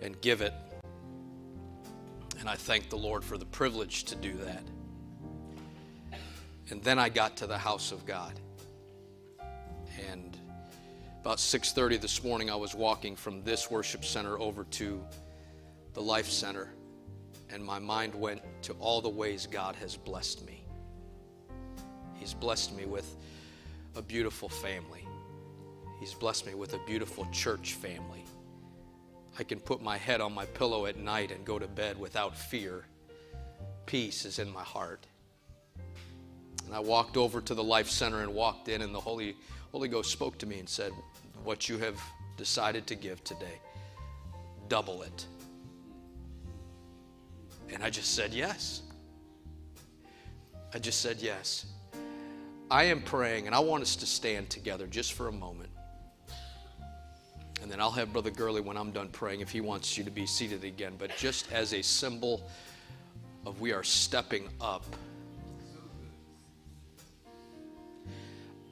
and 0.00 0.18
give 0.20 0.40
it. 0.40 0.54
And 2.38 2.48
I 2.48 2.54
thank 2.54 2.88
the 2.88 2.96
Lord 2.96 3.22
for 3.22 3.36
the 3.36 3.44
privilege 3.44 4.04
to 4.04 4.16
do 4.16 4.32
that. 4.38 4.62
And 6.70 6.82
then 6.82 6.98
I 6.98 7.08
got 7.08 7.36
to 7.38 7.46
the 7.46 7.58
house 7.58 7.92
of 7.92 8.06
God. 8.06 8.32
And 10.10 10.36
about 11.20 11.38
6:30 11.38 11.96
this 11.96 12.22
morning 12.22 12.50
I 12.50 12.56
was 12.56 12.74
walking 12.74 13.16
from 13.16 13.42
this 13.42 13.70
worship 13.70 14.04
center 14.04 14.38
over 14.38 14.64
to 14.64 15.04
the 15.94 16.02
Life 16.02 16.30
Center 16.30 16.72
and 17.52 17.64
my 17.64 17.78
mind 17.78 18.14
went 18.14 18.40
to 18.62 18.72
all 18.74 19.00
the 19.00 19.08
ways 19.08 19.46
God 19.46 19.74
has 19.76 19.96
blessed 19.96 20.46
me. 20.46 20.64
He's 22.14 22.34
blessed 22.34 22.76
me 22.76 22.84
with 22.84 23.16
a 23.96 24.02
beautiful 24.02 24.48
family. 24.48 25.06
He's 25.98 26.14
blessed 26.14 26.46
me 26.46 26.54
with 26.54 26.74
a 26.74 26.78
beautiful 26.86 27.26
church 27.32 27.74
family. 27.74 28.24
I 29.38 29.42
can 29.42 29.58
put 29.58 29.82
my 29.82 29.96
head 29.96 30.20
on 30.20 30.32
my 30.32 30.44
pillow 30.46 30.86
at 30.86 30.96
night 30.96 31.30
and 31.32 31.44
go 31.44 31.58
to 31.58 31.66
bed 31.66 31.98
without 31.98 32.36
fear. 32.36 32.84
Peace 33.86 34.24
is 34.24 34.38
in 34.38 34.52
my 34.52 34.62
heart. 34.62 35.06
And 36.66 36.74
I 36.74 36.80
walked 36.80 37.16
over 37.16 37.40
to 37.40 37.54
the 37.54 37.64
Life 37.64 37.90
Center 37.90 38.20
and 38.22 38.34
walked 38.34 38.68
in, 38.68 38.82
and 38.82 38.94
the 38.94 39.00
Holy, 39.00 39.36
Holy 39.72 39.88
Ghost 39.88 40.10
spoke 40.10 40.38
to 40.38 40.46
me 40.46 40.58
and 40.58 40.68
said, 40.68 40.92
What 41.44 41.68
you 41.68 41.78
have 41.78 42.00
decided 42.36 42.86
to 42.88 42.94
give 42.94 43.22
today, 43.24 43.60
double 44.68 45.02
it. 45.02 45.26
And 47.72 47.84
I 47.84 47.90
just 47.90 48.14
said 48.14 48.32
yes. 48.32 48.82
I 50.74 50.78
just 50.78 51.00
said 51.00 51.18
yes. 51.20 51.66
I 52.70 52.84
am 52.84 53.02
praying, 53.02 53.46
and 53.46 53.54
I 53.54 53.58
want 53.58 53.82
us 53.82 53.96
to 53.96 54.06
stand 54.06 54.48
together 54.48 54.86
just 54.86 55.12
for 55.12 55.28
a 55.28 55.32
moment. 55.32 55.70
And 57.62 57.70
then 57.70 57.80
I'll 57.80 57.90
have 57.90 58.12
Brother 58.12 58.30
Gurley 58.30 58.60
when 58.60 58.76
I'm 58.76 58.90
done 58.90 59.08
praying 59.08 59.40
if 59.40 59.50
he 59.50 59.60
wants 59.60 59.98
you 59.98 60.04
to 60.04 60.10
be 60.10 60.24
seated 60.24 60.64
again. 60.64 60.94
But 60.98 61.16
just 61.16 61.52
as 61.52 61.74
a 61.74 61.82
symbol 61.82 62.48
of 63.44 63.60
we 63.60 63.72
are 63.72 63.82
stepping 63.82 64.48
up. 64.60 64.84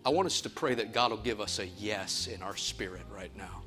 I 0.09 0.11
want 0.11 0.25
us 0.25 0.41
to 0.41 0.49
pray 0.49 0.75
that 0.75 0.95
God 0.95 1.11
will 1.11 1.19
give 1.19 1.39
us 1.39 1.59
a 1.59 1.67
yes 1.67 2.29
in 2.29 2.43
our 2.43 2.57
spirit 2.57 3.03
right 3.15 3.31
now. 3.37 3.61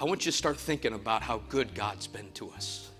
I 0.00 0.04
want 0.04 0.24
you 0.24 0.32
to 0.32 0.38
start 0.38 0.56
thinking 0.56 0.94
about 0.94 1.20
how 1.20 1.42
good 1.50 1.74
God's 1.74 2.06
been 2.06 2.32
to 2.32 2.48
us, 2.52 2.92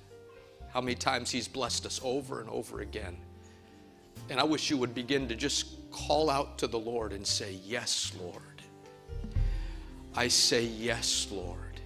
how 0.74 0.82
many 0.82 0.94
times 0.94 1.30
He's 1.30 1.48
blessed 1.48 1.86
us 1.86 2.02
over 2.04 2.42
and 2.42 2.50
over 2.50 2.82
again. 2.82 3.16
And 4.28 4.38
I 4.38 4.44
wish 4.44 4.68
you 4.68 4.76
would 4.76 4.94
begin 4.94 5.26
to 5.28 5.34
just 5.34 5.90
call 5.90 6.28
out 6.28 6.58
to 6.58 6.66
the 6.66 6.78
Lord 6.78 7.14
and 7.14 7.26
say, 7.26 7.58
Yes, 7.64 8.12
Lord. 8.20 8.42
I 10.14 10.28
say, 10.28 10.66
Yes, 10.66 11.28
Lord. 11.30 11.80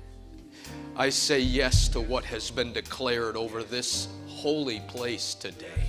I 0.97 1.09
say 1.11 1.39
yes 1.39 1.87
to 1.91 2.01
what 2.01 2.25
has 2.25 2.51
been 2.51 2.73
declared 2.73 3.37
over 3.37 3.63
this 3.63 4.09
holy 4.27 4.81
place 4.89 5.35
today. 5.35 5.87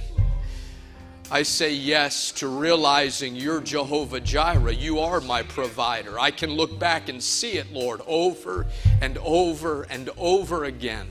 I 1.31 1.43
say 1.43 1.71
yes 1.73 2.31
to 2.33 2.47
realizing 2.47 3.35
you're 3.35 3.61
Jehovah 3.61 4.19
Jireh. 4.19 4.73
You 4.73 4.97
are 4.97 5.21
my 5.21 5.43
provider. 5.43 6.19
I 6.19 6.31
can 6.31 6.49
look 6.53 6.79
back 6.79 7.07
and 7.07 7.21
see 7.21 7.51
it, 7.51 7.71
Lord, 7.71 8.01
over 8.07 8.65
and 8.99 9.15
over 9.19 9.83
and 9.83 10.09
over 10.17 10.63
again. 10.63 11.07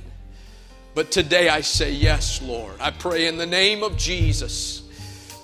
But 0.97 1.13
today 1.13 1.49
I 1.49 1.61
say 1.61 1.93
yes, 1.93 2.43
Lord. 2.43 2.81
I 2.81 2.91
pray 2.91 3.29
in 3.29 3.37
the 3.37 3.47
name 3.47 3.85
of 3.85 3.97
Jesus 3.97 4.83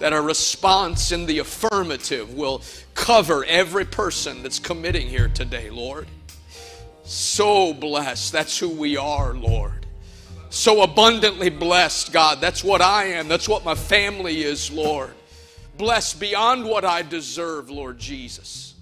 that 0.00 0.12
a 0.12 0.20
response 0.20 1.12
in 1.12 1.26
the 1.26 1.38
affirmative 1.38 2.34
will 2.34 2.60
cover 2.94 3.44
every 3.44 3.84
person 3.84 4.42
that's 4.42 4.58
committing 4.58 5.06
here 5.06 5.28
today, 5.28 5.70
Lord. 5.70 6.08
So 7.04 7.72
blessed. 7.72 8.32
That's 8.32 8.58
who 8.58 8.70
we 8.70 8.96
are, 8.96 9.34
Lord. 9.34 9.73
So 10.54 10.82
abundantly 10.82 11.50
blessed, 11.50 12.12
God. 12.12 12.40
That's 12.40 12.62
what 12.62 12.80
I 12.80 13.06
am. 13.06 13.26
That's 13.26 13.48
what 13.48 13.64
my 13.64 13.74
family 13.74 14.44
is, 14.44 14.70
Lord. 14.70 15.10
Blessed 15.76 16.20
beyond 16.20 16.64
what 16.64 16.84
I 16.84 17.02
deserve, 17.02 17.70
Lord 17.70 17.98
Jesus. 17.98 18.74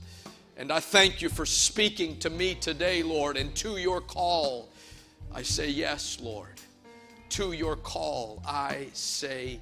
And 0.59 0.70
I 0.70 0.81
thank 0.81 1.23
you 1.23 1.31
for 1.31 1.47
speaking 1.47 2.18
to 2.18 2.29
me 2.29 2.55
today, 2.55 3.03
Lord, 3.03 3.39
and 3.39 3.55
to 3.57 3.79
your 3.79 4.03
call. 4.03 4.68
I 5.35 5.41
say 5.41 5.70
yes, 5.70 6.18
Lord. 6.20 6.61
To 7.31 7.53
your 7.53 7.77
call, 7.77 8.43
I 8.47 8.89
say 8.93 9.59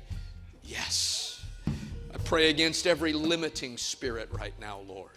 yes. 0.64 1.44
I 1.68 2.18
pray 2.24 2.50
against 2.50 2.88
every 2.88 3.12
limiting 3.12 3.76
spirit 3.76 4.28
right 4.32 4.54
now, 4.60 4.80
Lord 4.88 5.10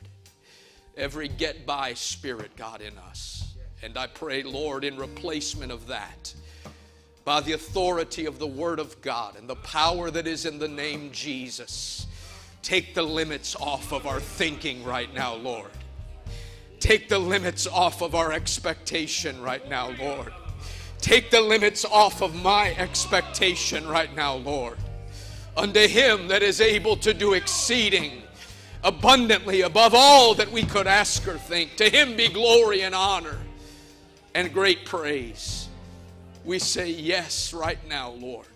every 0.98 1.28
get 1.28 1.66
by 1.66 1.94
spirit, 1.94 2.52
God, 2.56 2.82
in 2.82 2.98
us. 2.98 3.56
And 3.82 3.98
I 3.98 4.08
pray, 4.08 4.44
Lord, 4.44 4.84
in 4.84 4.96
replacement 4.98 5.72
of 5.72 5.88
that, 5.88 6.34
by 7.26 7.42
the 7.42 7.54
authority 7.54 8.26
of 8.26 8.40
the 8.40 8.48
Word 8.48 8.80
of 8.80 9.02
God 9.02 9.38
and 9.38 9.48
the 9.48 9.56
power 9.56 10.12
that 10.12 10.28
is 10.28 10.46
in 10.46 10.60
the 10.60 10.68
name 10.68 11.10
Jesus, 11.12 12.08
take 12.62 12.94
the 12.94 13.04
limits 13.04 13.56
off 13.56 13.92
of 13.92 14.06
our 14.06 14.20
thinking 14.20 14.84
right 14.84 15.14
now, 15.14 15.36
Lord. 15.36 15.72
Take 16.80 17.08
the 17.08 17.20
limits 17.20 17.66
off 17.66 18.02
of 18.02 18.14
our 18.14 18.34
expectation 18.34 19.42
right 19.42 19.68
now, 19.70 19.92
Lord. 20.00 20.34
Take 21.00 21.32
the 21.32 21.42
limits 21.42 21.86
off 21.86 22.22
of 22.22 22.36
my 22.36 22.76
expectation 22.76 23.88
right 23.88 24.14
now, 24.16 24.36
Lord. 24.36 24.78
Unto 25.56 25.88
Him 25.88 26.28
that 26.28 26.44
is 26.44 26.60
able 26.60 26.98
to 26.98 27.14
do 27.14 27.34
exceeding 27.34 28.24
abundantly 28.84 29.62
above 29.62 29.94
all 29.96 30.36
that 30.36 30.52
we 30.52 30.64
could 30.64 30.88
ask 30.88 31.28
or 31.28 31.38
think. 31.38 31.78
To 31.78 31.90
him 31.90 32.16
be 32.16 32.28
glory 32.28 32.82
and 32.82 32.94
honor 32.94 33.38
and 34.36 34.54
great 34.54 34.86
praise. 34.86 35.63
We 36.46 36.60
say 36.60 36.90
yes 36.90 37.54
right 37.54 37.80
now, 37.88 38.12
Lord. 38.12 38.48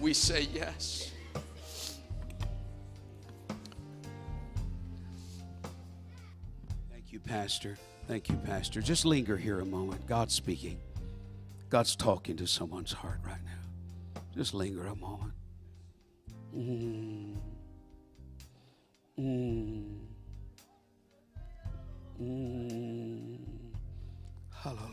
We 0.00 0.12
say 0.14 0.48
yes. 0.52 1.12
Thank 6.90 7.12
you, 7.12 7.20
Pastor. 7.20 7.78
Thank 8.08 8.28
you, 8.28 8.36
Pastor. 8.36 8.80
Just 8.80 9.04
linger 9.04 9.36
here 9.36 9.60
a 9.60 9.64
moment. 9.64 10.04
God's 10.08 10.34
speaking. 10.34 10.80
God's 11.70 11.94
talking 11.94 12.36
to 12.36 12.48
someone's 12.48 12.92
heart 12.92 13.20
right 13.24 13.44
now. 13.44 14.20
Just 14.34 14.52
linger 14.52 14.86
a 14.86 14.96
moment. 14.96 15.32
Mm. 16.56 17.36
Mm. 19.18 19.98
Mm. 22.20 23.38
Hallelujah. 24.52 24.91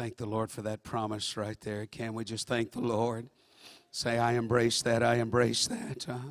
Thank 0.00 0.16
the 0.16 0.24
Lord 0.24 0.50
for 0.50 0.62
that 0.62 0.82
promise 0.82 1.36
right 1.36 1.60
there. 1.60 1.84
Can 1.84 2.14
we 2.14 2.24
just 2.24 2.48
thank 2.48 2.72
the 2.72 2.80
Lord? 2.80 3.28
Say, 3.90 4.16
I 4.16 4.32
embrace 4.32 4.80
that. 4.80 5.02
I 5.02 5.16
embrace 5.16 5.66
that. 5.66 6.08
Uh-huh. 6.08 6.30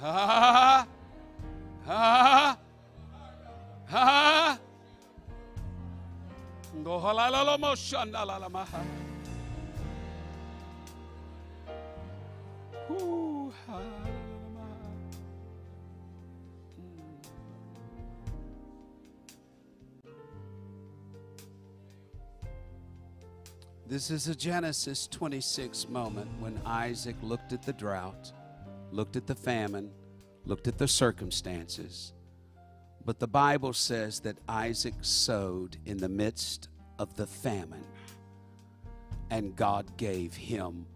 Ha 0.00 0.86
this 23.88 24.12
is 24.12 24.28
a 24.28 24.34
Genesis 24.36 25.08
26 25.08 25.88
moment 25.88 26.30
when 26.38 26.60
Isaac 26.64 27.16
looked 27.20 27.52
at 27.52 27.64
the 27.64 27.72
drought, 27.72 28.32
looked 28.92 29.16
at 29.16 29.26
the 29.26 29.34
famine, 29.34 29.90
looked 30.46 30.68
at 30.68 30.78
the 30.78 30.86
circumstances. 30.86 32.12
But 33.04 33.18
the 33.18 33.26
Bible 33.26 33.72
says 33.72 34.20
that 34.20 34.38
Isaac 34.48 34.94
sowed 35.00 35.78
in 35.84 35.96
the 35.96 36.08
midst 36.08 36.68
of 36.98 37.14
the 37.16 37.26
famine, 37.26 37.84
and 39.30 39.54
God 39.56 39.96
gave 39.96 40.34
him 40.34 40.86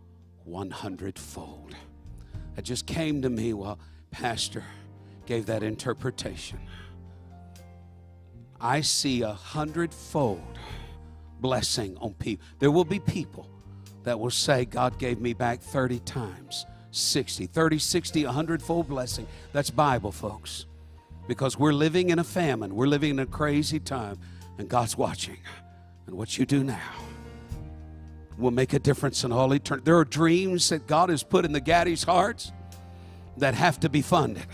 100 0.45 1.19
fold. 1.19 1.75
It 2.57 2.63
just 2.63 2.87
came 2.87 3.23
to 3.23 3.31
me 3.31 3.53
while 3.53 3.79
Pastor 4.11 4.65
gave 5.27 5.47
that 5.47 5.63
interpretation. 5.63 6.59
I 8.61 8.81
see 8.81 9.23
a 9.23 9.33
hundredfold 9.33 10.59
blessing 11.41 11.97
on 11.99 12.15
people. 12.15 12.47
There 12.59 12.71
will 12.71 12.85
be 12.85 13.01
people 13.01 13.49
that 14.05 14.19
will 14.19 14.31
say, 14.31 14.65
God 14.65 14.99
gave 14.99 15.21
me 15.21 15.35
back 15.35 15.61
30 15.61 15.99
times, 16.01 16.65
60, 16.93 17.47
30, 17.47 17.79
60, 17.79 18.25
100 18.25 18.63
fold 18.63 18.89
blessing. 18.89 19.27
That's 19.53 19.69
Bible, 19.69 20.13
folks. 20.13 20.67
Because 21.29 21.59
we're 21.59 21.73
living 21.73 22.11
in 22.11 22.21
a 22.21 22.25
famine, 22.25 22.75
we're 22.75 22.87
living 22.87 23.11
in 23.11 23.19
a 23.19 23.27
crazy 23.27 23.81
time, 23.81 24.19
and 24.59 24.69
God's 24.69 24.97
watching. 24.97 25.39
And 26.07 26.17
what 26.17 26.39
you 26.39 26.47
do 26.47 26.63
now 26.63 26.81
will 28.39 28.51
make 28.51 28.73
a 28.73 28.79
difference 28.79 29.25
in 29.25 29.33
all 29.33 29.53
eternity. 29.53 29.85
There 29.85 29.97
are 29.97 30.05
dreams 30.05 30.69
that 30.69 30.87
God 30.87 31.09
has 31.09 31.23
put 31.23 31.45
in 31.45 31.53
the 31.53 31.61
Gaddies' 31.61 32.05
hearts 32.05 32.53
that 33.39 33.55
have 33.55 33.81
to 33.81 33.89
be 33.89 34.03
funded 34.03 34.47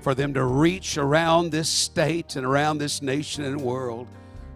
for 0.00 0.14
them 0.14 0.34
to 0.34 0.44
reach 0.44 0.96
around 0.96 1.50
this 1.50 1.68
state 1.68 2.36
and 2.36 2.46
around 2.46 2.78
this 2.78 3.02
nation 3.02 3.44
and 3.44 3.60
world. 3.60 4.08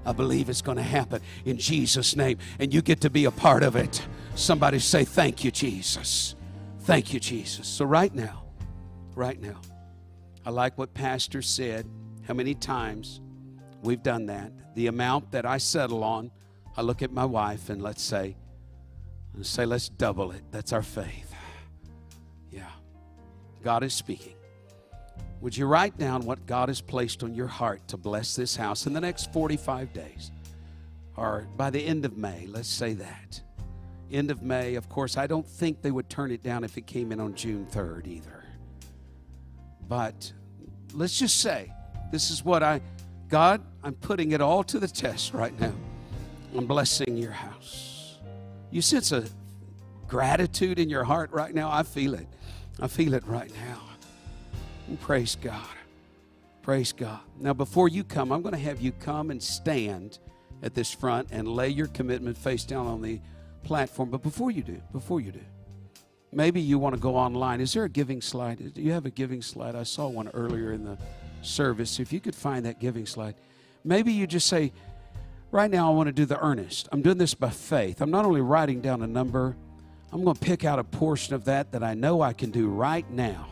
I 0.05 0.13
believe 0.13 0.49
it's 0.49 0.63
going 0.63 0.79
to 0.79 0.83
happen 0.83 1.23
in 1.45 1.59
Jesus' 1.59 2.17
name, 2.17 2.39
and 2.59 2.75
you 2.75 2.83
get 2.83 3.01
to 3.03 3.11
be 3.11 3.27
a 3.27 3.31
part 3.31 3.63
of 3.63 3.77
it. 3.77 4.05
Somebody 4.35 4.79
say, 4.79 5.05
Thank 5.05 5.45
you, 5.45 5.51
Jesus. 5.51 6.35
Thank 6.81 7.13
you, 7.13 7.21
Jesus. 7.21 7.69
So, 7.69 7.85
right 7.85 8.13
now, 8.13 8.43
right 9.15 9.41
now, 9.41 9.61
I 10.45 10.51
like 10.51 10.77
what 10.77 10.93
Pastor 10.95 11.43
said, 11.43 11.87
how 12.27 12.35
many 12.35 12.55
times 12.55 13.21
we've 13.83 14.03
done 14.03 14.27
that. 14.27 14.53
The 14.75 14.87
amount 14.87 15.33
that 15.33 15.45
I 15.45 15.59
settle 15.59 16.03
on, 16.05 16.31
I 16.77 16.83
look 16.83 17.03
at 17.03 17.13
my 17.13 17.25
wife 17.25 17.69
and 17.69 17.83
let's 17.83 18.03
say, 18.03 18.37
let's 19.35 19.49
say, 19.49 19.67
let's 19.67 19.89
double 19.89 20.31
it. 20.33 20.43
That's 20.51 20.73
our 20.73 20.83
faith. 20.83 21.35
Yeah. 22.51 22.71
God 23.63 23.83
is 23.83 23.93
speaking. 23.93 24.35
Would 25.41 25.57
you 25.57 25.67
write 25.67 25.99
down 25.99 26.25
what 26.25 26.47
God 26.47 26.69
has 26.69 26.81
placed 26.81 27.25
on 27.25 27.35
your 27.35 27.49
heart 27.49 27.87
to 27.89 27.97
bless 27.97 28.37
this 28.37 28.55
house 28.55 28.87
in 28.87 28.93
the 28.93 29.01
next 29.01 29.33
45 29.33 29.93
days? 29.93 30.31
Or 31.17 31.49
by 31.57 31.71
the 31.71 31.85
end 31.85 32.05
of 32.05 32.17
May, 32.17 32.47
let's 32.47 32.69
say 32.69 32.95
that. 32.95 33.43
End 34.11 34.31
of 34.31 34.43
May, 34.43 34.77
of 34.77 34.89
course, 34.89 35.17
I 35.17 35.27
don't 35.27 35.47
think 35.47 35.83
they 35.83 35.91
would 35.91 36.09
turn 36.09 36.31
it 36.31 36.43
down 36.43 36.65
if 36.65 36.79
it 36.79 36.87
came 36.87 37.11
in 37.11 37.19
on 37.19 37.35
June 37.35 37.67
3rd 37.71 38.07
either. 38.07 38.45
But 39.89 40.33
let's 40.95 41.19
just 41.19 41.41
say, 41.41 41.73
this 42.13 42.31
is 42.31 42.45
what 42.45 42.63
I, 42.63 42.81
God, 43.29 43.63
I'm 43.85 43.95
putting 43.95 44.33
it 44.33 44.41
all 44.41 44.63
to 44.65 44.79
the 44.79 44.89
test 44.89 45.35
right 45.35 45.59
now. 45.61 45.73
I'm 46.57 46.67
blessing 46.67 47.17
your 47.17 47.33
house. 47.33 48.19
You 48.71 48.81
sense 48.81 49.11
a 49.13 49.25
gratitude 50.07 50.79
in 50.79 50.89
your 50.89 51.05
heart 51.05 51.33
right 51.33 51.55
now? 51.55 51.71
I 51.71 51.83
feel 51.83 52.15
it. 52.15 52.27
I 52.81 52.87
feel 52.87 53.15
it 53.15 53.27
right 53.27 53.53
now. 53.55 53.81
And 54.89 55.01
praise 55.01 55.37
God. 55.41 55.67
Praise 56.63 56.93
God. 56.93 57.21
Now, 57.41 57.55
before 57.55 57.89
you 57.89 58.05
come, 58.05 58.31
I'm 58.31 58.41
going 58.41 58.55
to 58.55 58.61
have 58.61 58.81
you 58.81 58.93
come 58.93 59.31
and 59.31 59.43
stand 59.43 60.19
at 60.63 60.75
this 60.75 60.93
front 60.93 61.29
and 61.33 61.49
lay 61.49 61.69
your 61.69 61.89
commitment 61.89 62.39
face 62.39 62.65
down 62.65 62.87
on 62.87 63.03
the 63.03 63.21
platform. 63.65 64.11
But 64.11 64.23
before 64.23 64.53
you 64.53 64.63
do, 64.63 64.81
before 64.93 65.21
you 65.21 65.33
do, 65.33 65.41
maybe 66.31 66.61
you 66.61 66.79
want 66.79 66.95
to 66.95 67.01
go 67.01 67.17
online. 67.17 67.61
Is 67.61 67.73
there 67.73 67.85
a 67.85 67.89
giving 67.89 68.21
slide? 68.21 68.75
Do 68.75 68.81
you 68.81 68.93
have 68.93 69.07
a 69.07 69.11
giving 69.11 69.43
slide? 69.43 69.75
I 69.75 69.83
saw 69.83 70.07
one 70.07 70.29
earlier 70.29 70.73
in 70.73 70.85
the 70.85 70.97
service. 71.43 71.99
If 71.99 72.13
you 72.13 72.21
could 72.21 72.35
find 72.35 72.65
that 72.65 72.79
giving 72.79 73.07
slide, 73.07 73.35
maybe 73.85 74.13
you 74.13 74.27
just 74.27 74.47
say, 74.47 74.73
Right 75.53 75.71
now, 75.71 75.93
I 75.93 75.95
want 75.95 76.07
to 76.07 76.13
do 76.13 76.25
the 76.25 76.43
earnest. 76.43 76.89
I'm 76.93 77.03
doing 77.03 77.19
this 77.19 77.35
by 77.35 77.51
faith. 77.51 78.01
I'm 78.01 78.11
not 78.11 78.25
only 78.25 78.41
writing 78.41 78.81
down 78.81 79.03
a 79.03 79.07
number, 79.07 79.55
I'm 80.11 80.25
going 80.25 80.35
to 80.35 80.41
pick 80.41 80.65
out 80.65 80.79
a 80.79 80.85
portion 80.85 81.35
of 81.35 81.45
that 81.45 81.73
that 81.73 81.83
I 81.83 81.93
know 81.93 82.23
I 82.23 82.33
can 82.33 82.51
do 82.51 82.69
right 82.69 83.09
now. 83.11 83.49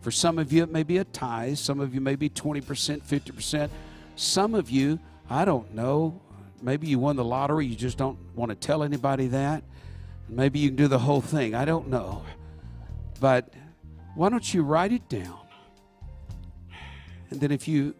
For 0.00 0.10
some 0.10 0.40
of 0.40 0.52
you, 0.52 0.64
it 0.64 0.72
may 0.72 0.82
be 0.82 0.98
a 0.98 1.04
tithe. 1.04 1.56
Some 1.56 1.78
of 1.78 1.94
you 1.94 2.00
may 2.00 2.16
be 2.16 2.28
20%, 2.28 3.00
50%. 3.00 3.70
Some 4.16 4.56
of 4.56 4.70
you, 4.70 4.98
I 5.30 5.44
don't 5.44 5.72
know, 5.72 6.20
maybe 6.62 6.88
you 6.88 6.98
won 6.98 7.14
the 7.14 7.24
lottery, 7.24 7.64
you 7.64 7.76
just 7.76 7.96
don't 7.96 8.18
want 8.34 8.48
to 8.48 8.56
tell 8.56 8.82
anybody 8.82 9.28
that. 9.28 9.62
Maybe 10.28 10.58
you 10.58 10.70
can 10.70 10.76
do 10.76 10.88
the 10.88 10.98
whole 10.98 11.20
thing. 11.20 11.54
I 11.54 11.64
don't 11.64 11.88
know. 11.88 12.24
But 13.20 13.54
why 14.16 14.30
don't 14.30 14.52
you 14.52 14.62
write 14.62 14.90
it 14.90 15.08
down? 15.08 15.38
And 17.30 17.40
then 17.40 17.52
if 17.52 17.68
you 17.68 17.94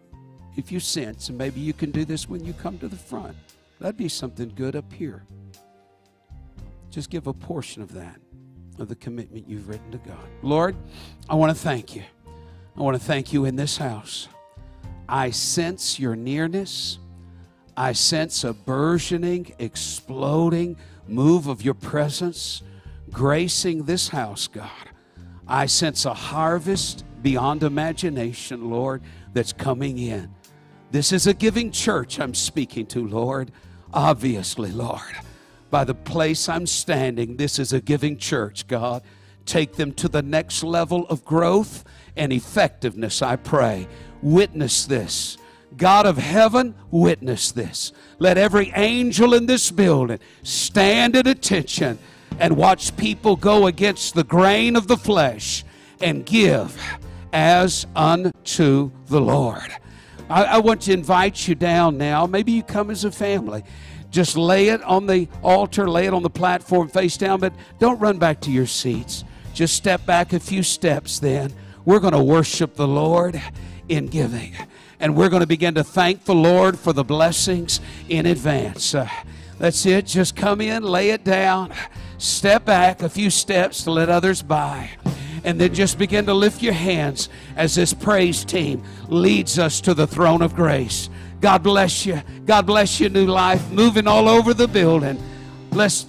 if 0.57 0.71
you 0.71 0.79
sense, 0.79 1.29
and 1.29 1.37
maybe 1.37 1.61
you 1.61 1.71
can 1.71 1.91
do 1.91 2.03
this 2.03 2.27
when 2.27 2.43
you 2.43 2.51
come 2.51 2.77
to 2.79 2.87
the 2.87 2.97
front, 2.97 3.37
that'd 3.79 3.95
be 3.95 4.09
something 4.09 4.51
good 4.55 4.75
up 4.75 4.91
here. 4.91 5.23
Just 6.89 7.09
give 7.09 7.27
a 7.27 7.33
portion 7.33 7.81
of 7.81 7.93
that, 7.93 8.19
of 8.79 8.89
the 8.89 8.95
commitment 8.95 9.47
you've 9.47 9.69
written 9.69 9.91
to 9.91 9.99
God. 9.99 10.27
Lord, 10.41 10.75
I 11.29 11.35
want 11.35 11.55
to 11.55 11.61
thank 11.61 11.95
you. 11.95 12.03
I 12.75 12.81
want 12.81 12.97
to 12.97 13.03
thank 13.03 13.31
you 13.31 13.45
in 13.45 13.55
this 13.55 13.77
house. 13.77 14.27
I 15.07 15.29
sense 15.29 15.99
your 15.99 16.15
nearness. 16.15 16.99
I 17.77 17.93
sense 17.93 18.43
a 18.43 18.53
burgeoning, 18.53 19.53
exploding 19.59 20.75
move 21.07 21.47
of 21.47 21.63
your 21.63 21.75
presence 21.75 22.63
gracing 23.11 23.83
this 23.83 24.09
house, 24.09 24.47
God. 24.47 24.69
I 25.47 25.67
sense 25.67 26.05
a 26.05 26.13
harvest 26.13 27.05
beyond 27.21 27.63
imagination, 27.63 28.69
Lord, 28.69 29.01
that's 29.33 29.53
coming 29.53 29.97
in. 29.97 30.33
This 30.89 31.11
is 31.11 31.27
a 31.27 31.33
giving 31.33 31.71
church 31.71 32.19
I'm 32.19 32.33
speaking 32.33 32.85
to, 32.87 33.05
Lord. 33.05 33.51
Obviously, 33.93 34.71
Lord, 34.71 35.01
by 35.69 35.83
the 35.83 35.93
place 35.93 36.47
I'm 36.47 36.65
standing, 36.65 37.37
this 37.37 37.59
is 37.59 37.73
a 37.73 37.81
giving 37.81 38.17
church, 38.17 38.67
God. 38.67 39.03
Take 39.45 39.75
them 39.75 39.91
to 39.93 40.07
the 40.07 40.21
next 40.21 40.63
level 40.63 41.05
of 41.07 41.25
growth 41.25 41.83
and 42.15 42.31
effectiveness, 42.31 43.21
I 43.21 43.35
pray. 43.35 43.87
Witness 44.21 44.85
this. 44.85 45.37
God 45.75 46.05
of 46.05 46.17
heaven, 46.17 46.73
witness 46.89 47.51
this. 47.51 47.91
Let 48.19 48.37
every 48.37 48.71
angel 48.75 49.33
in 49.33 49.45
this 49.45 49.69
building 49.71 50.19
stand 50.43 51.15
at 51.15 51.27
attention 51.27 51.99
and 52.39 52.55
watch 52.55 52.95
people 52.97 53.35
go 53.35 53.67
against 53.67 54.15
the 54.15 54.23
grain 54.23 54.75
of 54.75 54.87
the 54.87 54.97
flesh 54.97 55.63
and 56.01 56.25
give 56.25 56.81
as 57.33 57.85
unto 57.95 58.91
the 59.07 59.21
Lord. 59.21 59.75
I, 60.29 60.43
I 60.43 60.57
want 60.59 60.81
to 60.83 60.93
invite 60.93 61.47
you 61.47 61.55
down 61.55 61.97
now. 61.97 62.25
Maybe 62.25 62.51
you 62.51 62.63
come 62.63 62.89
as 62.89 63.05
a 63.05 63.11
family. 63.11 63.63
Just 64.09 64.37
lay 64.37 64.69
it 64.69 64.81
on 64.83 65.05
the 65.05 65.27
altar, 65.43 65.89
lay 65.89 66.05
it 66.05 66.13
on 66.13 66.23
the 66.23 66.29
platform 66.29 66.87
face 66.87 67.17
down, 67.17 67.39
but 67.39 67.53
don't 67.79 67.99
run 67.99 68.17
back 68.17 68.39
to 68.41 68.51
your 68.51 68.65
seats. 68.65 69.23
Just 69.53 69.75
step 69.75 70.05
back 70.05 70.33
a 70.33 70.39
few 70.39 70.63
steps 70.63 71.19
then. 71.19 71.53
We're 71.85 71.99
going 71.99 72.13
to 72.13 72.23
worship 72.23 72.75
the 72.75 72.87
Lord 72.87 73.41
in 73.89 74.07
giving. 74.07 74.53
And 74.99 75.15
we're 75.15 75.29
going 75.29 75.41
to 75.41 75.47
begin 75.47 75.75
to 75.75 75.83
thank 75.83 76.25
the 76.25 76.35
Lord 76.35 76.79
for 76.79 76.93
the 76.93 77.03
blessings 77.03 77.79
in 78.09 78.25
advance. 78.25 78.95
Uh, 78.95 79.09
that's 79.59 79.85
it. 79.85 80.05
Just 80.05 80.35
come 80.35 80.61
in, 80.61 80.83
lay 80.83 81.09
it 81.09 81.23
down, 81.23 81.73
step 82.17 82.65
back 82.65 83.01
a 83.01 83.09
few 83.09 83.29
steps 83.29 83.83
to 83.83 83.91
let 83.91 84.09
others 84.09 84.41
by 84.41 84.91
and 85.47 85.61
then 85.61 85.73
just 85.73 85.97
begin 85.97 86.25
to 86.25 86.33
lift 86.33 86.61
your 86.61 86.73
hands 86.73 87.29
as 87.55 87.73
this 87.73 87.93
praise 87.93 88.43
team 88.43 88.83
leads 89.07 89.57
us 89.57 89.79
to 89.79 89.93
the 89.93 90.05
throne 90.05 90.41
of 90.41 90.53
grace. 90.53 91.09
God 91.39 91.63
bless 91.63 92.05
you. 92.05 92.21
God 92.45 92.65
bless 92.65 92.99
you, 92.99 93.07
new 93.07 93.25
life, 93.25 93.71
moving 93.71 94.07
all 94.07 94.27
over 94.27 94.53
the 94.53 94.67
building. 94.67 95.17
Let's 95.71 96.05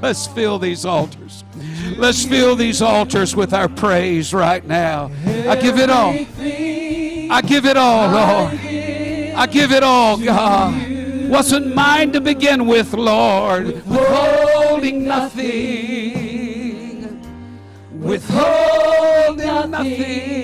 let's 0.00 0.26
fill 0.26 0.58
these 0.58 0.86
altars. 0.86 1.44
Let's 1.98 2.24
fill 2.24 2.56
these 2.56 2.80
altars 2.80 3.36
with 3.36 3.52
our 3.52 3.68
praise 3.68 4.32
right 4.32 4.64
now. 4.66 5.10
I 5.26 5.56
give 5.56 5.78
it 5.78 5.90
all. 5.90 6.14
I 6.14 7.42
give 7.46 7.66
it 7.66 7.76
all, 7.76 8.10
Lord. 8.10 8.54
I 8.54 9.46
give 9.50 9.70
it 9.70 9.82
all, 9.82 10.16
God. 10.16 11.28
Wasn't 11.28 11.74
mine 11.74 12.12
to 12.12 12.22
begin 12.22 12.66
with, 12.66 12.94
Lord. 12.94 13.66
Withholding 13.66 15.04
nothing 15.04 16.15
withholding 18.06 19.70
nothing. 19.70 20.36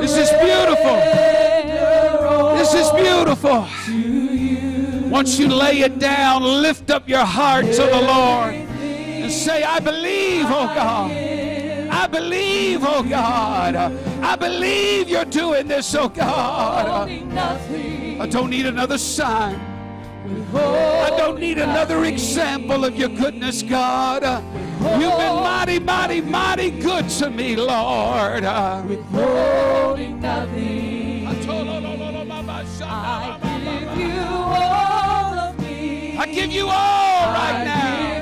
This 0.00 0.16
is 0.16 0.30
beautiful. 0.42 0.96
This 2.56 2.74
is 2.74 2.90
beautiful. 2.92 3.66
Once 5.10 5.38
you 5.38 5.48
lay 5.48 5.80
it 5.80 5.98
down, 5.98 6.42
lift 6.42 6.90
up 6.90 7.08
your 7.08 7.24
heart 7.24 7.64
to 7.66 7.82
the 7.82 8.02
Lord 8.02 8.54
and 8.54 9.30
say, 9.30 9.62
I 9.62 9.78
believe, 9.80 10.46
oh 10.46 10.66
God. 10.66 11.10
I 11.90 12.06
believe, 12.06 12.80
oh 12.82 13.02
God. 13.02 13.76
I 13.76 14.36
believe 14.36 15.08
you're 15.08 15.24
doing 15.24 15.68
this, 15.68 15.94
oh 15.94 16.08
God. 16.08 17.08
I 17.08 18.26
don't 18.26 18.50
need 18.50 18.66
another 18.66 18.98
sign. 18.98 19.73
I 20.24 21.14
don't 21.18 21.38
need 21.38 21.58
another 21.58 22.04
example 22.04 22.86
of 22.86 22.96
your 22.96 23.10
goodness, 23.10 23.62
God. 23.62 24.22
You've 24.22 25.18
been 25.18 25.34
mighty, 25.34 25.78
mighty, 25.78 26.20
mighty 26.22 26.70
good 26.70 27.10
to 27.10 27.28
me, 27.28 27.56
Lord. 27.56 28.44
Withholding 28.88 30.20
nothing. 30.20 31.26
I 31.26 31.34
give 33.94 33.98
you 33.98 34.22
all 34.22 35.38
of 35.38 35.58
me. 35.60 36.16
I 36.16 36.26
give 36.26 36.50
you 36.52 36.68
all 36.68 37.32
right 37.32 37.64
now. 37.64 38.13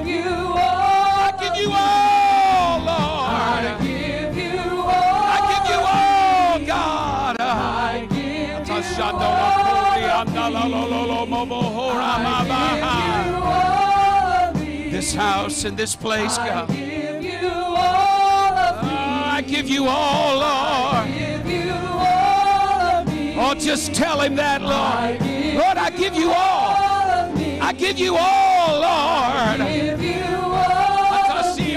This 15.12 15.20
house 15.20 15.64
and 15.64 15.76
this 15.76 15.94
place, 15.94 16.38
I 16.38 16.48
God. 16.48 16.68
give 16.68 17.22
you 17.22 17.46
all. 17.46 17.76
Oh, 17.76 19.28
I 19.36 19.44
give 19.46 19.68
you 19.68 19.86
all, 19.86 20.38
Lord. 20.38 21.06
Give 21.12 21.46
you 21.50 21.74
all 21.74 22.80
of 22.80 23.06
me. 23.08 23.36
Oh, 23.38 23.54
just 23.54 23.92
tell 23.94 24.22
him 24.22 24.36
that, 24.36 24.62
I 24.62 25.10
Lord. 25.10 25.20
give 25.20 25.54
Lord, 25.56 25.76
I 25.76 25.90
give 25.90 26.14
you 26.14 26.30
all. 26.30 26.76
all 26.80 27.10
of 27.10 27.36
me. 27.36 27.60
I 27.60 27.72
give 27.74 27.98
you 27.98 28.16
all, 28.16 28.72
Lord. 28.80 29.60
I 29.60 29.68
give 29.70 30.00
you 30.02 30.24
all 30.34 31.50
of 31.50 31.58
me. 31.58 31.76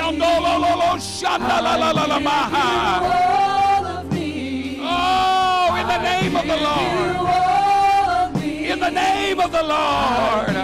All 3.03 3.86
of 3.86 4.13
me. 4.13 4.77
Oh, 4.79 5.75
in 5.75 5.88
the 5.88 6.01
name 6.01 6.36
of 6.38 6.47
the 6.47 6.55
Lord. 6.55 7.15
All. 7.17 8.38
In 8.71 8.79
the 8.79 8.91
name 8.91 9.41
of 9.41 9.51
the 9.51 9.63
Lord. 9.63 10.54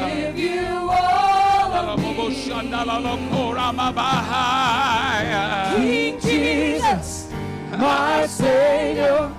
King 5.76 6.20
Jesus, 6.20 7.30
my 7.78 8.26
Savior. 8.26 9.32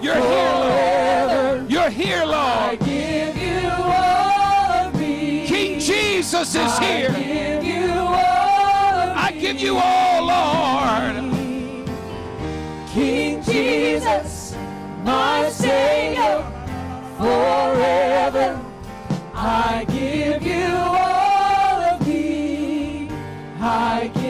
You're 0.00 0.14
here, 0.14 0.52
Lord. 0.62 1.70
You're 1.70 1.90
here, 1.90 2.24
Lord. 2.24 2.36
I 2.36 2.76
give 2.76 3.36
you 3.36 3.68
all 3.68 4.86
of 4.86 4.94
me. 5.00 5.44
King 5.46 5.80
Jesus 5.80 6.54
is 6.54 6.78
here. 6.78 7.10
I 7.10 7.20
give 7.20 7.64
you 7.64 7.90
all 7.98 9.00
of 9.00 9.16
me. 9.16 9.22
I 9.22 9.32
give 9.40 9.60
you 9.60 9.76
all, 9.76 10.26
Lord. 10.26 11.34
King 12.90 13.42
Jesus, 13.42 14.54
my 15.02 15.48
Savior, 15.50 16.44
forever. 17.18 18.60
I 19.34 19.84
give 19.88 20.42
you 20.44 20.76
all. 20.76 21.13
I 23.66 24.23